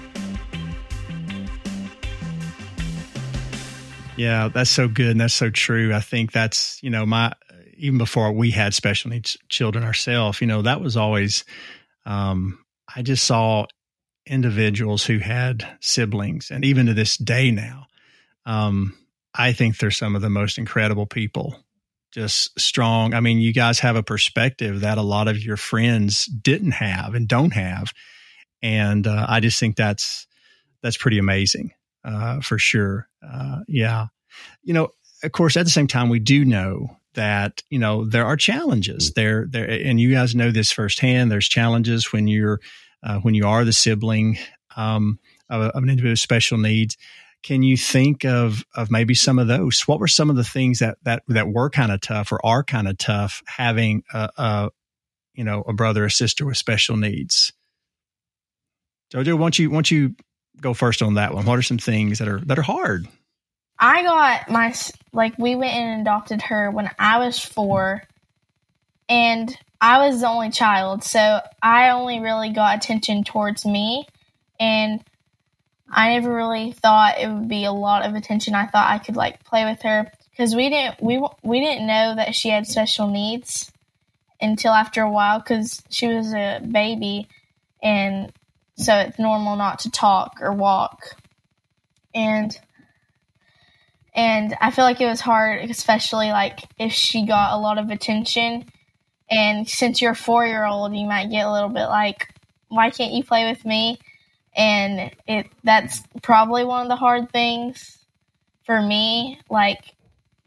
Yeah, 4.19 4.49
that's 4.49 4.69
so 4.69 4.89
good 4.89 5.11
and 5.11 5.21
that's 5.21 5.33
so 5.33 5.49
true. 5.49 5.93
I 5.93 6.01
think 6.01 6.33
that's, 6.33 6.83
you 6.83 6.89
know, 6.89 7.05
my 7.05 7.31
even 7.77 7.97
before 7.97 8.33
we 8.33 8.51
had 8.51 8.73
special 8.73 9.11
needs 9.11 9.37
children 9.47 9.85
ourselves, 9.85 10.41
you 10.41 10.47
know, 10.47 10.61
that 10.61 10.81
was 10.81 10.97
always 10.97 11.45
um 12.05 12.59
I 12.93 13.01
just 13.01 13.23
saw 13.23 13.65
individuals 14.25 15.05
who 15.05 15.19
had 15.19 15.65
siblings 15.79 16.51
and 16.51 16.65
even 16.65 16.87
to 16.87 16.93
this 16.93 17.15
day 17.15 17.49
now 17.49 17.87
um 18.45 18.93
I 19.33 19.53
think 19.53 19.77
they're 19.77 19.89
some 19.89 20.17
of 20.17 20.21
the 20.21 20.29
most 20.29 20.57
incredible 20.57 21.05
people. 21.05 21.55
Just 22.11 22.59
strong. 22.59 23.13
I 23.13 23.21
mean, 23.21 23.39
you 23.39 23.53
guys 23.53 23.79
have 23.79 23.95
a 23.95 24.03
perspective 24.03 24.81
that 24.81 24.97
a 24.97 25.01
lot 25.01 25.29
of 25.29 25.41
your 25.41 25.55
friends 25.55 26.25
didn't 26.25 26.71
have 26.71 27.13
and 27.13 27.25
don't 27.25 27.53
have. 27.53 27.93
And 28.61 29.07
uh, 29.07 29.27
I 29.29 29.39
just 29.39 29.61
think 29.61 29.77
that's 29.77 30.27
that's 30.81 30.97
pretty 30.97 31.19
amazing 31.19 31.71
uh, 32.03 32.41
for 32.41 32.57
sure. 32.57 33.07
Uh, 33.21 33.59
yeah. 33.67 34.07
You 34.63 34.73
know, 34.73 34.89
of 35.23 35.31
course, 35.31 35.57
at 35.57 35.65
the 35.65 35.71
same 35.71 35.87
time, 35.87 36.09
we 36.09 36.19
do 36.19 36.45
know 36.45 36.97
that 37.15 37.63
you 37.69 37.79
know 37.79 38.05
there 38.05 38.25
are 38.25 38.37
challenges 38.37 39.11
mm-hmm. 39.11 39.19
there 39.19 39.45
there 39.49 39.69
and 39.69 39.99
you 39.99 40.11
guys 40.11 40.35
know 40.35 40.51
this 40.51 40.71
firsthand 40.71 41.31
there's 41.31 41.47
challenges 41.47 42.13
when 42.13 42.27
you're 42.27 42.59
uh, 43.03 43.19
when 43.19 43.33
you 43.33 43.47
are 43.47 43.65
the 43.65 43.73
sibling 43.73 44.37
um, 44.75 45.19
of, 45.49 45.61
of, 45.61 45.83
an 45.83 45.89
individual 45.89 46.11
with 46.11 46.19
special 46.19 46.57
needs 46.57 46.97
can 47.41 47.63
you 47.63 47.75
think 47.75 48.25
of 48.25 48.63
of 48.75 48.91
maybe 48.91 49.15
some 49.15 49.39
of 49.39 49.47
those 49.47 49.81
what 49.87 49.99
were 49.99 50.07
some 50.07 50.29
of 50.29 50.35
the 50.35 50.43
things 50.43 50.79
that 50.79 50.97
that 51.03 51.23
that 51.27 51.49
were 51.49 51.69
kind 51.69 51.91
of 51.91 51.99
tough 51.99 52.31
or 52.31 52.45
are 52.45 52.63
kind 52.63 52.87
of 52.87 52.97
tough 52.97 53.41
having 53.47 54.03
a, 54.13 54.29
a 54.37 54.69
you 55.33 55.43
know 55.43 55.63
a 55.67 55.73
brother 55.73 56.05
or 56.05 56.09
sister 56.09 56.45
with 56.45 56.57
special 56.57 56.95
needs 56.95 57.51
jojo 59.11 59.37
won't 59.37 59.57
you 59.57 59.69
won't 59.69 59.89
you 59.89 60.15
go 60.61 60.73
first 60.73 61.01
on 61.01 61.15
that 61.15 61.33
one. 61.33 61.45
What 61.45 61.57
are 61.57 61.63
some 61.63 61.77
things 61.77 62.19
that 62.19 62.27
are 62.27 62.39
that 62.41 62.59
are 62.59 62.63
hard? 62.63 63.07
I 63.79 64.03
got 64.03 64.49
my 64.49 64.73
like 65.13 65.37
we 65.37 65.55
went 65.55 65.73
and 65.73 66.01
adopted 66.01 66.41
her 66.43 66.69
when 66.69 66.89
I 66.99 67.19
was 67.19 67.39
4 67.39 68.03
and 69.07 69.57
I 69.81 70.05
was 70.07 70.21
the 70.21 70.27
only 70.27 70.49
child, 70.51 71.03
so 71.03 71.39
I 71.61 71.89
only 71.91 72.19
really 72.19 72.49
got 72.49 72.77
attention 72.77 73.23
towards 73.23 73.65
me 73.65 74.05
and 74.59 75.01
I 75.89 76.13
never 76.13 76.33
really 76.33 76.73
thought 76.73 77.19
it 77.19 77.27
would 77.27 77.47
be 77.47 77.63
a 77.63 77.71
lot 77.71 78.05
of 78.05 78.13
attention. 78.13 78.53
I 78.53 78.67
thought 78.67 78.91
I 78.91 78.99
could 78.99 79.15
like 79.15 79.43
play 79.43 79.65
with 79.65 79.81
her 79.83 80.11
cuz 80.37 80.55
we 80.55 80.69
didn't 80.69 81.01
we 81.01 81.23
we 81.43 81.59
didn't 81.61 81.87
know 81.87 82.15
that 82.15 82.35
she 82.35 82.49
had 82.49 82.67
special 82.67 83.07
needs 83.07 83.71
until 84.41 84.73
after 84.73 85.01
a 85.01 85.11
while 85.11 85.41
cuz 85.41 85.81
she 85.89 86.07
was 86.07 86.33
a 86.33 86.59
baby 86.59 87.27
and 87.81 88.31
so 88.79 88.95
it's 88.95 89.19
normal 89.19 89.57
not 89.57 89.79
to 89.79 89.91
talk 89.91 90.37
or 90.41 90.53
walk. 90.53 91.15
And 92.15 92.57
and 94.15 94.55
I 94.59 94.71
feel 94.71 94.85
like 94.85 95.01
it 95.01 95.05
was 95.05 95.21
hard, 95.21 95.69
especially 95.69 96.29
like 96.29 96.61
if 96.79 96.91
she 96.93 97.25
got 97.25 97.53
a 97.53 97.59
lot 97.59 97.77
of 97.77 97.89
attention. 97.89 98.65
And 99.29 99.67
since 99.67 100.01
you're 100.01 100.13
a 100.13 100.15
four 100.15 100.45
year 100.45 100.65
old, 100.65 100.95
you 100.95 101.05
might 101.05 101.29
get 101.29 101.45
a 101.45 101.51
little 101.51 101.69
bit 101.69 101.85
like, 101.87 102.33
why 102.69 102.89
can't 102.89 103.13
you 103.13 103.23
play 103.23 103.49
with 103.49 103.63
me? 103.65 103.99
And 104.55 105.11
it 105.27 105.47
that's 105.63 106.01
probably 106.23 106.63
one 106.63 106.83
of 106.83 106.89
the 106.89 106.95
hard 106.95 107.31
things 107.31 107.97
for 108.65 108.81
me, 108.81 109.39
like 109.49 109.93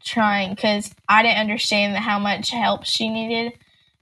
trying 0.03 0.53
because 0.53 0.93
I 1.07 1.23
didn't 1.23 1.37
understand 1.39 1.95
how 1.97 2.19
much 2.19 2.49
help 2.49 2.83
she 2.83 3.09
needed 3.09 3.53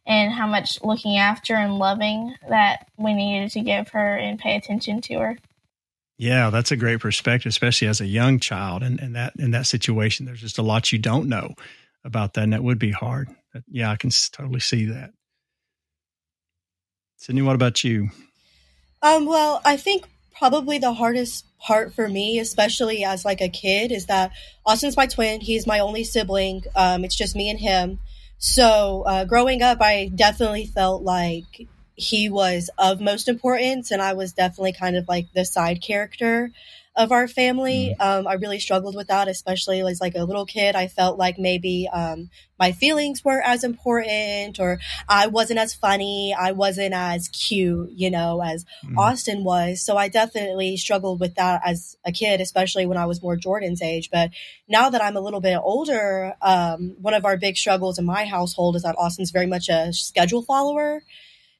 and 0.05 0.31
how 0.31 0.47
much 0.47 0.81
looking 0.83 1.17
after 1.17 1.55
and 1.55 1.77
loving 1.77 2.35
that 2.49 2.87
we 2.97 3.13
needed 3.13 3.51
to 3.51 3.61
give 3.61 3.89
her 3.89 4.15
and 4.15 4.39
pay 4.39 4.55
attention 4.55 5.01
to 5.01 5.19
her. 5.19 5.37
Yeah, 6.17 6.49
that's 6.49 6.71
a 6.71 6.77
great 6.77 6.99
perspective, 6.99 7.49
especially 7.49 7.87
as 7.87 8.01
a 8.01 8.05
young 8.05 8.39
child 8.39 8.83
and, 8.83 8.99
and 8.99 9.15
that 9.15 9.33
in 9.39 9.51
that 9.51 9.65
situation. 9.65 10.25
There's 10.25 10.41
just 10.41 10.59
a 10.59 10.63
lot 10.63 10.91
you 10.91 10.99
don't 10.99 11.27
know. 11.27 11.55
about 12.03 12.33
that, 12.33 12.43
and 12.43 12.53
that 12.53 12.63
would 12.63 12.79
be 12.79 12.91
hard. 12.91 13.29
Yeah, 13.69 13.91
I 13.91 13.95
can 13.95 14.11
totally 14.31 14.59
see 14.59 14.85
that. 14.85 15.11
Sydney, 17.17 17.41
what 17.41 17.55
about 17.55 17.83
you? 17.83 18.09
Um, 19.01 19.25
well, 19.25 19.61
I 19.63 19.77
think 19.77 20.05
probably 20.35 20.79
the 20.79 20.93
hardest 20.93 21.45
part 21.59 21.93
for 21.93 22.07
me, 22.07 22.39
especially 22.39 23.03
as 23.03 23.25
like 23.25 23.41
a 23.41 23.49
kid, 23.49 23.91
is 23.91 24.07
that 24.07 24.31
Austin's 24.65 24.97
my 24.97 25.05
twin. 25.05 25.41
He's 25.41 25.67
my 25.67 25.79
only 25.79 26.03
sibling. 26.03 26.63
Um, 26.75 27.05
it's 27.05 27.15
just 27.15 27.35
me 27.35 27.49
and 27.49 27.59
him. 27.59 27.99
So 28.41 29.03
uh, 29.03 29.25
growing 29.25 29.61
up, 29.61 29.81
I 29.81 30.11
definitely 30.13 30.65
felt 30.65 31.03
like 31.03 31.67
he 31.95 32.27
was 32.27 32.71
of 32.79 32.99
most 32.99 33.27
importance, 33.27 33.91
and 33.91 34.01
I 34.01 34.13
was 34.13 34.33
definitely 34.33 34.73
kind 34.73 34.97
of 34.97 35.07
like 35.07 35.31
the 35.33 35.45
side 35.45 35.79
character 35.79 36.51
of 37.01 37.11
our 37.11 37.27
family. 37.27 37.95
Mm. 37.99 38.19
Um, 38.19 38.27
I 38.27 38.33
really 38.33 38.59
struggled 38.59 38.95
with 38.95 39.07
that, 39.07 39.27
especially 39.27 39.81
as 39.81 39.99
like 39.99 40.15
a 40.15 40.23
little 40.23 40.45
kid. 40.45 40.75
I 40.75 40.87
felt 40.87 41.17
like 41.17 41.39
maybe 41.39 41.89
um, 41.91 42.29
my 42.59 42.71
feelings 42.71 43.25
weren't 43.25 43.47
as 43.47 43.63
important, 43.63 44.59
or 44.59 44.79
I 45.09 45.27
wasn't 45.27 45.59
as 45.59 45.73
funny, 45.73 46.35
I 46.37 46.51
wasn't 46.51 46.93
as 46.93 47.27
cute, 47.29 47.89
you 47.95 48.11
know, 48.11 48.41
as 48.41 48.65
mm. 48.85 48.97
Austin 48.97 49.43
was. 49.43 49.81
So 49.81 49.97
I 49.97 50.09
definitely 50.09 50.77
struggled 50.77 51.19
with 51.19 51.35
that 51.35 51.61
as 51.65 51.97
a 52.05 52.11
kid, 52.11 52.39
especially 52.39 52.85
when 52.85 52.97
I 52.97 53.07
was 53.07 53.21
more 53.21 53.35
Jordan's 53.35 53.81
age. 53.81 54.09
But 54.11 54.29
now 54.69 54.91
that 54.91 55.03
I'm 55.03 55.17
a 55.17 55.21
little 55.21 55.41
bit 55.41 55.57
older, 55.57 56.35
um, 56.41 56.95
one 57.01 57.15
of 57.15 57.25
our 57.25 57.35
big 57.35 57.57
struggles 57.57 57.97
in 57.97 58.05
my 58.05 58.25
household 58.25 58.75
is 58.75 58.83
that 58.83 58.95
Austin's 58.97 59.31
very 59.31 59.47
much 59.47 59.67
a 59.67 59.91
schedule 59.91 60.43
follower. 60.43 61.03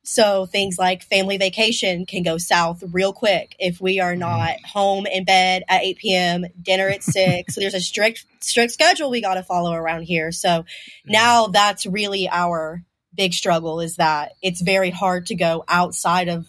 So 0.03 0.45
things 0.45 0.77
like 0.79 1.03
family 1.03 1.37
vacation 1.37 2.05
can 2.05 2.23
go 2.23 2.37
south 2.37 2.83
real 2.91 3.13
quick 3.13 3.55
if 3.59 3.79
we 3.79 3.99
are 3.99 4.11
mm-hmm. 4.11 4.19
not 4.19 4.55
home 4.65 5.05
in 5.05 5.25
bed 5.25 5.63
at 5.67 5.83
8 5.83 5.97
p.m., 5.97 6.45
dinner 6.61 6.89
at 6.89 7.03
6. 7.03 7.53
so 7.53 7.61
there's 7.61 7.73
a 7.73 7.81
strict 7.81 8.25
strict 8.39 8.73
schedule 8.73 9.09
we 9.09 9.21
got 9.21 9.35
to 9.35 9.43
follow 9.43 9.73
around 9.73 10.03
here. 10.03 10.31
So 10.31 10.65
now 11.05 11.47
that's 11.47 11.85
really 11.85 12.27
our 12.29 12.83
big 13.13 13.33
struggle 13.33 13.81
is 13.81 13.97
that 13.97 14.33
it's 14.41 14.61
very 14.61 14.89
hard 14.89 15.27
to 15.27 15.35
go 15.35 15.63
outside 15.67 16.29
of 16.29 16.47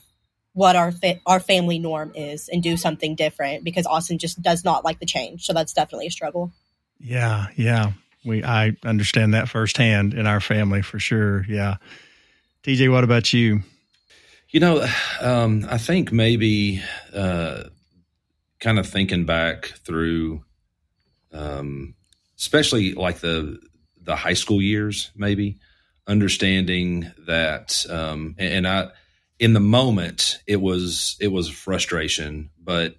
what 0.55 0.77
our 0.77 0.93
fa- 0.93 1.21
our 1.27 1.41
family 1.41 1.79
norm 1.79 2.13
is 2.15 2.49
and 2.49 2.63
do 2.63 2.77
something 2.77 3.15
different 3.15 3.65
because 3.65 3.87
Austin 3.87 4.19
just 4.19 4.41
does 4.41 4.65
not 4.65 4.85
like 4.85 5.01
the 5.01 5.07
change. 5.07 5.45
So 5.45 5.53
that's 5.53 5.73
definitely 5.73 6.07
a 6.07 6.11
struggle. 6.11 6.53
Yeah, 6.99 7.47
yeah. 7.57 7.93
We 8.25 8.45
I 8.45 8.77
understand 8.85 9.35
that 9.35 9.49
firsthand 9.49 10.15
in 10.15 10.27
our 10.27 10.41
family 10.41 10.83
for 10.83 10.99
sure. 10.99 11.45
Yeah. 11.49 11.77
TJ, 12.63 12.93
what 12.93 13.03
about 13.03 13.33
you? 13.33 13.63
You 14.51 14.61
know, 14.61 14.87
um, 15.21 15.67
I 15.69 15.79
think 15.79 16.13
maybe 16.13 16.81
uh, 17.13 17.65
kind 18.61 18.79
of 18.79 18.87
thinking 18.87 19.25
back 19.25 19.67
through, 19.85 20.45
um, 21.33 21.95
especially 22.39 22.93
like 22.93 23.19
the 23.19 23.59
the 24.01 24.15
high 24.15 24.35
school 24.35 24.63
years, 24.63 25.11
maybe 25.17 25.59
understanding 26.07 27.11
that, 27.27 27.85
um, 27.89 28.35
and 28.39 28.67
I, 28.67 28.91
in 29.39 29.55
the 29.55 29.61
moment, 29.61 30.39
it 30.47 30.61
was 30.61 31.17
it 31.21 31.29
was 31.29 31.49
frustration, 31.49 32.51
but 32.63 32.95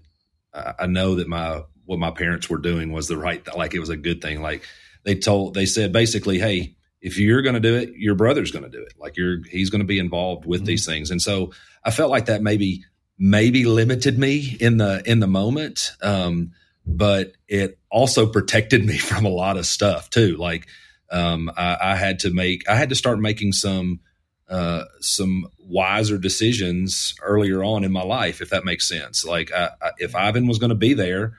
I 0.54 0.88
know 0.88 1.15
that 1.15 1.28
my 1.28 1.63
what 1.86 1.99
my 1.99 2.12
parents 2.12 2.49
were 2.49 2.58
doing 2.58 2.91
was 2.91 3.08
the 3.08 3.17
right, 3.17 3.41
like 3.56 3.73
it 3.73 3.80
was 3.80 3.89
a 3.89 3.97
good 3.97 4.21
thing. 4.21 4.41
Like 4.41 4.63
they 5.04 5.15
told, 5.15 5.54
they 5.54 5.65
said 5.65 5.91
basically, 5.93 6.39
hey, 6.39 6.76
if 7.03 7.19
you're 7.19 7.41
going 7.41 7.53
to 7.53 7.59
do 7.59 7.75
it, 7.75 7.93
your 7.97 8.15
brother's 8.15 8.51
going 8.51 8.63
to 8.63 8.69
do 8.69 8.81
it. 8.81 8.93
Like 8.97 9.17
you're, 9.17 9.43
he's 9.51 9.69
going 9.69 9.81
to 9.81 9.85
be 9.85 9.99
involved 9.99 10.45
with 10.45 10.61
mm-hmm. 10.61 10.67
these 10.67 10.85
things. 10.85 11.11
And 11.11 11.21
so 11.21 11.51
I 11.83 11.91
felt 11.91 12.09
like 12.09 12.25
that 12.27 12.41
maybe, 12.41 12.85
maybe 13.19 13.65
limited 13.65 14.17
me 14.17 14.55
in 14.59 14.77
the, 14.77 15.03
in 15.05 15.19
the 15.19 15.27
moment. 15.27 15.91
Um, 16.01 16.53
but 16.85 17.33
it 17.47 17.77
also 17.91 18.25
protected 18.25 18.85
me 18.85 18.97
from 19.09 19.25
a 19.25 19.29
lot 19.29 19.57
of 19.57 19.65
stuff 19.65 20.09
too. 20.09 20.37
Like, 20.37 20.67
um, 21.11 21.51
I, 21.55 21.77
I 21.79 21.95
had 21.95 22.19
to 22.19 22.31
make, 22.31 22.67
I 22.69 22.75
had 22.75 22.89
to 22.89 22.95
start 22.95 23.19
making 23.19 23.51
some, 23.51 23.99
uh, 24.47 24.85
some 25.01 25.47
wiser 25.59 26.17
decisions 26.17 27.15
earlier 27.21 27.63
on 27.65 27.83
in 27.83 27.91
my 27.91 28.03
life, 28.03 28.39
if 28.41 28.49
that 28.51 28.63
makes 28.63 28.87
sense. 28.87 29.25
Like, 29.25 29.51
I, 29.51 29.71
I, 29.81 29.91
if 29.97 30.15
Ivan 30.15 30.47
was 30.47 30.57
going 30.57 30.69
to 30.69 30.75
be 30.75 30.93
there, 30.93 31.33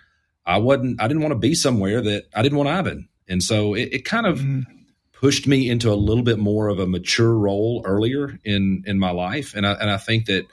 I 0.45 0.59
wasn't, 0.59 1.01
I 1.01 1.09
didn't 1.09 1.23
want 1.23 1.33
to 1.33 1.39
be 1.39 1.55
somewhere 1.55 2.03
that 2.03 2.25
I 2.35 2.43
didn't 2.43 2.59
want 2.59 2.69
Ivan. 2.69 3.09
And 3.27 3.43
so 3.43 3.73
it, 3.73 3.89
it 3.93 4.05
kind 4.05 4.27
of, 4.27 4.41
mm-hmm 4.41 4.75
pushed 5.15 5.47
me 5.47 5.71
into 5.71 5.93
a 5.93 5.95
little 5.95 6.23
bit 6.23 6.39
more 6.39 6.69
of 6.69 6.79
a 6.79 6.87
mature 6.87 7.35
role 7.35 7.83
earlier 7.85 8.39
in 8.45 8.85
in 8.87 8.99
my 8.99 9.11
life, 9.11 9.55
and 9.55 9.67
I 9.67 9.73
and 9.73 9.91
I 9.91 9.97
think 9.97 10.27
that 10.27 10.47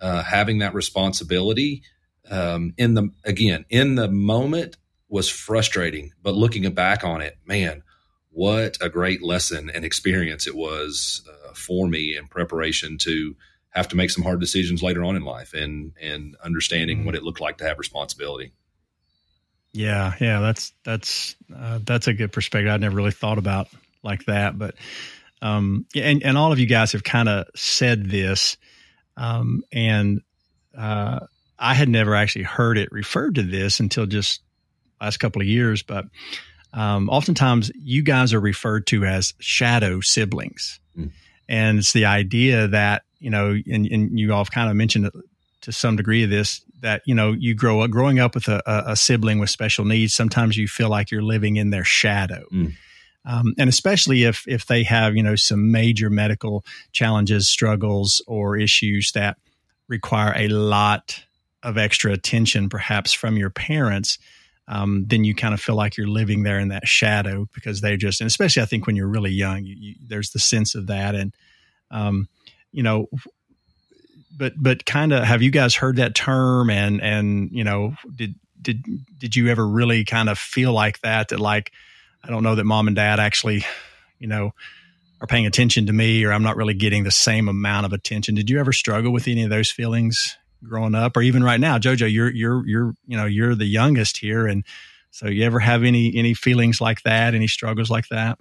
uh, 0.00 0.22
having 0.22 0.58
that 0.58 0.74
responsibility 0.74 1.82
um, 2.30 2.74
in 2.76 2.94
the 2.94 3.10
again 3.24 3.64
in 3.70 3.94
the 3.94 4.08
moment 4.08 4.76
was 5.08 5.28
frustrating, 5.28 6.12
but 6.22 6.34
looking 6.34 6.68
back 6.74 7.04
on 7.04 7.20
it, 7.20 7.38
man, 7.46 7.82
what 8.30 8.76
a 8.80 8.88
great 8.88 9.22
lesson 9.22 9.70
and 9.70 9.84
experience 9.84 10.46
it 10.46 10.56
was 10.56 11.22
uh, 11.28 11.52
for 11.54 11.86
me 11.86 12.16
in 12.16 12.26
preparation 12.26 12.98
to 12.98 13.36
have 13.70 13.88
to 13.88 13.96
make 13.96 14.10
some 14.10 14.24
hard 14.24 14.40
decisions 14.40 14.82
later 14.82 15.04
on 15.04 15.16
in 15.16 15.22
life 15.22 15.54
and 15.54 15.92
and 16.00 16.36
understanding 16.42 16.98
mm-hmm. 16.98 17.06
what 17.06 17.14
it 17.14 17.22
looked 17.22 17.40
like 17.40 17.58
to 17.58 17.64
have 17.64 17.78
responsibility. 17.78 18.52
Yeah, 19.72 20.14
yeah, 20.20 20.40
that's 20.40 20.72
that's 20.84 21.36
uh, 21.54 21.78
that's 21.84 22.08
a 22.08 22.14
good 22.14 22.32
perspective. 22.32 22.72
I 22.72 22.78
never 22.78 22.96
really 22.96 23.10
thought 23.10 23.38
about 23.38 23.68
like 24.06 24.24
that. 24.24 24.58
But 24.58 24.74
um, 25.42 25.86
and 25.94 26.22
and 26.22 26.38
all 26.38 26.52
of 26.52 26.58
you 26.58 26.66
guys 26.66 26.92
have 26.92 27.04
kind 27.04 27.28
of 27.28 27.46
said 27.54 28.08
this, 28.08 28.56
um, 29.16 29.62
and 29.72 30.22
uh, 30.76 31.20
I 31.58 31.74
had 31.74 31.88
never 31.88 32.14
actually 32.14 32.44
heard 32.44 32.78
it 32.78 32.90
referred 32.90 33.34
to 33.34 33.42
this 33.42 33.80
until 33.80 34.06
just 34.06 34.40
last 35.00 35.18
couple 35.18 35.42
of 35.42 35.48
years. 35.48 35.82
But 35.82 36.06
um, 36.72 37.10
oftentimes, 37.10 37.70
you 37.74 38.02
guys 38.02 38.32
are 38.32 38.40
referred 38.40 38.86
to 38.88 39.04
as 39.04 39.34
shadow 39.38 40.00
siblings, 40.00 40.80
mm. 40.96 41.10
and 41.48 41.78
it's 41.78 41.92
the 41.92 42.06
idea 42.06 42.68
that 42.68 43.02
you 43.18 43.30
know, 43.30 43.56
and, 43.70 43.86
and 43.86 44.18
you 44.18 44.32
all 44.32 44.38
have 44.38 44.50
kind 44.50 44.70
of 44.70 44.76
mentioned 44.76 45.06
it 45.06 45.12
to 45.62 45.72
some 45.72 45.96
degree 45.96 46.22
of 46.22 46.30
this 46.30 46.62
that 46.80 47.02
you 47.06 47.14
know 47.14 47.32
you 47.32 47.54
grow 47.54 47.80
up 47.80 47.90
growing 47.90 48.18
up 48.18 48.34
with 48.34 48.48
a, 48.48 48.62
a, 48.86 48.94
sibling 48.94 49.38
with 49.38 49.50
special 49.50 49.84
needs 49.84 50.14
sometimes 50.14 50.56
you 50.56 50.68
feel 50.68 50.88
like 50.88 51.10
you're 51.10 51.22
living 51.22 51.56
in 51.56 51.70
their 51.70 51.84
shadow 51.84 52.44
mm. 52.52 52.72
Um, 53.26 53.54
and 53.58 53.68
especially 53.68 54.22
if 54.22 54.46
if 54.46 54.66
they 54.66 54.84
have 54.84 55.16
you 55.16 55.22
know 55.22 55.34
some 55.34 55.72
major 55.72 56.08
medical 56.08 56.64
challenges, 56.92 57.48
struggles, 57.48 58.22
or 58.26 58.56
issues 58.56 59.12
that 59.12 59.36
require 59.88 60.32
a 60.36 60.48
lot 60.48 61.24
of 61.62 61.76
extra 61.76 62.12
attention, 62.12 62.68
perhaps 62.68 63.12
from 63.12 63.36
your 63.36 63.50
parents, 63.50 64.18
um, 64.68 65.04
then 65.06 65.24
you 65.24 65.34
kind 65.34 65.54
of 65.54 65.60
feel 65.60 65.74
like 65.74 65.96
you're 65.96 66.06
living 66.06 66.44
there 66.44 66.60
in 66.60 66.68
that 66.68 66.86
shadow 66.86 67.48
because 67.52 67.80
they 67.80 67.96
just, 67.96 68.20
and 68.20 68.26
especially 68.26 68.62
I 68.62 68.66
think 68.66 68.86
when 68.86 68.96
you're 68.96 69.08
really 69.08 69.30
young, 69.30 69.64
you, 69.64 69.76
you, 69.78 69.94
there's 70.06 70.30
the 70.30 70.38
sense 70.38 70.74
of 70.74 70.86
that, 70.86 71.14
and 71.14 71.34
um, 71.90 72.28
you 72.72 72.82
know, 72.82 73.08
but 74.36 74.52
but 74.56 74.84
kind 74.84 75.12
of 75.12 75.24
have 75.24 75.42
you 75.42 75.50
guys 75.50 75.74
heard 75.74 75.96
that 75.96 76.14
term? 76.14 76.70
And 76.70 77.00
and 77.02 77.50
you 77.50 77.64
know 77.64 77.94
did 78.14 78.34
did 78.60 78.84
did 79.18 79.36
you 79.36 79.48
ever 79.48 79.66
really 79.66 80.04
kind 80.04 80.28
of 80.28 80.38
feel 80.38 80.72
like 80.72 81.00
that 81.00 81.28
that 81.28 81.40
like 81.40 81.72
I 82.24 82.30
don't 82.30 82.42
know 82.42 82.54
that 82.54 82.64
mom 82.64 82.86
and 82.86 82.96
dad 82.96 83.20
actually, 83.20 83.64
you 84.18 84.26
know, 84.26 84.52
are 85.20 85.26
paying 85.26 85.46
attention 85.46 85.86
to 85.86 85.92
me 85.92 86.24
or 86.24 86.32
I'm 86.32 86.42
not 86.42 86.56
really 86.56 86.74
getting 86.74 87.04
the 87.04 87.10
same 87.10 87.48
amount 87.48 87.86
of 87.86 87.92
attention. 87.92 88.34
Did 88.34 88.50
you 88.50 88.58
ever 88.60 88.72
struggle 88.72 89.12
with 89.12 89.28
any 89.28 89.44
of 89.44 89.50
those 89.50 89.70
feelings 89.70 90.36
growing 90.62 90.94
up 90.94 91.16
or 91.16 91.22
even 91.22 91.42
right 91.42 91.60
now? 91.60 91.78
Jojo, 91.78 92.10
you're 92.10 92.30
you're 92.30 92.66
you're 92.66 92.94
you 93.06 93.16
know, 93.16 93.26
you're 93.26 93.54
the 93.54 93.66
youngest 93.66 94.18
here 94.18 94.46
and 94.46 94.64
so 95.10 95.28
you 95.28 95.44
ever 95.44 95.60
have 95.60 95.82
any 95.82 96.14
any 96.14 96.34
feelings 96.34 96.80
like 96.80 97.02
that, 97.02 97.34
any 97.34 97.46
struggles 97.46 97.88
like 97.88 98.08
that? 98.08 98.38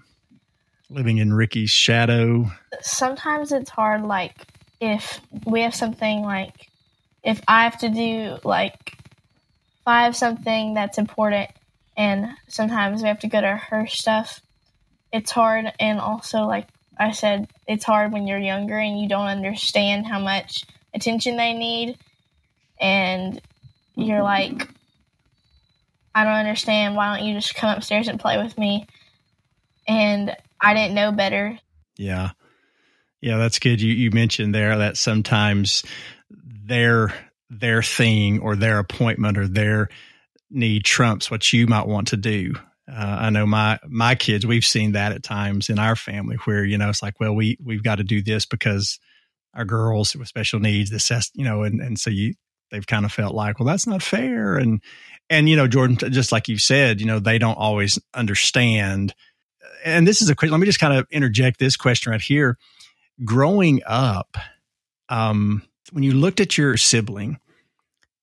Living 0.89 1.19
in 1.19 1.33
Ricky's 1.33 1.69
shadow? 1.69 2.51
Sometimes 2.81 3.51
it's 3.51 3.69
hard 3.69 4.03
like 4.03 4.35
if 4.81 5.21
we 5.45 5.61
have 5.61 5.73
something 5.73 6.21
like 6.21 6.69
if 7.23 7.41
I 7.47 7.63
have 7.63 7.77
to 7.79 7.89
do 7.89 8.37
like 8.43 8.97
if 8.97 9.87
I 9.87 10.03
have 10.03 10.15
something 10.15 10.73
that's 10.73 10.97
important 10.97 11.49
and 11.97 12.29
sometimes 12.47 13.01
we 13.01 13.07
have 13.07 13.19
to 13.19 13.27
go 13.27 13.41
to 13.41 13.55
her 13.55 13.87
stuff. 13.87 14.41
It's 15.11 15.31
hard, 15.31 15.71
and 15.79 15.99
also, 15.99 16.45
like 16.45 16.67
I 16.97 17.11
said, 17.11 17.49
it's 17.67 17.85
hard 17.85 18.11
when 18.11 18.27
you're 18.27 18.39
younger 18.39 18.77
and 18.77 18.99
you 18.99 19.07
don't 19.07 19.27
understand 19.27 20.05
how 20.05 20.19
much 20.19 20.65
attention 20.93 21.37
they 21.37 21.53
need, 21.53 21.97
and 22.79 23.41
you're 23.95 24.23
like, 24.33 24.67
I 26.13 26.23
don't 26.23 26.33
understand. 26.33 26.95
Why 26.95 27.15
don't 27.15 27.27
you 27.27 27.35
just 27.35 27.55
come 27.55 27.75
upstairs 27.75 28.07
and 28.07 28.19
play 28.19 28.41
with 28.41 28.57
me? 28.57 28.87
And 29.87 30.35
I 30.59 30.73
didn't 30.73 30.95
know 30.95 31.11
better. 31.11 31.59
Yeah. 31.97 32.31
Yeah, 33.21 33.37
that's 33.37 33.59
good. 33.59 33.81
You 33.81 33.93
you 33.93 34.11
mentioned 34.11 34.53
there 34.53 34.77
that 34.77 34.97
sometimes 34.97 35.83
their 36.29 37.13
their 37.49 37.81
thing 37.81 38.39
or 38.39 38.55
their 38.55 38.79
appointment 38.79 39.37
or 39.37 39.47
their 39.47 39.89
need 40.49 40.85
trumps 40.85 41.29
what 41.29 41.51
you 41.51 41.67
might 41.67 41.87
want 41.87 42.09
to 42.09 42.17
do. 42.17 42.53
Uh, 42.91 43.17
I 43.21 43.29
know 43.29 43.45
my 43.45 43.79
my 43.87 44.15
kids. 44.15 44.45
We've 44.45 44.65
seen 44.65 44.91
that 44.91 45.11
at 45.11 45.23
times 45.23 45.69
in 45.69 45.79
our 45.79 45.95
family 45.95 46.37
where 46.45 46.63
you 46.63 46.77
know 46.77 46.89
it's 46.89 47.01
like, 47.01 47.19
well, 47.19 47.33
we 47.33 47.57
we've 47.63 47.83
got 47.83 47.95
to 47.95 48.03
do 48.03 48.21
this 48.21 48.45
because 48.45 48.99
our 49.53 49.65
girls 49.65 50.15
with 50.15 50.27
special 50.27 50.59
needs. 50.59 50.91
This 50.91 51.09
has, 51.09 51.31
you 51.33 51.43
know, 51.43 51.63
and 51.63 51.81
and 51.81 51.99
so 51.99 52.09
you 52.09 52.35
they've 52.71 52.85
kind 52.85 53.05
of 53.05 53.11
felt 53.11 53.33
like, 53.33 53.59
well, 53.59 53.67
that's 53.67 53.87
not 53.87 54.03
fair. 54.03 54.55
And 54.55 54.81
and 55.29 55.49
you 55.49 55.55
know, 55.55 55.67
Jordan, 55.67 55.97
just 56.11 56.31
like 56.31 56.47
you 56.47 56.59
said, 56.59 57.01
you 57.01 57.07
know, 57.07 57.19
they 57.19 57.39
don't 57.39 57.57
always 57.57 57.97
understand 58.13 59.15
and 59.85 60.07
this 60.07 60.21
is 60.21 60.29
a 60.29 60.35
question. 60.35 60.51
Let 60.51 60.59
me 60.59 60.65
just 60.65 60.79
kind 60.79 60.97
of 60.97 61.07
interject 61.11 61.59
this 61.59 61.77
question 61.77 62.11
right 62.11 62.21
here. 62.21 62.57
Growing 63.23 63.81
up, 63.85 64.35
um, 65.07 65.61
when 65.91 66.03
you 66.03 66.13
looked 66.13 66.39
at 66.39 66.57
your 66.57 66.75
sibling, 66.75 67.37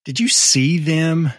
did 0.04 0.18
you 0.18 0.28
see 0.28 0.78
them 0.78 1.32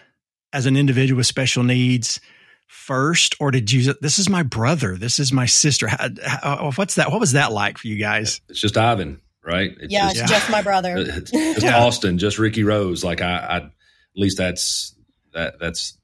as 0.54 0.66
an 0.66 0.76
individual 0.76 1.18
with 1.18 1.26
special 1.26 1.64
needs 1.64 2.20
first, 2.68 3.34
or 3.40 3.50
did 3.50 3.70
you? 3.70 3.92
This 4.00 4.18
is 4.18 4.30
my 4.30 4.42
brother. 4.42 4.96
This 4.96 5.18
is 5.18 5.32
my 5.32 5.46
sister. 5.46 5.88
How, 5.88 6.08
how, 6.24 6.72
what's 6.76 6.94
that? 6.94 7.10
What 7.10 7.20
was 7.20 7.32
that 7.32 7.52
like 7.52 7.76
for 7.76 7.88
you 7.88 7.96
guys? 7.96 8.40
It's 8.48 8.60
just 8.60 8.78
Ivan, 8.78 9.20
right? 9.44 9.72
It's 9.80 9.92
yeah, 9.92 10.08
just, 10.12 10.20
it's 10.22 10.30
just 10.30 10.50
my 10.50 10.62
brother. 10.62 10.96
It's 10.98 11.30
just 11.30 11.62
Yeah. 11.62 11.84
Austin, 11.84 12.18
just 12.18 12.38
Ricky 12.38 12.62
Rose. 12.62 13.04
Like 13.04 13.20
I, 13.20 13.36
I, 13.36 13.56
at 13.56 13.70
least 14.14 14.38
that's 14.38 14.94
that. 15.34 15.58
That's 15.58 15.98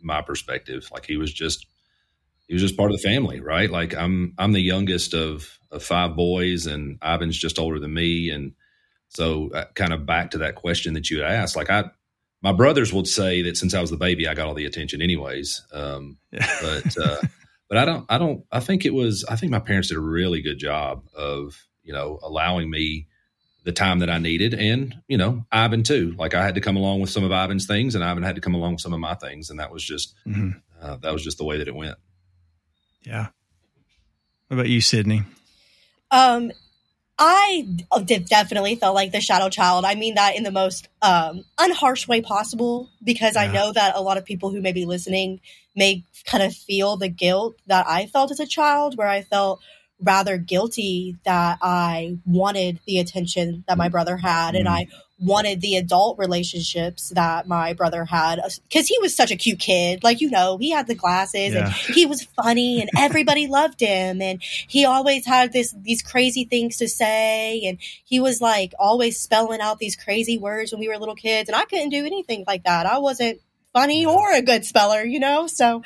my 0.00 0.22
perspective. 0.22 0.88
Like 0.92 1.06
he 1.06 1.16
was 1.16 1.32
just, 1.32 1.66
he 2.48 2.54
was 2.54 2.62
just 2.62 2.76
part 2.76 2.90
of 2.90 2.96
the 2.96 3.08
family, 3.08 3.40
right? 3.40 3.70
Like 3.70 3.94
I'm, 3.94 4.34
I'm 4.38 4.52
the 4.52 4.60
youngest 4.60 5.14
of 5.14 5.58
of 5.70 5.82
five 5.82 6.16
boys, 6.16 6.66
and 6.66 6.98
Ivan's 7.02 7.38
just 7.38 7.58
older 7.58 7.78
than 7.78 7.94
me, 7.94 8.30
and 8.30 8.52
so 9.08 9.50
uh, 9.52 9.64
kind 9.74 9.92
of 9.92 10.06
back 10.06 10.30
to 10.30 10.38
that 10.38 10.54
question 10.54 10.94
that 10.94 11.10
you 11.10 11.22
asked. 11.22 11.56
Like 11.56 11.70
I, 11.70 11.84
my 12.42 12.52
brothers 12.52 12.92
would 12.92 13.06
say 13.06 13.42
that 13.42 13.56
since 13.56 13.72
I 13.74 13.80
was 13.80 13.90
the 13.90 13.96
baby, 13.96 14.26
I 14.28 14.34
got 14.34 14.48
all 14.48 14.54
the 14.54 14.66
attention, 14.66 15.00
anyways. 15.00 15.62
Um, 15.72 16.18
but 16.32 16.96
uh, 16.98 17.18
but 17.68 17.78
I 17.78 17.84
don't 17.84 18.04
I 18.08 18.18
don't 18.18 18.44
I 18.52 18.60
think 18.60 18.84
it 18.84 18.92
was 18.94 19.24
I 19.28 19.36
think 19.36 19.50
my 19.52 19.60
parents 19.60 19.88
did 19.88 19.96
a 19.96 20.00
really 20.00 20.42
good 20.42 20.58
job 20.58 21.04
of 21.16 21.56
you 21.82 21.92
know 21.92 22.18
allowing 22.22 22.68
me 22.70 23.06
the 23.64 23.72
time 23.72 24.00
that 24.00 24.10
I 24.10 24.18
needed 24.18 24.54
and 24.54 24.94
you 25.08 25.16
know 25.16 25.46
Ivan 25.52 25.82
too 25.84 26.14
like 26.18 26.34
I 26.34 26.44
had 26.44 26.56
to 26.56 26.60
come 26.60 26.76
along 26.76 27.00
with 27.00 27.10
some 27.10 27.22
of 27.24 27.30
Ivan's 27.30 27.66
things 27.66 27.94
and 27.94 28.02
Ivan 28.04 28.24
had 28.24 28.34
to 28.34 28.40
come 28.40 28.54
along 28.54 28.72
with 28.72 28.80
some 28.80 28.92
of 28.92 28.98
my 29.00 29.14
things 29.14 29.50
and 29.50 29.60
that 29.60 29.70
was 29.72 29.84
just 29.84 30.14
Mhm. 30.26 30.60
uh, 30.80 30.96
that 30.96 31.12
was 31.12 31.22
just 31.22 31.38
the 31.38 31.44
way 31.44 31.58
that 31.58 31.68
it 31.68 31.74
went 31.74 31.96
Yeah. 33.02 33.28
What 34.48 34.54
about 34.56 34.68
you, 34.68 34.80
Sydney? 34.80 35.22
Um, 36.10 36.50
I 37.24 37.68
definitely 38.04 38.74
felt 38.74 38.96
like 38.96 39.12
the 39.12 39.20
shadow 39.20 39.48
child. 39.48 39.84
I 39.84 39.94
mean 39.94 40.16
that 40.16 40.34
in 40.34 40.42
the 40.42 40.50
most 40.50 40.88
um, 41.02 41.44
unharsh 41.56 42.08
way 42.08 42.20
possible 42.20 42.90
because 43.04 43.36
I 43.36 43.46
know 43.46 43.72
that 43.72 43.94
a 43.94 44.00
lot 44.02 44.18
of 44.18 44.24
people 44.24 44.50
who 44.50 44.60
may 44.60 44.72
be 44.72 44.86
listening 44.86 45.40
may 45.76 46.02
kind 46.24 46.42
of 46.42 46.52
feel 46.52 46.96
the 46.96 47.08
guilt 47.08 47.54
that 47.68 47.86
I 47.86 48.06
felt 48.06 48.32
as 48.32 48.40
a 48.40 48.46
child, 48.46 48.96
where 48.96 49.06
I 49.06 49.22
felt 49.22 49.60
rather 50.00 50.36
guilty 50.36 51.16
that 51.24 51.58
I 51.62 52.18
wanted 52.26 52.80
the 52.88 52.98
attention 52.98 53.62
that 53.68 53.78
my 53.78 53.88
brother 53.88 54.16
had 54.16 54.56
and 54.56 54.66
Mm. 54.66 54.70
I 54.70 54.86
wanted 55.22 55.60
the 55.60 55.76
adult 55.76 56.18
relationships 56.18 57.10
that 57.10 57.46
my 57.46 57.72
brother 57.72 58.04
had 58.04 58.40
because 58.68 58.88
he 58.88 58.98
was 58.98 59.14
such 59.14 59.30
a 59.30 59.36
cute 59.36 59.60
kid. 59.60 60.02
Like, 60.02 60.20
you 60.20 60.30
know, 60.30 60.58
he 60.58 60.70
had 60.70 60.88
the 60.88 60.96
glasses 60.96 61.54
and 61.54 61.68
he 61.72 62.06
was 62.06 62.24
funny 62.24 62.80
and 62.80 62.90
everybody 62.98 63.46
loved 63.46 63.80
him 63.80 64.20
and 64.20 64.42
he 64.42 64.84
always 64.84 65.24
had 65.24 65.52
this 65.52 65.74
these 65.80 66.02
crazy 66.02 66.44
things 66.44 66.76
to 66.78 66.88
say 66.88 67.62
and 67.64 67.78
he 68.04 68.18
was 68.18 68.40
like 68.40 68.72
always 68.78 69.20
spelling 69.20 69.60
out 69.60 69.78
these 69.78 69.94
crazy 69.94 70.38
words 70.38 70.72
when 70.72 70.80
we 70.80 70.88
were 70.88 70.98
little 70.98 71.14
kids 71.14 71.48
and 71.48 71.54
I 71.54 71.66
couldn't 71.66 71.90
do 71.90 72.04
anything 72.04 72.44
like 72.46 72.64
that. 72.64 72.86
I 72.86 72.98
wasn't 72.98 73.40
funny 73.72 74.04
or 74.04 74.32
a 74.32 74.42
good 74.42 74.64
speller, 74.64 75.04
you 75.04 75.20
know? 75.20 75.46
So 75.46 75.82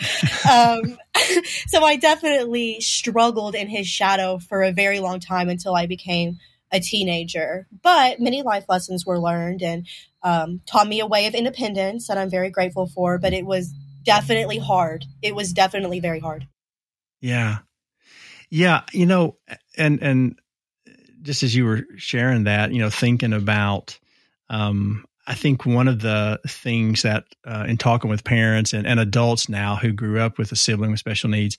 um 0.50 0.98
so 1.66 1.84
I 1.84 1.96
definitely 1.96 2.80
struggled 2.80 3.54
in 3.54 3.68
his 3.68 3.86
shadow 3.86 4.38
for 4.38 4.62
a 4.62 4.72
very 4.72 5.00
long 5.00 5.20
time 5.20 5.50
until 5.50 5.74
I 5.74 5.86
became 5.86 6.38
a 6.72 6.80
teenager. 6.80 7.66
But 7.82 8.20
many 8.20 8.42
life 8.42 8.64
lessons 8.68 9.06
were 9.06 9.18
learned 9.18 9.62
and 9.62 9.86
um, 10.22 10.60
taught 10.66 10.88
me 10.88 11.00
a 11.00 11.06
way 11.06 11.26
of 11.26 11.34
independence 11.34 12.08
that 12.08 12.18
I'm 12.18 12.30
very 12.30 12.50
grateful 12.50 12.86
for. 12.86 13.18
But 13.18 13.32
it 13.32 13.46
was 13.46 13.72
definitely 14.04 14.58
hard. 14.58 15.04
It 15.22 15.34
was 15.34 15.52
definitely 15.52 16.00
very 16.00 16.20
hard. 16.20 16.46
Yeah. 17.20 17.58
Yeah. 18.50 18.82
You 18.92 19.06
know, 19.06 19.36
and, 19.76 20.02
and 20.02 20.38
just 21.22 21.42
as 21.42 21.54
you 21.54 21.64
were 21.64 21.82
sharing 21.96 22.44
that, 22.44 22.72
you 22.72 22.78
know, 22.78 22.90
thinking 22.90 23.32
about, 23.32 23.98
um, 24.48 25.04
I 25.26 25.34
think 25.34 25.66
one 25.66 25.88
of 25.88 26.00
the 26.00 26.38
things 26.46 27.02
that, 27.02 27.24
uh, 27.44 27.64
in 27.66 27.78
talking 27.78 28.08
with 28.08 28.22
parents 28.22 28.72
and, 28.72 28.86
and 28.86 29.00
adults 29.00 29.48
now 29.48 29.74
who 29.74 29.92
grew 29.92 30.20
up 30.20 30.38
with 30.38 30.52
a 30.52 30.56
sibling 30.56 30.92
with 30.92 31.00
special 31.00 31.28
needs, 31.28 31.58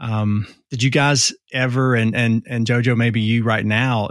um, 0.00 0.46
did 0.70 0.82
you 0.82 0.90
guys 0.90 1.32
ever, 1.52 1.94
and, 1.94 2.14
and, 2.14 2.44
and 2.48 2.66
Jojo, 2.66 2.96
maybe 2.96 3.20
you 3.20 3.44
right 3.44 3.64
now, 3.64 4.10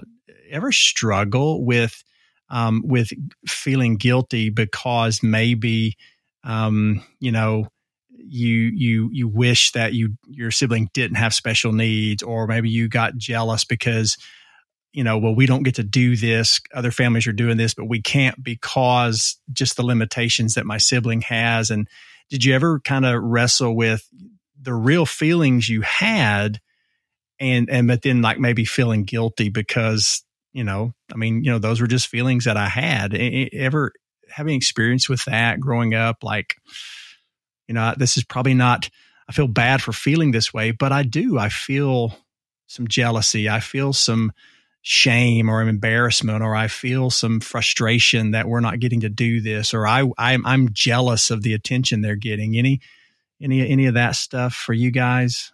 ever 0.49 0.71
struggle 0.71 1.65
with, 1.65 2.03
um, 2.49 2.81
with 2.85 3.09
feeling 3.47 3.97
guilty 3.97 4.49
because 4.49 5.21
maybe, 5.21 5.97
um, 6.43 7.03
you 7.19 7.31
know, 7.31 7.67
you 8.29 8.71
you 8.75 9.09
you 9.13 9.27
wish 9.27 9.71
that 9.71 9.93
you 9.93 10.17
your 10.27 10.51
sibling 10.51 10.89
didn't 10.93 11.15
have 11.15 11.33
special 11.33 11.71
needs 11.71 12.21
or 12.21 12.45
maybe 12.45 12.69
you 12.69 12.89
got 12.89 13.15
jealous 13.15 13.63
because 13.63 14.17
you 14.91 15.03
know 15.03 15.17
well 15.17 15.33
we 15.33 15.45
don't 15.45 15.63
get 15.63 15.75
to 15.75 15.83
do 15.83 16.15
this 16.15 16.59
other 16.73 16.91
families 16.91 17.27
are 17.27 17.33
doing 17.33 17.57
this 17.57 17.73
but 17.73 17.85
we 17.87 18.01
can't 18.01 18.41
because 18.43 19.39
just 19.53 19.77
the 19.77 19.85
limitations 19.85 20.55
that 20.55 20.65
my 20.65 20.77
sibling 20.77 21.21
has. 21.21 21.69
And 21.69 21.87
did 22.29 22.43
you 22.43 22.53
ever 22.53 22.79
kind 22.81 23.05
of 23.05 23.21
wrestle 23.23 23.75
with 23.75 24.05
the 24.61 24.73
real 24.73 25.05
feelings 25.05 25.69
you 25.69 25.81
had 25.81 26.59
and 27.39 27.69
and 27.69 27.87
but 27.87 28.01
then 28.01 28.21
like 28.21 28.39
maybe 28.39 28.65
feeling 28.65 29.03
guilty 29.03 29.49
because 29.49 30.23
you 30.53 30.63
know 30.63 30.93
i 31.13 31.15
mean 31.15 31.43
you 31.43 31.51
know 31.51 31.59
those 31.59 31.79
were 31.79 31.87
just 31.87 32.07
feelings 32.07 32.45
that 32.45 32.57
i 32.57 32.67
had 32.67 33.13
ever 33.53 33.91
having 34.29 34.55
experience 34.55 35.07
with 35.07 35.23
that 35.25 35.59
growing 35.59 35.93
up 35.93 36.23
like 36.23 36.55
you 37.67 37.73
know, 37.73 37.93
this 37.97 38.17
is 38.17 38.23
probably 38.23 38.53
not, 38.53 38.89
I 39.29 39.33
feel 39.33 39.47
bad 39.47 39.81
for 39.81 39.91
feeling 39.91 40.31
this 40.31 40.53
way, 40.53 40.71
but 40.71 40.91
I 40.91 41.03
do. 41.03 41.37
I 41.37 41.49
feel 41.49 42.17
some 42.67 42.87
jealousy. 42.87 43.49
I 43.49 43.59
feel 43.59 43.93
some 43.93 44.31
shame 44.81 45.49
or 45.49 45.61
embarrassment, 45.61 46.43
or 46.43 46.55
I 46.55 46.67
feel 46.67 47.09
some 47.09 47.41
frustration 47.41 48.31
that 48.31 48.47
we're 48.47 48.61
not 48.61 48.79
getting 48.79 49.01
to 49.01 49.09
do 49.09 49.41
this, 49.41 49.73
or 49.73 49.85
I, 49.85 50.09
I'm, 50.17 50.45
I'm 50.45 50.69
jealous 50.71 51.29
of 51.29 51.43
the 51.43 51.53
attention 51.53 52.01
they're 52.01 52.15
getting. 52.15 52.57
Any, 52.57 52.79
any, 53.41 53.67
any 53.67 53.85
of 53.85 53.95
that 53.95 54.15
stuff 54.15 54.53
for 54.53 54.73
you 54.73 54.91
guys? 54.91 55.51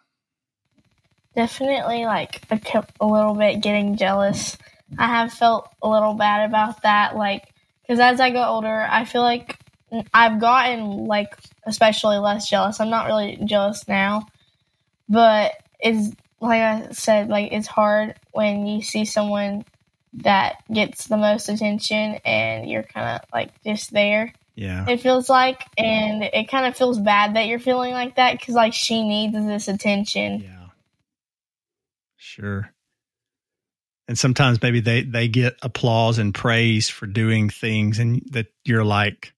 Definitely, 1.35 2.05
like 2.05 2.41
a, 2.51 2.85
a 2.99 3.05
little 3.07 3.33
bit 3.33 3.61
getting 3.61 3.97
jealous. 3.97 4.57
I 4.97 5.07
have 5.07 5.33
felt 5.33 5.67
a 5.81 5.89
little 5.89 6.13
bad 6.13 6.47
about 6.47 6.83
that, 6.83 7.15
like 7.15 7.47
because 7.81 7.99
as 7.99 8.19
I 8.19 8.29
go 8.29 8.43
older, 8.43 8.85
I 8.89 9.05
feel 9.05 9.23
like 9.23 9.57
I've 10.13 10.39
gotten 10.39 11.05
like 11.05 11.35
especially 11.65 12.17
less 12.17 12.49
jealous. 12.49 12.79
I'm 12.79 12.89
not 12.89 13.07
really 13.07 13.39
jealous 13.45 13.87
now, 13.87 14.27
but 15.09 15.53
it's 15.79 16.15
like 16.39 16.61
I 16.61 16.91
said, 16.91 17.29
like 17.29 17.51
it's 17.51 17.67
hard 17.67 18.15
when 18.31 18.67
you 18.67 18.81
see 18.81 19.05
someone 19.05 19.65
that 20.15 20.57
gets 20.71 21.07
the 21.07 21.17
most 21.17 21.49
attention 21.49 22.19
and 22.25 22.69
you're 22.69 22.83
kind 22.83 23.19
of 23.19 23.29
like 23.33 23.49
just 23.63 23.91
there. 23.91 24.33
Yeah. 24.55 24.87
It 24.87 25.01
feels 25.01 25.29
like, 25.29 25.65
and 25.77 26.23
it 26.23 26.49
kind 26.49 26.65
of 26.65 26.77
feels 26.77 26.99
bad 26.99 27.35
that 27.35 27.47
you're 27.47 27.59
feeling 27.59 27.93
like 27.93 28.15
that 28.15 28.39
because 28.39 28.53
like 28.53 28.73
she 28.73 29.07
needs 29.07 29.33
this 29.33 29.67
attention. 29.67 30.41
Yeah. 30.41 30.67
Sure. 32.17 32.71
And 34.07 34.19
sometimes 34.19 34.61
maybe 34.61 34.81
they 34.81 35.03
they 35.03 35.27
get 35.27 35.55
applause 35.61 36.17
and 36.17 36.33
praise 36.33 36.89
for 36.89 37.07
doing 37.07 37.49
things 37.49 37.99
and 37.99 38.21
that 38.31 38.47
you're 38.65 38.83
like 38.83 39.33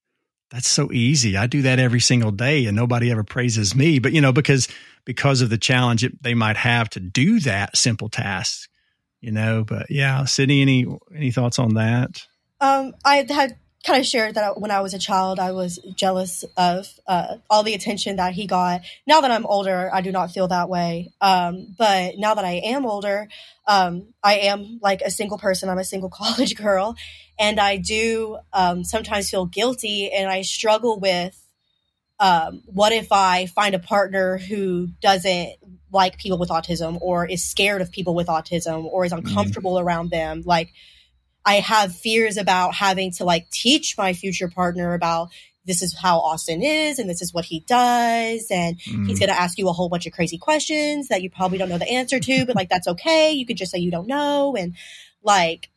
that's 0.50 0.68
so 0.68 0.92
easy. 0.92 1.36
I 1.36 1.46
do 1.46 1.62
that 1.62 1.78
every 1.78 2.00
single 2.00 2.30
day 2.30 2.66
and 2.66 2.76
nobody 2.76 3.10
ever 3.10 3.24
praises 3.24 3.74
me, 3.74 3.98
but 3.98 4.12
you 4.12 4.20
know 4.20 4.32
because 4.32 4.68
because 5.04 5.40
of 5.40 5.50
the 5.50 5.58
challenge 5.58 6.04
it, 6.04 6.22
they 6.22 6.34
might 6.34 6.56
have 6.56 6.90
to 6.90 7.00
do 7.00 7.40
that 7.40 7.76
simple 7.76 8.08
task, 8.08 8.68
you 9.20 9.30
know, 9.30 9.64
but 9.64 9.90
yeah, 9.90 10.24
Sydney 10.24 10.62
any 10.62 10.86
any 11.14 11.30
thoughts 11.30 11.58
on 11.58 11.74
that? 11.74 12.26
Um, 12.60 12.94
I 13.04 13.26
had 13.28 13.56
kind 13.86 14.00
of 14.00 14.06
shared 14.06 14.34
that 14.34 14.60
when 14.60 14.70
I 14.70 14.80
was 14.80 14.94
a 14.94 14.98
child, 14.98 15.38
I 15.38 15.52
was 15.52 15.78
jealous 15.94 16.44
of 16.56 16.88
uh, 17.06 17.36
all 17.48 17.62
the 17.62 17.74
attention 17.74 18.16
that 18.16 18.34
he 18.34 18.46
got. 18.46 18.82
Now 19.06 19.20
that 19.20 19.30
I'm 19.30 19.46
older, 19.46 19.88
I 19.92 20.00
do 20.00 20.10
not 20.10 20.32
feel 20.32 20.48
that 20.48 20.68
way. 20.68 21.12
Um, 21.20 21.74
but 21.78 22.18
now 22.18 22.34
that 22.34 22.44
I 22.44 22.54
am 22.64 22.84
older, 22.84 23.28
um, 23.66 24.08
I 24.22 24.40
am 24.40 24.80
like 24.82 25.02
a 25.02 25.10
single 25.10 25.38
person. 25.38 25.68
I'm 25.68 25.78
a 25.78 25.84
single 25.84 26.10
college 26.12 26.56
girl, 26.56 26.96
and 27.38 27.60
I 27.60 27.76
do 27.76 28.38
um, 28.52 28.82
sometimes 28.82 29.30
feel 29.30 29.46
guilty, 29.46 30.10
and 30.10 30.28
I 30.28 30.42
struggle 30.42 30.98
with 30.98 31.40
um, 32.18 32.62
what 32.66 32.92
if 32.92 33.12
I 33.12 33.46
find 33.46 33.74
a 33.74 33.78
partner 33.78 34.38
who 34.38 34.88
doesn't 35.00 35.52
like 35.92 36.18
people 36.18 36.38
with 36.38 36.48
autism, 36.48 36.98
or 37.00 37.24
is 37.24 37.48
scared 37.48 37.82
of 37.82 37.92
people 37.92 38.14
with 38.14 38.26
autism, 38.26 38.84
or 38.84 39.04
is 39.04 39.12
uncomfortable 39.12 39.78
around 39.78 40.10
them, 40.10 40.42
like. 40.44 40.72
I 41.46 41.54
have 41.60 41.94
fears 41.94 42.36
about 42.36 42.74
having 42.74 43.12
to 43.12 43.24
like 43.24 43.48
teach 43.50 43.96
my 43.96 44.12
future 44.12 44.48
partner 44.48 44.92
about 44.94 45.28
this 45.64 45.80
is 45.82 45.96
how 45.98 46.18
Austin 46.20 46.62
is 46.62 46.98
and 46.98 47.08
this 47.10 47.22
is 47.22 47.32
what 47.34 47.44
he 47.44 47.60
does 47.60 48.46
and 48.50 48.78
Mm. 48.80 49.06
he's 49.08 49.18
going 49.18 49.30
to 49.30 49.40
ask 49.40 49.56
you 49.58 49.68
a 49.68 49.72
whole 49.72 49.88
bunch 49.88 50.06
of 50.06 50.12
crazy 50.12 50.38
questions 50.38 51.08
that 51.08 51.22
you 51.22 51.30
probably 51.30 51.58
don't 51.58 51.68
know 51.68 51.78
the 51.78 51.88
answer 51.90 52.20
to 52.20 52.44
but 52.46 52.54
like 52.56 52.68
that's 52.68 52.86
okay 52.88 53.32
you 53.32 53.46
could 53.46 53.56
just 53.56 53.72
say 53.72 53.78
you 53.78 53.90
don't 53.90 54.06
know 54.06 54.54
and 54.56 54.74
like 55.22 55.70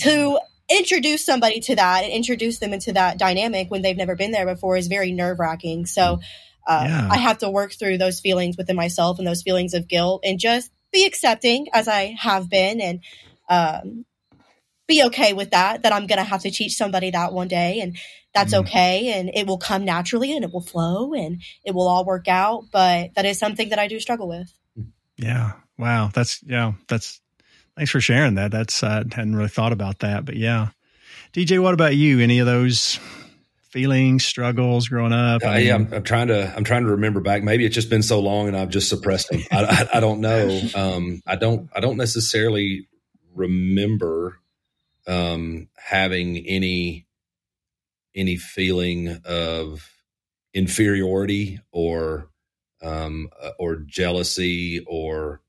to 0.00 0.38
introduce 0.70 1.24
somebody 1.24 1.60
to 1.60 1.76
that 1.76 2.02
and 2.04 2.12
introduce 2.12 2.58
them 2.58 2.72
into 2.72 2.92
that 2.92 3.18
dynamic 3.18 3.70
when 3.70 3.82
they've 3.82 3.96
never 3.96 4.16
been 4.16 4.30
there 4.32 4.46
before 4.46 4.76
is 4.76 4.86
very 4.88 5.12
nerve-wracking 5.12 5.86
so 5.86 6.18
uh, 6.66 6.84
Yeah. 6.86 7.08
I 7.10 7.18
have 7.18 7.38
to 7.38 7.50
work 7.50 7.72
through 7.72 7.98
those 7.98 8.20
feelings 8.20 8.56
within 8.56 8.76
myself 8.76 9.18
and 9.18 9.26
those 9.26 9.42
feelings 9.42 9.74
of 9.74 9.88
guilt 9.88 10.22
and 10.24 10.38
just 10.38 10.70
be 10.92 11.04
accepting 11.06 11.66
as 11.72 11.88
I 11.88 12.14
have 12.18 12.48
been 12.48 12.80
and 12.80 13.00
um, 13.48 14.04
be 14.94 15.02
okay 15.04 15.32
with 15.32 15.50
that, 15.50 15.82
that 15.82 15.92
I'm 15.92 16.06
going 16.06 16.18
to 16.18 16.24
have 16.24 16.42
to 16.42 16.50
teach 16.50 16.74
somebody 16.76 17.10
that 17.10 17.32
one 17.32 17.48
day 17.48 17.80
and 17.80 17.96
that's 18.34 18.54
Mm. 18.54 18.60
okay. 18.60 19.12
And 19.18 19.30
it 19.34 19.46
will 19.46 19.58
come 19.58 19.84
naturally 19.84 20.34
and 20.34 20.44
it 20.44 20.52
will 20.52 20.62
flow 20.62 21.12
and 21.14 21.42
it 21.64 21.74
will 21.74 21.88
all 21.88 22.04
work 22.04 22.28
out. 22.28 22.64
But 22.72 23.14
that 23.14 23.24
is 23.24 23.38
something 23.38 23.68
that 23.70 23.78
I 23.78 23.88
do 23.88 24.00
struggle 24.00 24.28
with. 24.28 24.52
Yeah. 25.16 25.52
Wow. 25.78 26.10
That's 26.14 26.42
yeah. 26.42 26.72
That's 26.88 27.20
thanks 27.76 27.90
for 27.90 28.00
sharing 28.00 28.36
that. 28.36 28.50
That's 28.50 28.82
I 28.82 28.98
hadn't 28.98 29.36
really 29.36 29.48
thought 29.48 29.72
about 29.72 29.98
that, 30.00 30.24
but 30.24 30.36
yeah. 30.36 30.68
TJ, 31.32 31.62
what 31.62 31.74
about 31.74 31.96
you? 31.96 32.20
Any 32.20 32.38
of 32.40 32.46
those 32.46 32.98
feelings, 33.70 34.24
struggles 34.24 34.88
growing 34.88 35.12
up? 35.14 35.42
Uh, 35.42 35.48
I 35.48 35.58
yeah, 35.58 35.78
mean, 35.78 35.86
I'm, 35.88 35.94
I'm 35.94 36.02
trying 36.02 36.28
to. 36.28 36.52
I'm 36.54 36.64
trying 36.64 36.84
to 36.84 36.90
remember 36.90 37.20
back. 37.20 37.42
Maybe 37.42 37.64
it's 37.64 37.74
just 37.74 37.88
been 37.88 38.02
so 38.02 38.20
long, 38.20 38.48
and 38.48 38.56
I've 38.56 38.68
just 38.68 38.88
suppressed 38.90 39.30
them. 39.30 39.40
I, 39.50 39.64
I, 39.64 39.96
I 39.96 40.00
don't 40.00 40.20
know. 40.20 40.60
Um, 40.74 41.22
I 41.26 41.36
don't. 41.36 41.70
I 41.74 41.80
don't 41.80 41.96
necessarily 41.96 42.86
remember 43.34 44.38
um, 45.06 45.68
having 45.76 46.38
any 46.38 47.06
any 48.14 48.36
feeling 48.36 49.20
of 49.24 49.90
inferiority 50.54 51.60
or 51.72 52.28
um, 52.82 53.28
uh, 53.40 53.50
or 53.58 53.76
jealousy 53.76 54.84
or. 54.86 55.40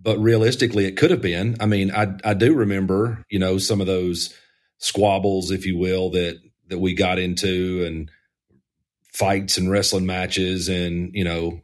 But 0.00 0.18
realistically, 0.18 0.84
it 0.84 0.98
could 0.98 1.10
have 1.10 1.22
been. 1.22 1.56
I 1.60 1.66
mean, 1.66 1.90
I 1.90 2.14
I 2.24 2.34
do 2.34 2.54
remember, 2.54 3.24
you 3.30 3.38
know, 3.38 3.56
some 3.56 3.80
of 3.80 3.86
those 3.86 4.34
squabbles, 4.78 5.50
if 5.50 5.64
you 5.64 5.78
will, 5.78 6.10
that 6.10 6.40
that 6.68 6.78
we 6.78 6.94
got 6.94 7.18
into 7.18 7.84
and 7.86 8.10
fights 9.14 9.58
and 9.58 9.70
wrestling 9.70 10.06
matches 10.06 10.68
and 10.68 11.14
you 11.14 11.22
know 11.22 11.60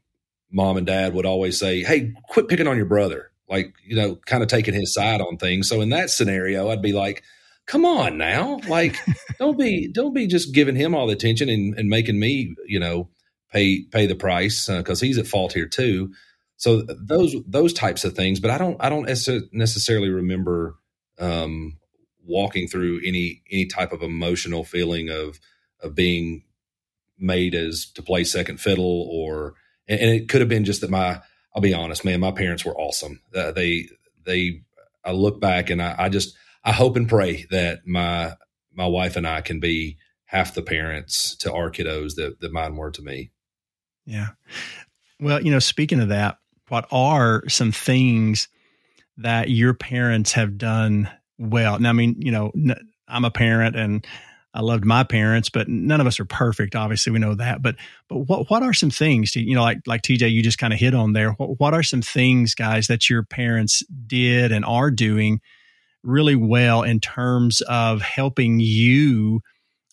mom 0.52 0.76
and 0.76 0.86
dad 0.86 1.12
would 1.12 1.26
always 1.26 1.58
say 1.58 1.82
hey 1.82 2.12
quit 2.28 2.46
picking 2.48 2.68
on 2.68 2.76
your 2.76 2.86
brother 2.86 3.29
like 3.50 3.74
you 3.84 3.96
know 3.96 4.16
kind 4.26 4.42
of 4.42 4.48
taking 4.48 4.74
his 4.74 4.94
side 4.94 5.20
on 5.20 5.36
things. 5.36 5.68
So 5.68 5.80
in 5.80 5.90
that 5.90 6.10
scenario 6.10 6.70
i'd 6.70 6.82
be 6.82 6.92
like 6.92 7.22
come 7.66 7.84
on 7.84 8.18
now. 8.18 8.58
Like 8.68 8.96
don't 9.38 9.58
be 9.58 9.88
don't 9.88 10.14
be 10.14 10.26
just 10.26 10.54
giving 10.54 10.76
him 10.76 10.94
all 10.94 11.06
the 11.06 11.12
attention 11.12 11.48
and, 11.48 11.74
and 11.78 11.88
making 11.88 12.18
me 12.18 12.54
you 12.66 12.80
know 12.80 13.08
pay 13.52 13.84
pay 13.90 14.06
the 14.06 14.14
price 14.14 14.68
because 14.68 15.00
he's 15.00 15.18
at 15.18 15.26
fault 15.26 15.52
here 15.52 15.66
too. 15.66 16.12
So 16.56 16.82
those 16.82 17.34
those 17.46 17.72
types 17.72 18.04
of 18.04 18.14
things 18.14 18.38
but 18.38 18.50
i 18.50 18.58
don't 18.58 18.76
i 18.80 18.90
don't 18.90 19.08
necessarily 19.52 20.10
remember 20.10 20.76
um 21.18 21.78
walking 22.22 22.68
through 22.68 23.00
any 23.02 23.42
any 23.50 23.64
type 23.64 23.92
of 23.92 24.02
emotional 24.02 24.62
feeling 24.62 25.08
of 25.08 25.40
of 25.82 25.94
being 25.94 26.44
made 27.18 27.54
as 27.54 27.90
to 27.94 28.02
play 28.02 28.24
second 28.24 28.60
fiddle 28.60 29.08
or 29.10 29.54
and, 29.88 30.00
and 30.00 30.10
it 30.10 30.28
could 30.28 30.40
have 30.40 30.50
been 30.50 30.64
just 30.64 30.82
that 30.82 30.90
my 30.90 31.20
I'll 31.54 31.62
be 31.62 31.74
honest, 31.74 32.04
man, 32.04 32.20
my 32.20 32.30
parents 32.30 32.64
were 32.64 32.76
awesome. 32.76 33.20
Uh, 33.34 33.52
they 33.52 33.88
they 34.24 34.62
I 35.04 35.12
look 35.12 35.40
back 35.40 35.70
and 35.70 35.82
I, 35.82 35.94
I 35.98 36.08
just 36.08 36.36
I 36.64 36.72
hope 36.72 36.96
and 36.96 37.08
pray 37.08 37.46
that 37.50 37.86
my 37.86 38.34
my 38.72 38.86
wife 38.86 39.16
and 39.16 39.26
I 39.26 39.40
can 39.40 39.60
be 39.60 39.96
half 40.26 40.54
the 40.54 40.62
parents 40.62 41.34
to 41.36 41.52
our 41.52 41.70
kiddos 41.70 42.14
that, 42.14 42.40
that 42.40 42.52
mine 42.52 42.76
were 42.76 42.92
to 42.92 43.02
me. 43.02 43.32
Yeah. 44.06 44.28
Well, 45.18 45.42
you 45.42 45.50
know, 45.50 45.58
speaking 45.58 46.00
of 46.00 46.08
that, 46.08 46.38
what 46.68 46.86
are 46.92 47.42
some 47.48 47.72
things 47.72 48.48
that 49.16 49.50
your 49.50 49.74
parents 49.74 50.32
have 50.32 50.56
done 50.56 51.10
well? 51.36 51.80
Now, 51.80 51.90
I 51.90 51.92
mean, 51.92 52.14
you 52.18 52.30
know, 52.30 52.52
I'm 53.08 53.24
a 53.24 53.30
parent 53.30 53.74
and 53.74 54.06
I 54.52 54.62
loved 54.62 54.84
my 54.84 55.04
parents, 55.04 55.48
but 55.48 55.68
none 55.68 56.00
of 56.00 56.06
us 56.06 56.18
are 56.18 56.24
perfect. 56.24 56.74
Obviously, 56.74 57.12
we 57.12 57.20
know 57.20 57.34
that. 57.34 57.62
But 57.62 57.76
but 58.08 58.18
what 58.28 58.50
what 58.50 58.62
are 58.62 58.72
some 58.72 58.90
things? 58.90 59.32
To, 59.32 59.40
you 59.40 59.54
know, 59.54 59.62
like 59.62 59.80
like 59.86 60.02
TJ, 60.02 60.30
you 60.32 60.42
just 60.42 60.58
kind 60.58 60.72
of 60.72 60.80
hit 60.80 60.94
on 60.94 61.12
there. 61.12 61.32
What 61.32 61.60
what 61.60 61.74
are 61.74 61.82
some 61.82 62.02
things, 62.02 62.54
guys, 62.54 62.88
that 62.88 63.08
your 63.08 63.22
parents 63.22 63.84
did 64.06 64.50
and 64.50 64.64
are 64.64 64.90
doing 64.90 65.40
really 66.02 66.34
well 66.34 66.82
in 66.82 66.98
terms 67.00 67.60
of 67.62 68.02
helping 68.02 68.58
you? 68.58 69.40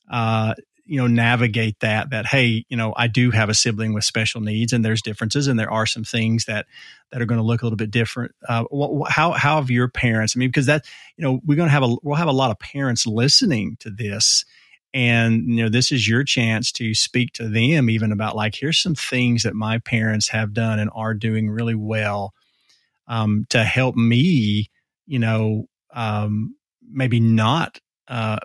Uh, 0.10 0.55
you 0.88 0.97
know 0.97 1.07
navigate 1.07 1.79
that 1.81 2.09
that 2.09 2.25
hey 2.25 2.65
you 2.69 2.77
know 2.77 2.93
i 2.97 3.07
do 3.07 3.31
have 3.31 3.49
a 3.49 3.53
sibling 3.53 3.93
with 3.93 4.03
special 4.03 4.41
needs 4.41 4.73
and 4.73 4.83
there's 4.83 5.01
differences 5.01 5.47
and 5.47 5.59
there 5.59 5.71
are 5.71 5.85
some 5.85 6.03
things 6.03 6.45
that 6.45 6.65
that 7.11 7.21
are 7.21 7.25
going 7.25 7.39
to 7.39 7.45
look 7.45 7.61
a 7.61 7.65
little 7.65 7.77
bit 7.77 7.91
different. 7.91 8.33
Uh, 8.47 8.63
how 9.07 9.31
how 9.31 9.57
have 9.57 9.69
your 9.69 9.88
parents 9.88 10.33
i 10.35 10.39
mean 10.39 10.49
because 10.49 10.65
that 10.65 10.85
you 11.17 11.23
know 11.23 11.39
we're 11.45 11.55
going 11.55 11.67
to 11.67 11.73
have 11.73 11.83
a 11.83 11.95
we'll 12.03 12.15
have 12.15 12.27
a 12.27 12.31
lot 12.31 12.51
of 12.51 12.59
parents 12.59 13.05
listening 13.05 13.77
to 13.79 13.89
this 13.89 14.45
and 14.93 15.43
you 15.47 15.63
know 15.63 15.69
this 15.69 15.91
is 15.91 16.07
your 16.07 16.23
chance 16.23 16.71
to 16.71 16.93
speak 16.93 17.33
to 17.33 17.47
them 17.47 17.89
even 17.89 18.11
about 18.11 18.35
like 18.35 18.55
here's 18.55 18.81
some 18.81 18.95
things 18.95 19.43
that 19.43 19.53
my 19.53 19.79
parents 19.79 20.29
have 20.29 20.53
done 20.53 20.79
and 20.79 20.89
are 20.95 21.13
doing 21.13 21.49
really 21.49 21.75
well 21.75 22.33
um, 23.07 23.45
to 23.49 23.63
help 23.63 23.95
me 23.95 24.69
you 25.05 25.19
know 25.19 25.65
um, 25.93 26.55
maybe 26.89 27.19
not 27.19 27.79
uh, 28.07 28.38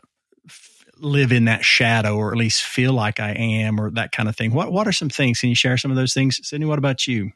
live 1.02 1.32
in 1.32 1.46
that 1.46 1.64
shadow 1.64 2.16
or 2.16 2.32
at 2.32 2.38
least 2.38 2.62
feel 2.62 2.92
like 2.92 3.20
I 3.20 3.32
am 3.32 3.80
or 3.80 3.90
that 3.92 4.12
kind 4.12 4.28
of 4.28 4.36
thing. 4.36 4.52
What 4.54 4.72
what 4.72 4.86
are 4.86 4.92
some 4.92 5.08
things? 5.08 5.40
Can 5.40 5.48
you 5.48 5.54
share 5.54 5.76
some 5.76 5.90
of 5.90 5.96
those 5.96 6.14
things? 6.14 6.40
Sydney, 6.42 6.66
what 6.66 6.78
about 6.78 7.06
you? 7.06 7.32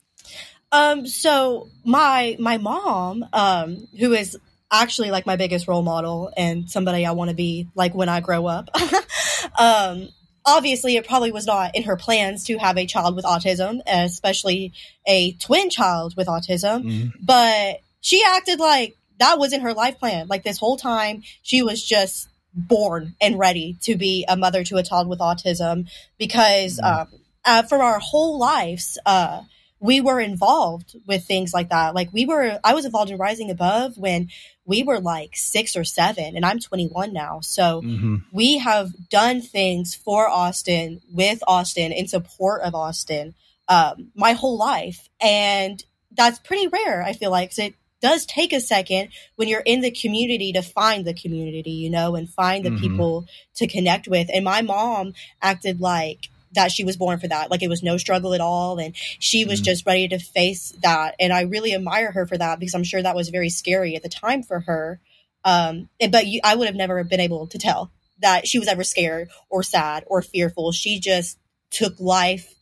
Um, 0.72 1.06
so 1.06 1.68
my 1.84 2.36
my 2.38 2.58
mom, 2.58 3.24
um, 3.32 3.88
who 3.98 4.12
is 4.12 4.38
actually 4.70 5.10
like 5.10 5.26
my 5.26 5.36
biggest 5.36 5.68
role 5.68 5.82
model 5.82 6.32
and 6.36 6.70
somebody 6.70 7.06
I 7.06 7.12
want 7.12 7.30
to 7.30 7.36
be 7.36 7.68
like 7.74 7.94
when 7.94 8.08
I 8.08 8.20
grow 8.20 8.46
up. 8.46 8.70
um, 9.58 10.08
obviously, 10.44 10.96
it 10.96 11.06
probably 11.06 11.32
was 11.32 11.46
not 11.46 11.76
in 11.76 11.84
her 11.84 11.96
plans 11.96 12.44
to 12.44 12.58
have 12.58 12.76
a 12.78 12.86
child 12.86 13.16
with 13.16 13.24
autism, 13.24 13.80
especially 13.86 14.72
a 15.06 15.32
twin 15.32 15.70
child 15.70 16.14
with 16.16 16.26
autism. 16.26 16.84
Mm-hmm. 16.84 17.08
But 17.22 17.80
she 18.00 18.22
acted 18.26 18.60
like 18.60 18.96
that 19.18 19.38
was 19.38 19.52
in 19.52 19.60
her 19.60 19.74
life 19.74 19.98
plan. 19.98 20.26
Like 20.28 20.42
this 20.42 20.58
whole 20.58 20.76
time, 20.76 21.22
she 21.42 21.62
was 21.62 21.82
just 21.82 22.28
born 22.56 23.14
and 23.20 23.38
ready 23.38 23.76
to 23.82 23.96
be 23.96 24.24
a 24.28 24.36
mother 24.36 24.64
to 24.64 24.76
a 24.78 24.82
child 24.82 25.08
with 25.08 25.18
autism 25.20 25.88
because 26.18 26.80
Mhm. 26.82 27.00
um, 27.02 27.08
uh, 27.44 27.62
for 27.62 27.80
our 27.82 28.00
whole 28.00 28.38
lives, 28.38 28.98
uh, 29.06 29.42
we 29.78 30.00
were 30.00 30.18
involved 30.18 30.96
with 31.06 31.24
things 31.26 31.52
like 31.52 31.68
that. 31.68 31.94
Like 31.94 32.12
we 32.12 32.24
were, 32.24 32.58
I 32.64 32.74
was 32.74 32.84
involved 32.86 33.10
in 33.10 33.18
Rising 33.18 33.50
Above 33.50 33.96
when 33.98 34.30
we 34.64 34.82
were 34.82 34.98
like 34.98 35.36
six 35.36 35.76
or 35.76 35.84
seven, 35.84 36.34
and 36.34 36.44
I'm 36.44 36.58
21 36.58 37.12
now. 37.12 37.40
So 37.40 37.82
Mm-hmm. 37.82 38.16
we 38.32 38.58
have 38.58 38.90
done 39.10 39.42
things 39.42 39.94
for 39.94 40.28
Austin, 40.28 41.02
with 41.12 41.40
Austin, 41.46 41.92
in 41.92 42.08
support 42.08 42.62
of 42.62 42.74
Austin, 42.74 43.34
um, 43.68 44.10
my 44.16 44.32
whole 44.32 44.56
life, 44.56 45.08
and 45.20 45.84
that's 46.10 46.38
pretty 46.38 46.68
rare. 46.68 47.02
I 47.02 47.12
feel 47.12 47.30
like 47.30 47.56
it 47.58 47.74
does 48.00 48.26
take 48.26 48.52
a 48.52 48.60
second 48.60 49.08
when 49.36 49.48
you're 49.48 49.60
in 49.64 49.80
the 49.80 49.90
community 49.90 50.52
to 50.52 50.62
find 50.62 51.04
the 51.04 51.14
community, 51.14 51.70
you 51.70 51.90
know, 51.90 52.14
and 52.14 52.28
find 52.28 52.64
the 52.64 52.70
Mhm. 52.70 52.80
people 52.80 53.26
to 53.56 53.66
connect 53.66 54.06
with. 54.08 54.28
And 54.32 54.44
my 54.44 54.62
mom 54.62 55.14
acted 55.42 55.80
like 55.80 56.28
that 56.52 56.72
she 56.72 56.84
was 56.84 56.96
born 56.96 57.18
for 57.18 57.28
that. 57.28 57.50
Like 57.50 57.62
it 57.62 57.68
was 57.68 57.82
no 57.82 57.96
struggle 57.96 58.32
at 58.34 58.40
all. 58.40 58.78
And 58.78 58.94
she 58.96 59.44
was 59.44 59.60
Mhm. 59.60 59.64
just 59.64 59.86
ready 59.86 60.08
to 60.08 60.18
face 60.18 60.72
that. 60.82 61.14
And 61.20 61.32
I 61.32 61.42
really 61.42 61.74
admire 61.74 62.12
her 62.12 62.26
for 62.26 62.38
that 62.38 62.58
because 62.58 62.74
I'm 62.74 62.84
sure 62.84 63.02
that 63.02 63.16
was 63.16 63.28
very 63.28 63.50
scary 63.50 63.94
at 63.96 64.02
the 64.02 64.08
time 64.08 64.42
for 64.42 64.60
her. 64.60 65.00
Um, 65.44 65.88
and- 66.00 66.12
but 66.12 66.26
you, 66.26 66.40
I 66.42 66.54
would 66.54 66.66
have 66.66 66.76
never 66.76 67.02
been 67.04 67.20
able 67.20 67.46
to 67.48 67.58
tell 67.58 67.90
that 68.20 68.48
she 68.48 68.58
was 68.58 68.68
ever 68.68 68.84
scared 68.84 69.28
or 69.50 69.62
sad 69.62 70.04
or 70.06 70.22
fearful. 70.22 70.72
She 70.72 70.98
just 70.98 71.38
took 71.70 72.00
life 72.00 72.54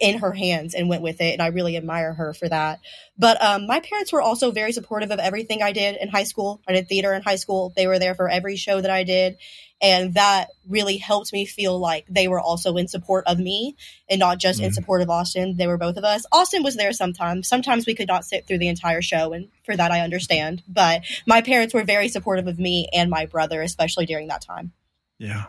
in 0.00 0.18
her 0.18 0.32
hands 0.32 0.74
and 0.74 0.88
went 0.88 1.02
with 1.02 1.20
it. 1.20 1.32
And 1.32 1.42
I 1.42 1.48
really 1.48 1.76
admire 1.76 2.14
her 2.14 2.32
for 2.32 2.48
that. 2.48 2.80
But 3.18 3.42
um, 3.42 3.66
my 3.66 3.80
parents 3.80 4.12
were 4.12 4.22
also 4.22 4.50
very 4.50 4.72
supportive 4.72 5.10
of 5.10 5.18
everything 5.18 5.62
I 5.62 5.72
did 5.72 5.96
in 5.96 6.08
high 6.08 6.24
school. 6.24 6.60
I 6.66 6.72
did 6.72 6.88
theater 6.88 7.12
in 7.12 7.22
high 7.22 7.36
school. 7.36 7.72
They 7.76 7.86
were 7.86 7.98
there 7.98 8.14
for 8.14 8.28
every 8.28 8.56
show 8.56 8.80
that 8.80 8.90
I 8.90 9.04
did. 9.04 9.36
And 9.82 10.14
that 10.14 10.50
really 10.68 10.96
helped 10.96 11.32
me 11.32 11.44
feel 11.44 11.76
like 11.76 12.06
they 12.08 12.28
were 12.28 12.40
also 12.40 12.76
in 12.76 12.86
support 12.86 13.24
of 13.26 13.38
me 13.40 13.76
and 14.08 14.20
not 14.20 14.38
just 14.38 14.60
in 14.60 14.70
Mhm. 14.70 14.74
support 14.74 15.02
of 15.02 15.10
Austin. 15.10 15.56
They 15.56 15.66
were 15.66 15.76
both 15.76 15.96
of 15.96 16.04
us. 16.04 16.24
Austin 16.30 16.62
was 16.62 16.76
there 16.76 16.92
sometimes. 16.92 17.48
Sometimes 17.48 17.84
we 17.84 17.94
could 17.94 18.06
not 18.06 18.24
sit 18.24 18.46
through 18.46 18.58
the 18.58 18.68
entire 18.68 19.02
show. 19.02 19.32
And 19.32 19.48
for 19.64 19.76
that, 19.76 19.90
I 19.90 20.00
understand. 20.00 20.62
But 20.68 21.02
my 21.26 21.42
parents 21.42 21.74
were 21.74 21.82
very 21.82 22.08
supportive 22.08 22.46
of 22.46 22.60
me 22.60 22.88
and 22.92 23.10
my 23.10 23.26
brother, 23.26 23.60
especially 23.60 24.06
during 24.06 24.28
that 24.28 24.42
time. 24.42 24.72
Yeah, 25.18 25.46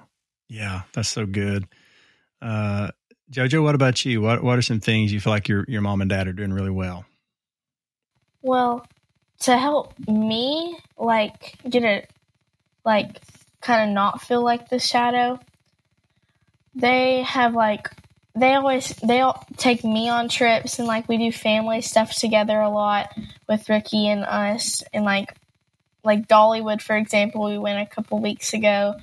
yeah, 0.49 0.81
that's 0.93 1.09
so 1.09 1.27
good. 1.27 1.67
Uh, 2.41 2.89
Jojo, 3.33 3.63
what 3.63 3.73
about 3.73 4.05
you? 4.05 4.21
What 4.21 4.43
what 4.43 4.59
are 4.59 4.61
some 4.61 4.79
things 4.79 5.11
you 5.11 5.19
feel 5.19 5.33
like 5.33 5.47
your 5.47 5.65
your 5.67 5.81
mom 5.81 6.01
and 6.01 6.09
dad 6.09 6.27
are 6.27 6.33
doing 6.33 6.53
really 6.53 6.69
well? 6.69 7.05
Well, 8.43 8.85
to 9.41 9.57
help 9.57 9.97
me 10.07 10.77
like 10.99 11.55
get 11.67 11.83
it 11.83 12.11
like 12.85 13.19
kind 13.59 13.89
of 13.89 13.95
not 13.95 14.21
feel 14.21 14.43
like 14.43 14.69
the 14.69 14.77
shadow, 14.77 15.39
they 16.75 17.23
have 17.23 17.55
like 17.55 17.89
they 18.35 18.53
always 18.53 18.89
they 18.97 19.23
take 19.57 19.83
me 19.83 20.09
on 20.09 20.29
trips 20.29 20.77
and 20.77 20.87
like 20.87 21.09
we 21.09 21.17
do 21.17 21.31
family 21.31 21.81
stuff 21.81 22.13
together 22.15 22.59
a 22.59 22.69
lot 22.69 23.09
with 23.49 23.67
Ricky 23.67 24.07
and 24.09 24.23
us 24.23 24.83
and 24.93 25.05
like 25.05 25.35
like 26.03 26.27
Dollywood 26.27 26.83
for 26.83 26.95
example 26.95 27.45
we 27.45 27.57
went 27.57 27.81
a 27.81 27.91
couple 27.91 28.21
weeks 28.21 28.53
ago. 28.53 28.93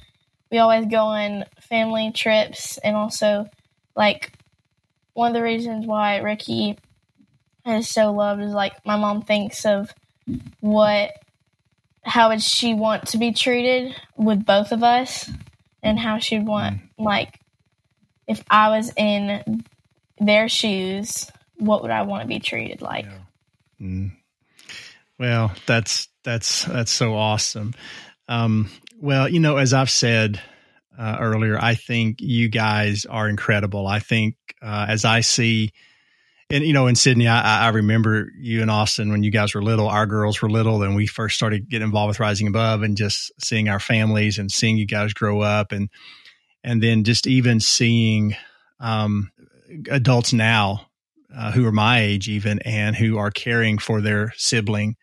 We 0.53 0.59
always 0.59 0.87
go 0.87 0.99
on 0.99 1.47
family 1.61 2.13
trips 2.13 2.79
and 2.79 2.95
also 2.95 3.49
like 4.01 4.33
one 5.13 5.29
of 5.29 5.35
the 5.35 5.43
reasons 5.43 5.87
why 5.87 6.17
Ricky 6.17 6.79
is 7.67 7.87
so 7.87 8.13
loved 8.13 8.41
is 8.41 8.53
like 8.53 8.73
my 8.87 8.97
mom 8.97 9.21
thinks 9.21 9.67
of 9.67 9.93
what 10.61 11.11
how 12.03 12.31
would 12.31 12.41
she 12.41 12.73
want 12.73 13.09
to 13.09 13.19
be 13.19 13.31
treated 13.31 13.95
with 14.17 14.47
both 14.47 14.73
of 14.73 14.83
us 14.83 15.31
and 15.83 15.99
how 15.99 16.19
she'd 16.19 16.47
want 16.47 16.81
like 16.99 17.39
if 18.27 18.43
I 18.49 18.71
was 18.71 18.91
in 18.97 19.65
their 20.19 20.49
shoes, 20.49 21.31
what 21.59 21.83
would 21.83 21.91
I 21.91 22.03
want 22.03 22.23
to 22.23 22.29
be 22.29 22.39
treated 22.39 22.81
like? 22.81 23.05
Mm. 23.81 24.13
Well, 25.19 25.53
that's 25.67 26.09
that's 26.25 26.65
that's 26.65 26.91
so 26.91 27.15
awesome. 27.15 27.75
Um, 28.29 28.71
well, 28.99 29.29
you 29.29 29.41
know, 29.41 29.59
as 29.59 29.75
I've 29.75 29.91
said 29.91 30.41
uh, 31.01 31.17
earlier, 31.19 31.59
I 31.59 31.77
think 31.77 32.21
you 32.21 32.51
guys 32.51 33.07
are 33.07 33.27
incredible. 33.27 33.87
I 33.87 34.01
think 34.01 34.37
uh, 34.61 34.85
as 34.87 35.07
I 35.07 35.21
see, 35.21 35.73
and 36.51 36.63
you 36.63 36.75
know, 36.75 36.89
in 36.89 36.95
Sydney, 36.95 37.27
I, 37.27 37.67
I 37.67 37.69
remember 37.69 38.29
you 38.39 38.61
and 38.61 38.71
Austin 38.71 39.11
when 39.11 39.23
you 39.23 39.31
guys 39.31 39.55
were 39.55 39.63
little. 39.63 39.89
Our 39.89 40.05
girls 40.05 40.43
were 40.43 40.51
little, 40.51 40.83
and 40.83 40.95
we 40.95 41.07
first 41.07 41.37
started 41.37 41.71
getting 41.71 41.87
involved 41.87 42.09
with 42.09 42.21
Rising 42.21 42.49
Above, 42.49 42.83
and 42.83 42.99
just 42.99 43.33
seeing 43.43 43.71
our 43.71 43.81
families 43.81 44.37
and 44.37 44.53
seeing 44.53 44.77
you 44.77 44.87
guys 44.87 45.15
grow 45.15 45.41
up, 45.41 45.73
and 45.73 45.89
and 46.63 46.83
then 46.83 47.05
just 47.05 47.27
even 47.27 47.61
seeing 47.61 48.37
um, 48.79 49.31
adults 49.91 50.35
now 50.35 50.87
uh, 51.35 51.51
who 51.51 51.65
are 51.65 51.73
my 51.73 52.01
age, 52.01 52.29
even, 52.29 52.59
and 52.59 52.95
who 52.95 53.17
are 53.17 53.31
caring 53.31 53.79
for 53.79 54.03
their 54.03 54.35
sibling 54.37 54.97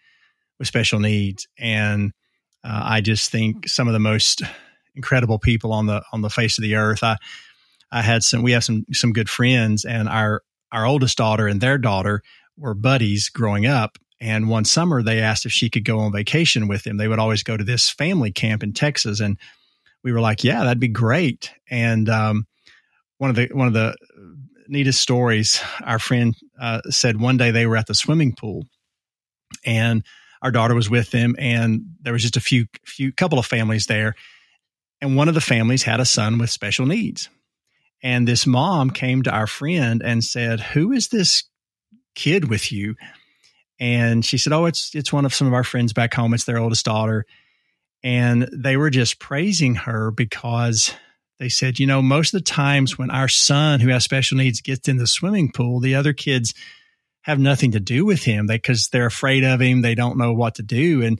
with 0.59 0.67
special 0.67 0.99
needs, 0.99 1.47
and 1.57 2.11
uh, 2.63 2.81
I 2.83 3.01
just 3.01 3.31
think 3.31 3.67
some 3.67 3.87
of 3.87 3.93
the 3.93 3.99
most 3.99 4.43
incredible 4.97 5.39
people 5.39 5.71
on 5.71 5.85
the 5.85 6.03
on 6.11 6.21
the 6.21 6.29
face 6.29 6.57
of 6.57 6.63
the 6.63 6.75
earth. 6.75 7.03
I 7.03 7.15
I 7.89 8.01
had 8.01 8.23
some 8.23 8.43
we 8.43 8.51
have 8.51 8.65
some 8.65 8.85
some 8.91 9.13
good 9.13 9.29
friends 9.29 9.85
and 9.85 10.09
our 10.09 10.43
our 10.73 10.85
oldest 10.85 11.17
daughter 11.17 11.47
and 11.47 11.61
their 11.61 11.77
daughter 11.77 12.21
were 12.57 12.73
buddies 12.73 13.29
growing 13.29 13.65
up 13.65 13.97
and 14.19 14.49
one 14.49 14.65
summer 14.65 15.01
they 15.01 15.21
asked 15.21 15.45
if 15.45 15.51
she 15.51 15.69
could 15.69 15.85
go 15.85 15.99
on 15.99 16.11
vacation 16.11 16.67
with 16.67 16.83
them. 16.83 16.97
They 16.97 17.07
would 17.07 17.19
always 17.19 17.43
go 17.43 17.55
to 17.55 17.63
this 17.63 17.89
family 17.89 18.31
camp 18.31 18.63
in 18.63 18.73
Texas 18.73 19.19
and 19.19 19.37
we 20.03 20.11
were 20.11 20.19
like, 20.19 20.43
yeah, 20.43 20.63
that'd 20.63 20.79
be 20.79 20.87
great. 20.87 21.51
And 21.69 22.09
um, 22.09 22.47
one 23.17 23.29
of 23.29 23.35
the 23.35 23.49
one 23.53 23.67
of 23.67 23.73
the 23.73 23.95
neatest 24.67 25.01
stories 25.01 25.61
our 25.83 25.99
friend 25.99 26.35
uh, 26.59 26.81
said 26.89 27.21
one 27.21 27.37
day 27.37 27.51
they 27.51 27.65
were 27.65 27.77
at 27.77 27.87
the 27.87 27.95
swimming 27.95 28.33
pool 28.33 28.65
and 29.65 30.03
our 30.41 30.51
daughter 30.51 30.75
was 30.75 30.89
with 30.89 31.11
them 31.11 31.35
and 31.39 31.81
there 32.01 32.13
was 32.13 32.21
just 32.21 32.37
a 32.37 32.41
few 32.41 32.65
few 32.85 33.13
couple 33.13 33.39
of 33.39 33.45
families 33.45 33.85
there 33.85 34.13
and 35.01 35.15
one 35.15 35.27
of 35.27 35.35
the 35.35 35.41
families 35.41 35.83
had 35.83 35.99
a 35.99 36.05
son 36.05 36.37
with 36.37 36.49
special 36.49 36.85
needs. 36.85 37.29
And 38.03 38.27
this 38.27 38.45
mom 38.45 38.91
came 38.91 39.23
to 39.23 39.31
our 39.31 39.47
friend 39.47 40.01
and 40.03 40.23
said, 40.23 40.59
Who 40.59 40.91
is 40.91 41.07
this 41.09 41.43
kid 42.15 42.49
with 42.49 42.71
you? 42.71 42.95
And 43.79 44.23
she 44.25 44.37
said, 44.37 44.53
Oh, 44.53 44.65
it's 44.65 44.93
it's 44.93 45.13
one 45.13 45.25
of 45.25 45.33
some 45.33 45.47
of 45.47 45.53
our 45.53 45.63
friends 45.63 45.93
back 45.93 46.13
home. 46.13 46.33
It's 46.33 46.45
their 46.45 46.59
oldest 46.59 46.85
daughter. 46.85 47.25
And 48.03 48.47
they 48.53 48.77
were 48.77 48.91
just 48.91 49.19
praising 49.19 49.75
her 49.75 50.11
because 50.11 50.93
they 51.39 51.49
said, 51.49 51.79
you 51.79 51.85
know, 51.85 52.01
most 52.01 52.33
of 52.33 52.39
the 52.39 52.43
times 52.43 52.97
when 52.97 53.11
our 53.11 53.27
son 53.27 53.79
who 53.79 53.89
has 53.89 54.03
special 54.03 54.37
needs 54.37 54.61
gets 54.61 54.87
in 54.87 54.97
the 54.97 55.07
swimming 55.07 55.51
pool, 55.51 55.79
the 55.79 55.95
other 55.95 56.13
kids 56.13 56.53
have 57.21 57.39
nothing 57.39 57.71
to 57.71 57.79
do 57.79 58.05
with 58.05 58.23
him 58.23 58.47
because 58.47 58.87
they, 58.87 58.99
they're 58.99 59.07
afraid 59.07 59.43
of 59.43 59.59
him. 59.59 59.81
They 59.81 59.95
don't 59.95 60.17
know 60.17 60.33
what 60.33 60.55
to 60.55 60.63
do. 60.63 61.03
And 61.03 61.19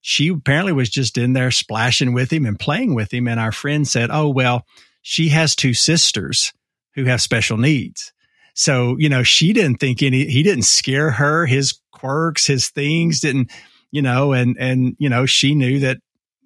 she 0.00 0.28
apparently 0.28 0.72
was 0.72 0.90
just 0.90 1.18
in 1.18 1.32
there 1.32 1.50
splashing 1.50 2.12
with 2.12 2.32
him 2.32 2.46
and 2.46 2.58
playing 2.58 2.94
with 2.94 3.12
him. 3.12 3.26
And 3.28 3.40
our 3.40 3.52
friend 3.52 3.86
said, 3.86 4.10
Oh, 4.10 4.28
well, 4.28 4.64
she 5.02 5.28
has 5.28 5.56
two 5.56 5.74
sisters 5.74 6.52
who 6.94 7.04
have 7.04 7.22
special 7.22 7.58
needs. 7.58 8.12
So, 8.54 8.96
you 8.98 9.08
know, 9.08 9.22
she 9.22 9.52
didn't 9.52 9.76
think 9.76 10.02
any, 10.02 10.24
he 10.26 10.42
didn't 10.42 10.64
scare 10.64 11.12
her. 11.12 11.46
His 11.46 11.80
quirks, 11.92 12.46
his 12.46 12.68
things 12.68 13.20
didn't, 13.20 13.52
you 13.92 14.02
know, 14.02 14.32
and, 14.32 14.56
and, 14.58 14.96
you 14.98 15.08
know, 15.08 15.26
she 15.26 15.54
knew 15.54 15.78
that, 15.80 15.98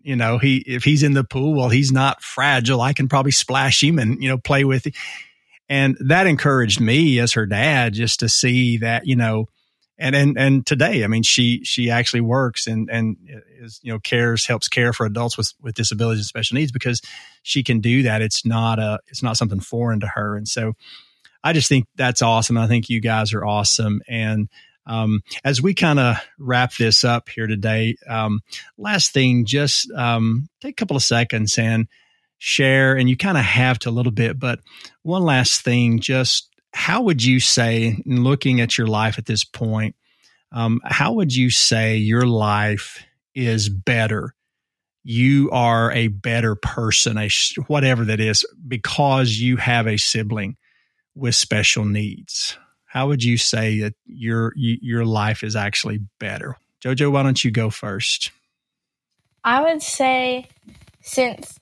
you 0.03 0.17
know, 0.17 0.37
he, 0.37 0.59
if 0.67 0.85
he's 0.85 1.03
in 1.03 1.15
the 1.15 1.25
pool, 1.25 1.55
well, 1.55 1.71
he's 1.71 1.91
not 1.93 2.23
fragile. 2.23 2.81
I 2.81 2.93
can 2.93 3.09
probably 3.09 3.33
splash 3.33 3.83
him 3.83 3.99
and, 3.99 4.23
you 4.23 4.29
know, 4.29 4.37
play 4.37 4.65
with 4.65 4.87
him. 4.87 4.93
And 5.69 5.97
that 6.01 6.27
encouraged 6.27 6.81
me 6.81 7.19
as 7.19 7.33
her 7.33 7.47
dad 7.47 7.95
just 7.95 8.21
to 8.21 8.29
see 8.29 8.77
that, 8.79 9.07
you 9.07 9.17
know, 9.17 9.49
and 9.99 10.15
and 10.17 10.39
and 10.39 10.67
today, 10.67 11.05
I 11.05 11.07
mean, 11.07 11.23
she 11.23 11.63
she 11.65 11.91
actually 11.91 12.23
works 12.23 12.67
and 12.67 12.89
and 12.91 13.17
is 13.61 13.81
you 13.83 13.93
know 13.93 13.99
cares 13.99 14.47
helps 14.47 14.69
care 14.69 14.93
for 14.93 15.07
adults 15.07 15.37
with 15.37 15.53
with 15.61 15.75
disabilities 15.75 16.21
and 16.21 16.27
special 16.27 16.57
needs 16.57 16.73
because 16.73 17.01
she 17.43 17.63
can 17.63 17.81
do 17.81 18.03
that. 18.05 18.23
It's 18.23 18.45
not 18.45 18.79
a 18.79 19.01
it's 19.09 19.23
not 19.23 19.37
something 19.37 19.61
foreign 19.61 20.01
to 20.01 20.07
her, 20.09 20.37
and 20.37 20.49
so 20.49 20.73
I 21.45 21.53
just 21.53 21.69
think 21.69 21.87
that's 21.95 22.23
awesome. 22.23 22.57
I 22.57 22.67
think 22.67 22.89
you 22.89 23.01
guys 23.01 23.33
are 23.33 23.45
awesome, 23.45 24.01
and 24.09 24.49
um, 24.87 25.21
as 25.45 25.63
we 25.63 25.75
kind 25.75 26.01
of 26.01 26.17
wrap 26.39 26.75
this 26.75 27.05
up 27.05 27.29
here 27.29 27.47
today, 27.47 27.97
um, 28.09 28.41
last 28.77 29.13
thing, 29.13 29.45
just 29.45 29.91
um, 29.93 30.49
take 30.61 30.73
a 30.73 30.81
couple 30.81 30.97
of 30.97 31.03
seconds 31.03 31.59
and 31.59 31.87
share, 32.39 32.97
and 32.97 33.09
you 33.09 33.17
kind 33.17 33.39
of 33.39 33.45
have 33.45 33.79
to 33.81 33.91
a 33.91 33.93
little 33.93 34.13
bit, 34.13 34.39
but 34.39 34.59
one 35.03 35.23
last 35.23 35.63
thing, 35.63 36.01
just 36.01 36.49
how 36.73 37.03
would 37.03 37.23
you 37.23 37.41
say, 37.41 38.03
in 38.07 38.25
looking 38.25 38.61
at 38.61 38.79
your 38.79 38.87
life 38.87 39.19
at 39.19 39.27
this 39.27 39.45
point, 39.45 39.95
um, 40.53 40.81
how 40.85 41.15
would 41.15 41.35
you 41.35 41.51
say 41.51 41.97
your 41.97 42.27
life 42.27 43.05
is 43.35 43.69
better? 43.69 44.35
You 45.05 45.51
are 45.51 45.91
a 45.93 46.09
better 46.09 46.55
person, 46.55 47.19
a 47.19 47.29
whatever 47.67 48.05
that 48.07 48.21
is, 48.21 48.45
because 48.67 49.39
you 49.39 49.57
have 49.57 49.87
a 49.87 49.97
sibling 49.97 50.57
with 51.15 51.35
special 51.35 51.85
needs. 51.85 52.57
How 52.87 53.09
would 53.09 53.25
you 53.25 53.39
say 53.39 53.81
that 53.81 53.95
your 54.05 54.53
your 54.57 55.05
life 55.05 55.43
is 55.43 55.57
actually 55.57 56.01
better? 56.21 56.57
Jojo, 56.85 57.11
why 57.11 57.23
don't 57.23 57.43
you 57.43 57.51
go 57.51 57.71
first? 57.71 58.31
I 59.45 59.63
would 59.63 59.83
say 59.83 60.49
since 61.01 61.59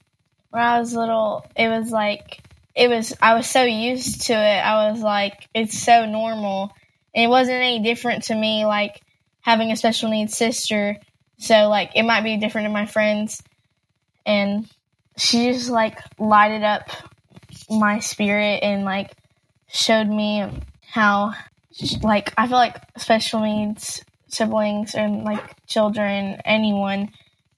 when 0.50 0.62
I 0.62 0.80
was 0.80 0.94
little, 0.94 1.46
it 1.56 1.68
was 1.68 1.90
like 1.90 2.42
it 2.74 2.88
was 2.88 3.14
I 3.20 3.34
was 3.34 3.48
so 3.48 3.62
used 3.62 4.22
to 4.22 4.34
it. 4.34 4.60
I 4.60 4.90
was 4.90 5.00
like, 5.00 5.48
it's 5.54 5.78
so 5.78 6.06
normal. 6.06 6.72
It 7.14 7.28
wasn't 7.28 7.56
any 7.56 7.80
different 7.80 8.24
to 8.24 8.34
me 8.34 8.64
like 8.64 9.00
having 9.40 9.72
a 9.72 9.76
special 9.76 10.10
needs 10.10 10.36
sister. 10.36 10.96
So 11.38 11.68
like 11.68 11.92
it 11.94 12.04
might 12.04 12.22
be 12.22 12.36
different 12.36 12.66
to 12.66 12.72
my 12.72 12.86
friends. 12.86 13.42
And 14.24 14.68
she 15.16 15.52
just 15.52 15.70
like 15.70 15.98
lighted 16.18 16.62
up 16.62 16.90
my 17.68 17.98
spirit 18.00 18.62
and 18.62 18.84
like 18.84 19.12
showed 19.68 20.08
me 20.08 20.46
how 20.86 21.34
like 22.02 22.32
I 22.36 22.46
feel 22.46 22.56
like 22.56 22.76
special 22.98 23.40
needs 23.40 24.04
siblings 24.28 24.94
and 24.94 25.24
like 25.24 25.66
children, 25.66 26.40
anyone 26.44 27.10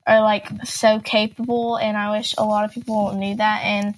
are 0.07 0.21
like 0.21 0.49
so 0.65 1.01
capable 1.01 1.77
and 1.77 1.97
I 1.97 2.17
wish 2.17 2.35
a 2.37 2.45
lot 2.45 2.65
of 2.65 2.73
people 2.73 3.13
knew 3.15 3.37
that 3.37 3.63
and 3.65 3.95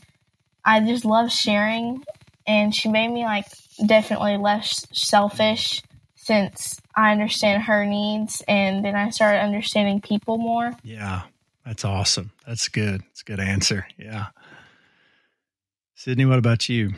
I 0.64 0.80
just 0.80 1.04
love 1.04 1.30
sharing, 1.30 2.04
and 2.46 2.74
she 2.74 2.88
made 2.88 3.08
me 3.08 3.24
like 3.24 3.46
definitely 3.84 4.36
less 4.36 4.86
selfish 4.92 5.82
since 6.14 6.80
I 6.96 7.12
understand 7.12 7.64
her 7.64 7.84
needs, 7.84 8.42
and 8.48 8.84
then 8.84 8.94
I 8.94 9.10
started 9.10 9.40
understanding 9.40 10.00
people 10.00 10.38
more. 10.38 10.72
Yeah, 10.82 11.22
that's 11.66 11.84
awesome. 11.84 12.32
That's 12.46 12.68
good. 12.68 13.02
That's 13.02 13.20
a 13.20 13.24
good 13.24 13.40
answer. 13.40 13.86
Yeah. 13.98 14.26
Sydney, 15.94 16.24
what 16.24 16.38
about 16.38 16.68
you? 16.68 16.92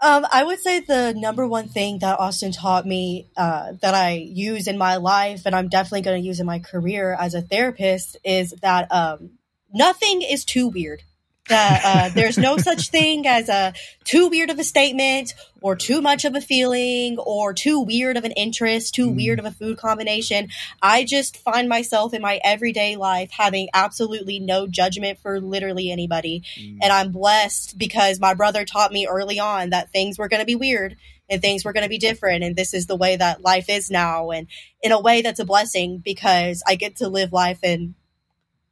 Um, 0.00 0.26
I 0.30 0.44
would 0.44 0.60
say 0.60 0.80
the 0.80 1.12
number 1.16 1.46
one 1.48 1.68
thing 1.68 1.98
that 2.00 2.20
Austin 2.20 2.52
taught 2.52 2.86
me 2.86 3.26
uh, 3.36 3.72
that 3.82 3.94
I 3.94 4.12
use 4.12 4.68
in 4.68 4.78
my 4.78 4.96
life, 4.96 5.42
and 5.44 5.54
I'm 5.54 5.68
definitely 5.68 6.02
going 6.02 6.22
to 6.22 6.26
use 6.26 6.38
in 6.38 6.46
my 6.46 6.60
career 6.60 7.16
as 7.18 7.34
a 7.34 7.42
therapist, 7.42 8.16
is 8.24 8.50
that 8.62 8.92
um, 8.92 9.30
nothing 9.72 10.22
is 10.22 10.44
too 10.44 10.68
weird 10.68 11.02
that 11.48 11.82
uh, 11.84 12.08
there's 12.14 12.38
no 12.38 12.56
such 12.56 12.88
thing 12.88 13.26
as 13.26 13.48
a 13.48 13.72
too 14.04 14.28
weird 14.28 14.50
of 14.50 14.58
a 14.58 14.64
statement 14.64 15.34
or 15.60 15.74
too 15.74 16.00
much 16.00 16.24
of 16.24 16.34
a 16.34 16.40
feeling 16.40 17.18
or 17.18 17.52
too 17.52 17.80
weird 17.80 18.16
of 18.16 18.24
an 18.24 18.32
interest, 18.32 18.94
too 18.94 19.10
mm. 19.10 19.16
weird 19.16 19.38
of 19.38 19.44
a 19.44 19.50
food 19.50 19.76
combination. 19.76 20.48
I 20.80 21.04
just 21.04 21.36
find 21.36 21.68
myself 21.68 22.14
in 22.14 22.22
my 22.22 22.40
everyday 22.44 22.96
life 22.96 23.30
having 23.32 23.68
absolutely 23.74 24.38
no 24.38 24.66
judgment 24.66 25.18
for 25.18 25.40
literally 25.40 25.90
anybody. 25.90 26.42
Mm. 26.58 26.78
And 26.82 26.92
I'm 26.92 27.12
blessed 27.12 27.78
because 27.78 28.20
my 28.20 28.34
brother 28.34 28.64
taught 28.64 28.92
me 28.92 29.06
early 29.06 29.38
on 29.38 29.70
that 29.70 29.90
things 29.90 30.18
were 30.18 30.28
going 30.28 30.40
to 30.40 30.46
be 30.46 30.54
weird 30.54 30.96
and 31.28 31.42
things 31.42 31.64
were 31.64 31.72
going 31.72 31.84
to 31.84 31.90
be 31.90 31.98
different. 31.98 32.44
And 32.44 32.56
this 32.56 32.72
is 32.72 32.86
the 32.86 32.96
way 32.96 33.16
that 33.16 33.42
life 33.42 33.68
is 33.68 33.90
now. 33.90 34.30
And 34.30 34.46
in 34.82 34.92
a 34.92 35.00
way, 35.00 35.22
that's 35.22 35.40
a 35.40 35.44
blessing 35.44 35.98
because 35.98 36.62
I 36.66 36.76
get 36.76 36.96
to 36.96 37.08
live 37.08 37.32
life 37.32 37.62
in 37.62 37.94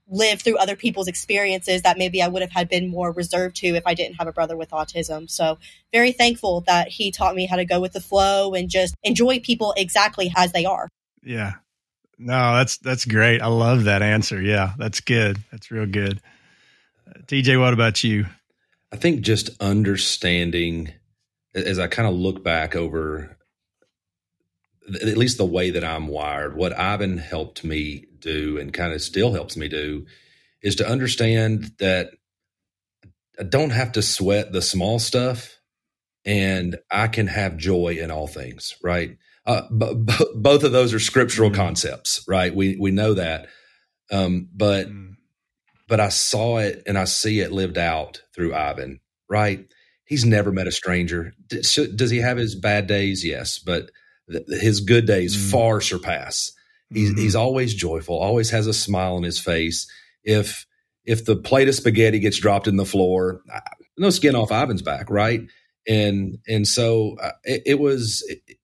live 0.08 0.40
through 0.40 0.56
other 0.56 0.76
people's 0.76 1.08
experiences 1.08 1.82
that 1.82 1.98
maybe 1.98 2.22
I 2.22 2.28
would 2.28 2.42
have 2.42 2.52
had 2.52 2.68
been 2.68 2.88
more 2.88 3.10
reserved 3.10 3.56
to 3.56 3.68
if 3.68 3.86
I 3.86 3.94
didn't 3.94 4.16
have 4.16 4.28
a 4.28 4.32
brother 4.32 4.56
with 4.56 4.70
autism. 4.70 5.28
So 5.28 5.58
very 5.92 6.12
thankful 6.12 6.62
that 6.62 6.88
he 6.88 7.10
taught 7.10 7.34
me 7.34 7.46
how 7.46 7.56
to 7.56 7.64
go 7.64 7.80
with 7.80 7.92
the 7.92 8.00
flow 8.00 8.54
and 8.54 8.68
just 8.68 8.94
enjoy 9.02 9.40
people 9.40 9.74
exactly 9.76 10.32
as 10.36 10.52
they 10.52 10.64
are. 10.64 10.88
Yeah. 11.22 11.54
No, 12.18 12.56
that's 12.56 12.78
that's 12.78 13.04
great. 13.04 13.42
I 13.42 13.48
love 13.48 13.84
that 13.84 14.00
answer. 14.00 14.40
Yeah, 14.40 14.72
that's 14.78 15.00
good. 15.00 15.38
That's 15.50 15.70
real 15.70 15.86
good. 15.86 16.20
Uh, 17.06 17.20
TJ, 17.26 17.60
what 17.60 17.74
about 17.74 18.02
you? 18.02 18.26
I 18.90 18.96
think 18.96 19.20
just 19.20 19.50
understanding 19.60 20.92
as 21.54 21.78
I 21.78 21.88
kind 21.88 22.08
of 22.08 22.14
look 22.14 22.42
back 22.42 22.74
over 22.74 23.35
at 24.94 25.16
least 25.16 25.38
the 25.38 25.44
way 25.44 25.70
that 25.70 25.84
I'm 25.84 26.08
wired, 26.08 26.56
what 26.56 26.78
Ivan 26.78 27.18
helped 27.18 27.64
me 27.64 28.06
do 28.20 28.58
and 28.58 28.72
kind 28.72 28.92
of 28.92 29.02
still 29.02 29.32
helps 29.32 29.56
me 29.56 29.68
do 29.68 30.06
is 30.62 30.76
to 30.76 30.88
understand 30.88 31.72
that 31.78 32.10
I 33.38 33.42
don't 33.42 33.70
have 33.70 33.92
to 33.92 34.02
sweat 34.02 34.52
the 34.52 34.62
small 34.62 34.98
stuff 34.98 35.56
and 36.24 36.76
I 36.90 37.08
can 37.08 37.26
have 37.28 37.56
joy 37.56 37.98
in 38.00 38.10
all 38.10 38.26
things, 38.26 38.76
right? 38.82 39.16
Uh, 39.46 39.62
b- 39.70 39.94
b- 39.94 40.26
both 40.34 40.64
of 40.64 40.72
those 40.72 40.92
are 40.92 40.98
scriptural 40.98 41.50
mm. 41.50 41.54
concepts, 41.54 42.24
right? 42.26 42.54
We 42.54 42.76
we 42.76 42.90
know 42.90 43.14
that, 43.14 43.46
um, 44.10 44.48
but 44.52 44.88
mm. 44.88 45.14
but 45.88 46.00
I 46.00 46.08
saw 46.08 46.58
it 46.58 46.82
and 46.86 46.98
I 46.98 47.04
see 47.04 47.40
it 47.40 47.52
lived 47.52 47.78
out 47.78 48.22
through 48.34 48.54
Ivan, 48.54 49.00
right? 49.30 49.66
He's 50.04 50.24
never 50.24 50.52
met 50.52 50.68
a 50.68 50.72
stranger. 50.72 51.32
Does 51.48 52.10
he 52.10 52.18
have 52.18 52.36
his 52.36 52.54
bad 52.54 52.86
days? 52.86 53.24
Yes, 53.24 53.58
but 53.58 53.90
his 54.48 54.80
good 54.80 55.06
days 55.06 55.36
mm. 55.36 55.50
far 55.50 55.80
surpass. 55.80 56.52
He's 56.90 57.10
mm-hmm. 57.10 57.20
he's 57.20 57.34
always 57.34 57.74
joyful, 57.74 58.16
always 58.18 58.50
has 58.50 58.66
a 58.66 58.74
smile 58.74 59.16
on 59.16 59.22
his 59.22 59.38
face. 59.38 59.90
If 60.24 60.66
if 61.04 61.24
the 61.24 61.36
plate 61.36 61.68
of 61.68 61.74
spaghetti 61.74 62.18
gets 62.18 62.38
dropped 62.38 62.68
in 62.68 62.76
the 62.76 62.84
floor, 62.84 63.42
no 63.96 64.10
skin 64.10 64.34
off 64.34 64.52
Ivan's 64.52 64.82
back, 64.82 65.10
right? 65.10 65.42
And 65.88 66.38
and 66.46 66.66
so 66.66 67.16
uh, 67.20 67.32
it, 67.44 67.62
it, 67.66 67.78
was 67.78 68.24
it, 68.28 68.58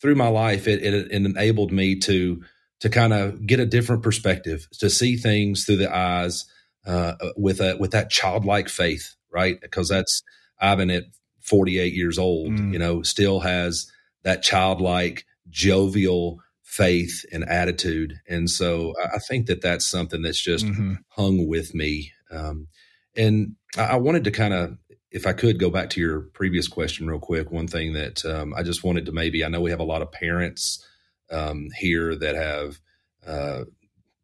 through 0.00 0.14
my 0.14 0.28
life, 0.28 0.68
it, 0.68 0.82
it, 0.82 0.94
it 0.94 1.12
enabled 1.12 1.72
me 1.72 1.98
to 2.00 2.42
to 2.80 2.88
kind 2.88 3.12
of 3.12 3.46
get 3.46 3.60
a 3.60 3.66
different 3.66 4.02
perspective, 4.02 4.66
to 4.78 4.88
see 4.88 5.16
things 5.16 5.64
through 5.64 5.76
the 5.76 5.94
eyes 5.94 6.46
uh, 6.86 7.14
with 7.36 7.60
a 7.60 7.76
with 7.78 7.92
that 7.92 8.10
childlike 8.10 8.68
faith, 8.68 9.14
right? 9.32 9.60
Because 9.60 9.88
that's 9.88 10.22
Ivan 10.60 10.90
at 10.90 11.04
48 11.42 11.92
years 11.94 12.18
old, 12.18 12.52
mm. 12.52 12.72
you 12.72 12.78
know, 12.78 13.02
still 13.02 13.40
has 13.40 13.90
that 14.22 14.42
childlike, 14.42 15.24
jovial 15.48 16.40
faith 16.62 17.24
and 17.32 17.44
attitude. 17.48 18.20
And 18.28 18.48
so 18.48 18.94
I 19.12 19.18
think 19.18 19.46
that 19.46 19.60
that's 19.60 19.84
something 19.84 20.22
that's 20.22 20.40
just 20.40 20.64
mm-hmm. 20.64 20.94
hung 21.08 21.48
with 21.48 21.74
me. 21.74 22.12
Um, 22.30 22.68
and 23.16 23.56
I 23.76 23.96
wanted 23.96 24.24
to 24.24 24.30
kind 24.30 24.54
of, 24.54 24.78
if 25.10 25.26
I 25.26 25.32
could 25.32 25.58
go 25.58 25.70
back 25.70 25.90
to 25.90 26.00
your 26.00 26.20
previous 26.20 26.68
question 26.68 27.08
real 27.08 27.18
quick, 27.18 27.50
one 27.50 27.66
thing 27.66 27.94
that 27.94 28.24
um, 28.24 28.54
I 28.56 28.62
just 28.62 28.84
wanted 28.84 29.06
to 29.06 29.12
maybe, 29.12 29.44
I 29.44 29.48
know 29.48 29.60
we 29.60 29.70
have 29.70 29.80
a 29.80 29.84
lot 29.84 30.02
of 30.02 30.12
parents 30.12 30.86
um, 31.32 31.68
here 31.76 32.14
that 32.14 32.36
have 32.36 32.78
uh, 33.26 33.64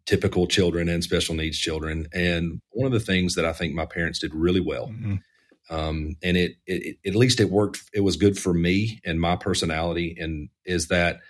typical 0.05 0.47
children 0.47 0.89
and 0.89 1.03
special 1.03 1.35
needs 1.35 1.59
children. 1.59 2.07
And 2.13 2.61
one 2.71 2.87
of 2.87 2.93
the 2.93 3.05
things 3.05 3.35
that 3.35 3.45
I 3.45 3.53
think 3.53 3.75
my 3.75 3.87
parents 3.87 4.21
did 4.21 4.35
really 4.35 4.61
well 4.61 4.87
mm-hmm 4.87 5.17
um, 5.69 6.17
and 6.23 6.37
it, 6.37 6.57
it, 6.67 6.99
at 7.05 7.15
least 7.15 7.41
it 7.41 7.51
worked. 7.51 7.83
It 7.93 8.01
was 8.01 8.17
good 8.17 8.39
for 8.39 8.55
me 8.55 9.01
and 9.05 9.21
my 9.21 9.37
personality, 9.37 10.17
and 10.19 10.49
is 10.65 10.89
that 10.89 11.21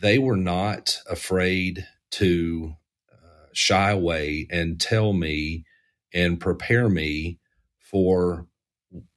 they 0.00 0.18
were 0.18 0.36
not 0.36 0.98
afraid 1.08 1.86
to 2.12 2.74
uh, 3.12 3.46
shy 3.52 3.90
away 3.90 4.46
and 4.50 4.80
tell 4.80 5.12
me 5.12 5.64
and 6.12 6.40
prepare 6.40 6.88
me 6.88 7.38
for 7.78 8.46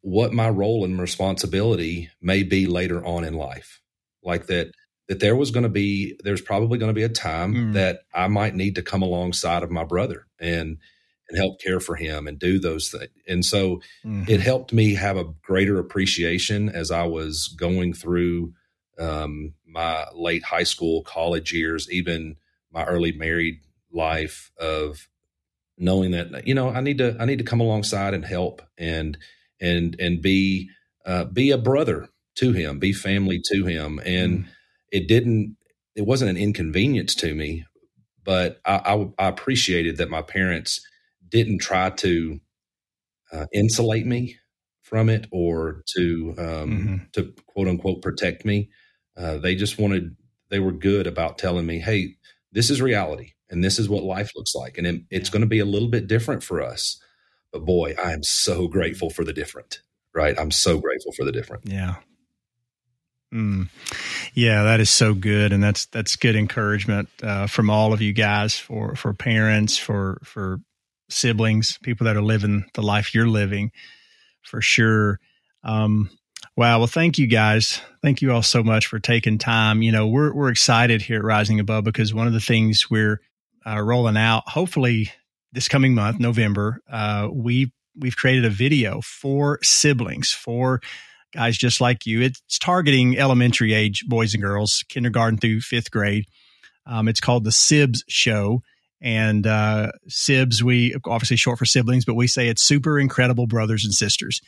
what 0.02 0.34
my 0.34 0.50
role 0.50 0.84
and 0.84 1.00
responsibility 1.00 2.10
may 2.22 2.44
be 2.44 2.66
later 2.66 3.06
on 3.06 3.24
in 3.24 3.34
life. 3.34 3.80
Like 4.24 4.48
that, 4.48 4.72
that 5.08 5.20
there 5.20 5.36
was 5.36 5.52
going 5.52 5.64
to 5.64 5.70
be, 5.70 6.18
there's 6.24 6.42
probably 6.42 6.78
going 6.78 6.90
to 6.90 6.94
be 6.94 7.04
a 7.04 7.10
time 7.10 7.54
mm. 7.54 7.74
that 7.74 8.02
I 8.14 8.28
might 8.28 8.56
need 8.56 8.76
to 8.76 8.82
come 8.82 9.02
alongside 9.02 9.64
of 9.64 9.72
my 9.72 9.84
brother 9.84 10.28
and 10.40 10.78
and 11.32 11.40
help 11.40 11.62
care 11.62 11.80
for 11.80 11.96
him 11.96 12.28
and 12.28 12.38
do 12.38 12.60
those 12.60 12.90
things. 12.90 13.10
And 13.28 13.46
so 13.46 13.78
mm-hmm. 14.06 14.26
it 14.28 14.42
helped 14.42 14.74
me 14.74 14.96
have 14.96 15.18
a 15.18 15.24
greater 15.42 15.80
appreciation 15.80 16.70
as 16.70 16.92
I 16.92 17.04
was 17.04 17.48
going 17.48 17.94
through 17.94 18.54
um, 19.00 19.54
my 19.66 20.06
late 20.14 20.44
high 20.44 20.64
school, 20.64 21.04
college 21.04 21.54
years, 21.54 21.90
even 21.90 22.36
my 22.72 22.84
early 22.86 23.14
married 23.14 23.62
life 23.92 24.52
of 24.60 25.08
knowing 25.78 26.12
that 26.12 26.46
you 26.46 26.54
know 26.54 26.70
I 26.70 26.82
need 26.82 27.00
to 27.00 27.16
I 27.20 27.26
need 27.26 27.40
to 27.40 27.44
come 27.44 27.60
alongside 27.60 28.14
and 28.14 28.24
help 28.24 28.62
and 28.78 29.18
and 29.60 29.96
and 30.00 30.22
be 30.22 30.70
uh, 31.06 31.26
be 31.26 31.52
a 31.52 31.58
brother 31.58 32.10
to 32.36 32.52
him, 32.52 32.78
be 32.78 32.94
family 32.94 33.42
to 33.46 33.66
him, 33.66 34.00
and 34.06 34.40
mm. 34.40 34.48
it 34.92 35.08
didn't 35.08 35.58
it 35.96 36.06
wasn't 36.06 36.30
an 36.30 36.38
inconvenience 36.38 37.16
to 37.16 37.34
me, 37.34 37.66
but 38.24 38.62
I, 38.66 38.76
I, 39.18 39.26
I 39.26 39.28
appreciated 39.28 39.98
that 39.98 40.10
my 40.10 40.22
parents 40.22 40.86
didn't 41.32 41.60
try 41.60 41.90
to 41.90 42.40
uh, 43.32 43.46
insulate 43.54 44.06
me 44.06 44.38
from 44.82 45.10
it 45.10 45.26
or 45.32 45.84
to 45.96 46.36
um, 46.38 46.46
mm-hmm. 46.46 46.96
to 47.14 47.34
quote 47.48 47.68
unquote 47.68 48.02
protect 48.02 48.46
me. 48.46 48.70
Uh, 49.18 49.38
they 49.38 49.56
just 49.56 49.80
wanted 49.80 50.16
they 50.50 50.60
were 50.60 50.72
good 50.72 51.08
about 51.08 51.38
telling 51.38 51.66
me, 51.66 51.80
"Hey, 51.80 52.16
this 52.52 52.70
is 52.70 52.82
reality, 52.82 53.32
and 53.50 53.64
this 53.64 53.80
is 53.80 53.90
what 53.90 54.04
life 54.04 54.32
looks 54.36 54.54
like, 54.54 54.78
and 54.78 54.86
it, 54.86 55.02
it's 55.10 55.30
going 55.30 55.42
to 55.42 55.48
be 55.48 55.60
a 55.60 55.66
little 55.66 55.90
bit 55.90 56.08
different 56.08 56.44
for 56.44 56.62
us." 56.62 57.02
But 57.52 57.66
boy, 57.66 57.96
I 58.02 58.12
am 58.12 58.24
so 58.24 58.68
grateful 58.68 59.10
for 59.10 59.24
the 59.24 59.34
different. 59.34 59.82
Right, 60.14 60.38
I'm 60.38 60.52
so 60.52 60.78
grateful 60.78 61.14
for 61.14 61.24
the 61.24 61.32
different. 61.32 61.64
Yeah. 61.68 61.96
Mm. 63.34 63.70
Yeah, 64.34 64.64
that 64.64 64.82
is 64.82 64.90
so 64.90 65.14
good, 65.14 65.54
and 65.54 65.64
that's 65.64 65.86
that's 65.86 66.18
good 66.18 66.36
encouragement 66.36 67.08
uh, 67.24 67.48
from 67.48 67.70
all 67.70 67.94
of 67.94 68.02
you 68.02 68.12
guys 68.12 68.58
for 68.58 68.96
for 68.96 69.14
parents, 69.14 69.78
for 69.78 70.20
for 70.26 70.60
siblings, 71.12 71.78
people 71.84 72.06
that 72.06 72.18
are 72.18 72.22
living 72.22 72.66
the 72.74 72.82
life 72.82 73.14
you're 73.14 73.28
living 73.28 73.72
for 74.42 74.62
sure. 74.62 75.20
Um, 75.64 76.10
wow. 76.56 76.80
Well, 76.80 76.88
thank 76.88 77.18
you 77.18 77.28
guys. 77.28 77.82
Thank 78.02 78.22
you 78.22 78.32
all 78.32 78.42
so 78.42 78.64
much 78.64 78.88
for 78.88 79.00
taking 79.00 79.38
time. 79.38 79.82
You 79.82 79.92
know, 79.92 80.08
we're, 80.08 80.34
we're 80.34 80.50
excited 80.50 81.02
here 81.02 81.18
at 81.18 81.24
Rising 81.24 81.60
Above 81.60 81.84
because 81.84 82.14
one 82.14 82.28
of 82.28 82.34
the 82.34 82.40
things 82.40 82.90
we're 82.90 83.22
uh, 83.66 83.82
rolling 83.82 84.18
out, 84.18 84.44
hopefully 84.48 85.12
this 85.54 85.68
coming 85.68 85.94
month, 85.94 86.20
November, 86.20 86.82
uh, 86.90 87.28
we 87.32 87.72
we've 87.98 88.16
created 88.16 88.46
a 88.46 88.50
video 88.50 89.02
for 89.02 89.60
siblings, 89.62 90.32
for 90.32 90.82
guys 91.34 91.58
just 91.58 91.82
like 91.82 92.06
you. 92.06 92.22
It's 92.22 92.58
targeting 92.58 93.18
elementary 93.18 93.74
age 93.74 94.06
boys 94.08 94.34
and 94.34 94.42
girls, 94.42 94.84
kindergarten 94.90 95.38
through 95.38 95.62
fifth 95.62 95.92
grade. 95.92 96.26
Um, 96.86 97.08
it's 97.08 97.20
called 97.20 97.44
the 97.44 97.52
Sibs 97.52 98.02
Show. 98.08 98.64
And 99.02 99.48
uh, 99.48 99.92
Sibs, 100.08 100.62
we 100.62 100.96
obviously 101.06 101.38
short 101.38 101.58
for 101.58 101.66
siblings, 101.66 102.06
but 102.06 102.14
we 102.14 102.28
say 102.28 102.48
it's 102.48 102.64
super 102.64 103.00
incredible 103.00 103.48
brothers 103.48 103.84
and 103.84 103.94
sisters. 103.94 104.42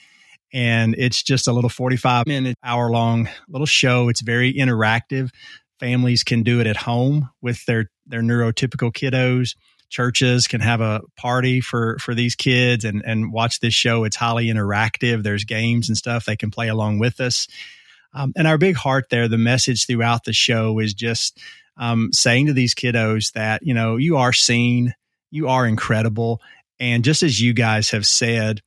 And 0.54 0.94
it's 0.98 1.24
just 1.24 1.48
a 1.48 1.52
little 1.52 1.70
45 1.70 2.28
minute, 2.28 2.56
hour 2.64 2.92
long 2.92 3.28
little 3.50 3.66
show. 3.66 4.10
It's 4.10 4.22
very 4.22 4.54
interactive. 4.54 5.32
Families 5.80 6.24
can 6.24 6.44
do 6.44 6.60
it 6.60 6.68
at 6.68 6.78
home 6.78 7.30
with 7.42 7.66
their, 7.66 7.90
their 8.06 8.22
neurotypical 8.22 8.94
kiddos. 8.94 9.56
Churches 9.90 10.48
can 10.48 10.62
have 10.62 10.82
a 10.82 11.02
party 11.18 11.60
for, 11.60 11.98
for 12.00 12.14
these 12.14 12.36
kids 12.36 12.86
and, 12.86 13.02
and 13.06 13.34
watch 13.34 13.60
this 13.60 13.74
show. 13.74 14.04
It's 14.04 14.16
highly 14.16 14.48
interactive. 14.48 15.24
There's 15.24 15.44
games 15.44 15.90
and 15.90 15.98
stuff 15.98 16.26
they 16.26 16.36
can 16.36 16.52
play 16.52 16.68
along 16.68 17.00
with 17.00 17.20
us. 17.20 17.48
Um, 18.14 18.32
and 18.36 18.48
our 18.48 18.60
big 18.60 18.76
heart 18.76 19.06
there, 19.10 19.28
the 19.28 19.40
message 19.40 19.88
throughout 19.88 20.24
the 20.24 20.34
show 20.34 20.78
is 20.78 20.94
just 20.94 21.40
um, 21.78 22.12
saying 22.12 22.48
to 22.48 22.54
these 22.54 22.76
kiddos 22.76 23.32
that, 23.34 23.66
you 23.66 23.74
know, 23.74 23.98
you 23.98 24.18
are 24.18 24.34
seen, 24.34 24.94
you 25.32 25.48
are 25.48 25.66
incredible. 25.66 26.42
And 26.80 27.04
just 27.04 27.24
as 27.24 27.40
you 27.40 27.54
guys 27.54 27.92
have 27.92 28.06
said, 28.06 28.62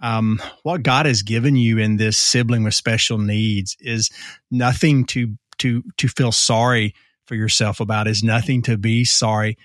um, 0.00 0.40
what 0.62 0.82
God 0.82 1.06
has 1.06 1.22
given 1.22 1.56
you 1.56 1.78
in 1.78 1.96
this 1.96 2.18
sibling 2.18 2.64
with 2.64 2.74
special 2.74 3.18
needs 3.18 3.76
is 3.80 4.10
nothing 4.50 5.06
to 5.06 5.36
to 5.58 5.82
to 5.96 6.08
feel 6.08 6.32
sorry 6.32 6.94
for 7.26 7.34
yourself 7.34 7.80
about. 7.80 8.08
Is 8.08 8.22
nothing 8.22 8.62
to 8.62 8.76
be 8.76 9.04
sorry 9.04 9.56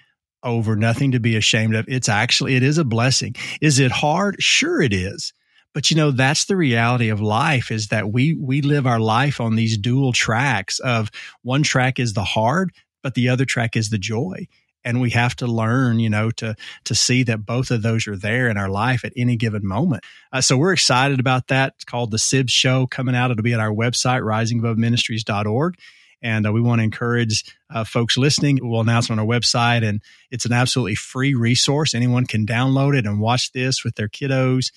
over. 0.44 0.76
Nothing 0.76 1.12
to 1.12 1.20
be 1.20 1.36
ashamed 1.36 1.76
of. 1.76 1.86
It's 1.88 2.10
actually 2.10 2.56
it 2.56 2.64
is 2.64 2.78
a 2.78 2.86
blessing. 2.86 3.36
Is 3.60 3.80
it 3.80 3.92
hard? 3.92 4.38
Sure, 4.39 4.82
it 4.82 4.94
is. 4.94 5.34
But 5.74 5.89
you 5.89 5.97
know, 5.97 6.11
that's 6.11 6.45
the 6.45 6.55
reality 6.55 7.09
of 7.09 7.22
life 7.22 7.72
is 7.72 7.88
that 7.88 8.11
we, 8.11 8.34
we 8.34 8.61
live 8.61 8.86
our 8.86 8.99
life 8.99 9.39
on 9.39 9.55
these 9.55 9.78
dual 9.78 10.11
tracks 10.11 10.80
of 10.80 11.09
one 11.43 11.63
track 11.63 11.99
is 11.99 12.13
the 12.13 12.24
hard, 12.24 12.72
but 13.01 13.13
the 13.13 13.30
other 13.30 13.45
track 13.45 13.76
is 13.76 13.89
the 13.89 13.97
joy. 13.97 14.47
And 14.84 14.99
we 14.99 15.11
have 15.11 15.36
to 15.38 15.47
learn, 15.47 15.99
you 15.99 16.09
know, 16.09 16.32
to, 16.32 16.55
to 16.86 16.95
see 16.95 17.22
that 17.24 17.45
both 17.45 17.69
of 17.69 17.84
those 17.84 18.07
are 18.07 18.17
there 18.17 18.49
in 18.49 18.57
our 18.57 18.69
life 18.69 19.05
at 19.05 19.13
any 19.15 19.36
given 19.36 19.65
moment. 19.65 20.03
Uh, 20.34 20.41
so 20.41 20.57
we're 20.57 20.74
excited 20.74 21.19
about 21.19 21.49
that. 21.49 21.74
It's 21.76 21.86
called 21.86 22.09
the 22.09 22.17
Sibs 22.17 22.49
Show 22.49 22.88
coming 22.88 23.15
out. 23.15 23.30
It'll 23.30 23.43
be 23.43 23.53
at 23.53 23.59
our 23.59 23.72
website, 23.72 24.24
risingaboveministries.org. 24.24 25.76
And 26.24 26.47
uh, 26.47 26.51
we 26.51 26.61
want 26.61 26.80
to 26.80 26.84
encourage 26.84 27.43
uh, 27.69 27.84
folks 27.84 28.17
listening. 28.17 28.59
We'll 28.61 28.82
announce 28.82 29.09
on 29.09 29.19
our 29.19 29.26
website, 29.26 29.84
and 29.88 30.01
it's 30.30 30.45
an 30.45 30.51
absolutely 30.51 30.95
free 30.95 31.34
resource. 31.34 31.95
Anyone 31.95 32.26
can 32.26 32.45
download 32.45 32.97
it 32.97 33.07
and 33.07 33.19
watch 33.19 33.51
this 33.53 33.84
with 33.84 33.95
their 33.95 34.07
kiddos. 34.07 34.72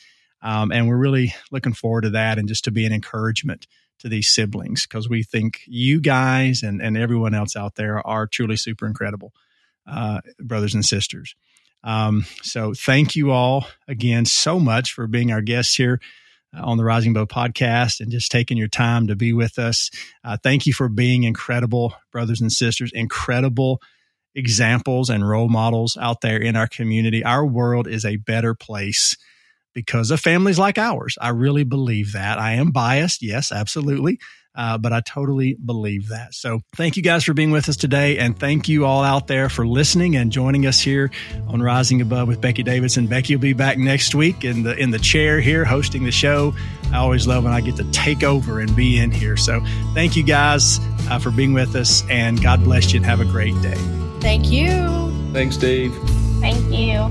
Um, 0.45 0.71
and 0.71 0.87
we're 0.87 0.99
really 0.99 1.35
looking 1.51 1.73
forward 1.73 2.03
to 2.03 2.11
that 2.11 2.39
and 2.39 2.47
just 2.47 2.65
to 2.65 2.71
be 2.71 2.85
an 2.85 2.93
encouragement 2.93 3.67
to 4.01 4.09
these 4.09 4.29
siblings 4.29 4.87
because 4.87 5.09
we 5.09 5.23
think 5.23 5.61
you 5.67 6.01
guys 6.01 6.63
and, 6.63 6.83
and 6.83 6.97
everyone 6.97 7.35
else 7.35 7.57
out 7.57 7.77
there 7.77 8.07
are 8.07 8.27
truly 8.27 8.57
super 8.57 8.87
incredible 8.87 9.33
uh, 9.87 10.21
brothers 10.39 10.75
and 10.75 10.85
sisters. 10.85 11.35
Um, 11.83 12.27
so 12.43 12.75
thank 12.75 13.17
you 13.17 13.31
all 13.31 13.67
again 13.89 14.27
so 14.27 14.61
much 14.61 14.93
for 14.93 15.07
being 15.07 15.33
our 15.33 15.43
guests 15.43 15.75
here 15.75 16.01
on 16.55 16.77
the 16.77 16.85
Rising 16.85 17.13
Above 17.13 17.29
podcast 17.29 18.01
and 18.01 18.11
just 18.11 18.31
taking 18.31 18.57
your 18.57 18.69
time 18.69 19.09
to 19.09 19.17
be 19.17 19.33
with 19.33 19.59
us. 19.59 19.91
Uh, 20.23 20.37
thank 20.43 20.67
you 20.67 20.73
for 20.73 20.89
being 20.89 21.25
incredible 21.25 21.95
brothers 22.13 22.41
and 22.41 22.53
sisters, 22.53 22.93
incredible 22.95 23.81
examples 24.35 25.11
and 25.11 25.29
role 25.29 25.49
models 25.49 25.97
out 26.01 26.21
there 26.21 26.39
in 26.39 26.57
our 26.57 26.67
community. 26.67 27.25
Our 27.25 27.47
world 27.47 27.89
is 27.89 28.05
a 28.05 28.17
better 28.17 28.55
place 28.55 29.17
because 29.75 30.11
of 30.11 30.21
families 30.21 30.59
like 30.59 30.79
ours. 30.79 31.19
I 31.21 31.31
really 31.31 31.65
believe 31.65 32.13
that. 32.13 32.39
I 32.39 32.53
am 32.53 32.71
biased, 32.71 33.23
yes, 33.23 33.53
absolutely. 33.53 34.19
Uh, 34.57 34.79
but 34.79 34.93
I 34.93 35.01
totally 35.01 35.55
believe 35.55 36.09
that. 36.09 36.33
So 36.33 36.61
thank 36.77 36.97
you 36.97 37.03
guys 37.03 37.25
for 37.25 37.35
being 37.35 37.51
with 37.51 37.69
us 37.69 37.77
today. 37.77 38.19
And 38.19 38.39
thank 38.39 38.69
you 38.69 38.87
all 38.87 39.03
out 39.03 39.27
there 39.27 39.49
for 39.49 39.67
listening 39.67 40.15
and 40.15 40.31
joining 40.31 40.65
us 40.65 40.81
here 40.81 41.11
on 41.49 41.61
Rising 41.61 42.01
Above 42.01 42.29
with 42.29 42.41
Becky 42.41 42.63
Davidson. 42.63 43.09
Becky 43.09 43.35
will 43.35 43.43
be 43.43 43.53
back 43.53 43.79
next 43.79 44.15
week 44.15 44.45
in 44.45 44.63
the 44.63 44.77
in 44.77 44.93
the 44.93 45.01
chair 45.01 45.41
here 45.41 45.65
hosting 45.65 46.05
the 46.05 46.13
show. 46.13 46.55
I 46.93 46.99
always 46.99 47.27
love 47.27 47.43
when 47.43 47.53
I 47.53 47.63
get 47.63 47.75
to 47.77 47.91
take 47.91 48.23
over 48.23 48.61
and 48.61 48.75
be 48.77 49.01
in 49.01 49.11
here. 49.11 49.37
So 49.37 49.61
thank 49.93 50.15
you 50.15 50.23
guys 50.23 50.79
uh, 51.11 51.19
for 51.19 51.33
being 51.33 51.53
with 51.53 51.75
us 51.75 52.09
and 52.09 52.41
God 52.41 52.63
bless 52.63 52.93
you 52.93 52.99
and 52.99 53.07
have 53.07 53.21
a 53.21 53.25
great 53.25 53.61
day. 53.61 53.75
Thank 54.21 54.53
you. 54.53 54.69
Thanks, 55.33 55.57
Steve. 55.57 55.93
Thank 56.41 56.73
you. 56.73 57.11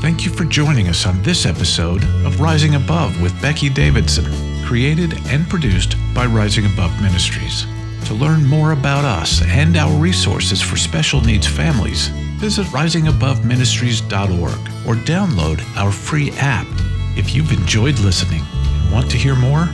Thank 0.00 0.24
you 0.24 0.32
for 0.32 0.46
joining 0.46 0.88
us 0.88 1.04
on 1.04 1.22
this 1.22 1.44
episode 1.44 2.02
of 2.24 2.40
Rising 2.40 2.74
Above 2.74 3.20
with 3.20 3.38
Becky 3.42 3.68
Davidson, 3.68 4.24
created 4.64 5.12
and 5.26 5.46
produced 5.46 5.94
by 6.14 6.24
Rising 6.24 6.64
Above 6.64 7.02
Ministries. 7.02 7.66
To 8.06 8.14
learn 8.14 8.46
more 8.46 8.72
about 8.72 9.04
us 9.04 9.42
and 9.46 9.76
our 9.76 9.94
resources 10.00 10.62
for 10.62 10.78
special 10.78 11.20
needs 11.20 11.46
families, 11.46 12.08
visit 12.38 12.66
risingaboveministries.org 12.68 14.88
or 14.88 14.94
download 15.04 15.60
our 15.76 15.92
free 15.92 16.30
app. 16.38 16.66
If 17.14 17.34
you've 17.34 17.52
enjoyed 17.52 17.98
listening 17.98 18.42
and 18.54 18.90
want 18.90 19.10
to 19.10 19.18
hear 19.18 19.36
more, 19.36 19.68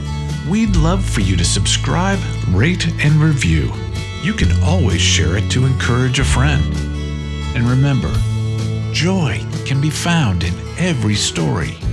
we'd 0.49 0.75
love 0.75 1.05
for 1.05 1.21
you 1.21 1.37
to 1.37 1.45
subscribe, 1.45 2.19
rate, 2.49 2.85
and 3.01 3.13
review. 3.13 3.71
You 4.21 4.33
can 4.33 4.61
always 4.61 4.99
share 4.99 5.37
it 5.37 5.49
to 5.51 5.65
encourage 5.65 6.19
a 6.19 6.25
friend. 6.25 6.65
And 7.55 7.63
remember, 7.63 8.13
joy 8.91 9.43
can 9.65 9.79
be 9.81 9.89
found 9.89 10.43
in 10.43 10.53
every 10.77 11.15
story. 11.15 11.86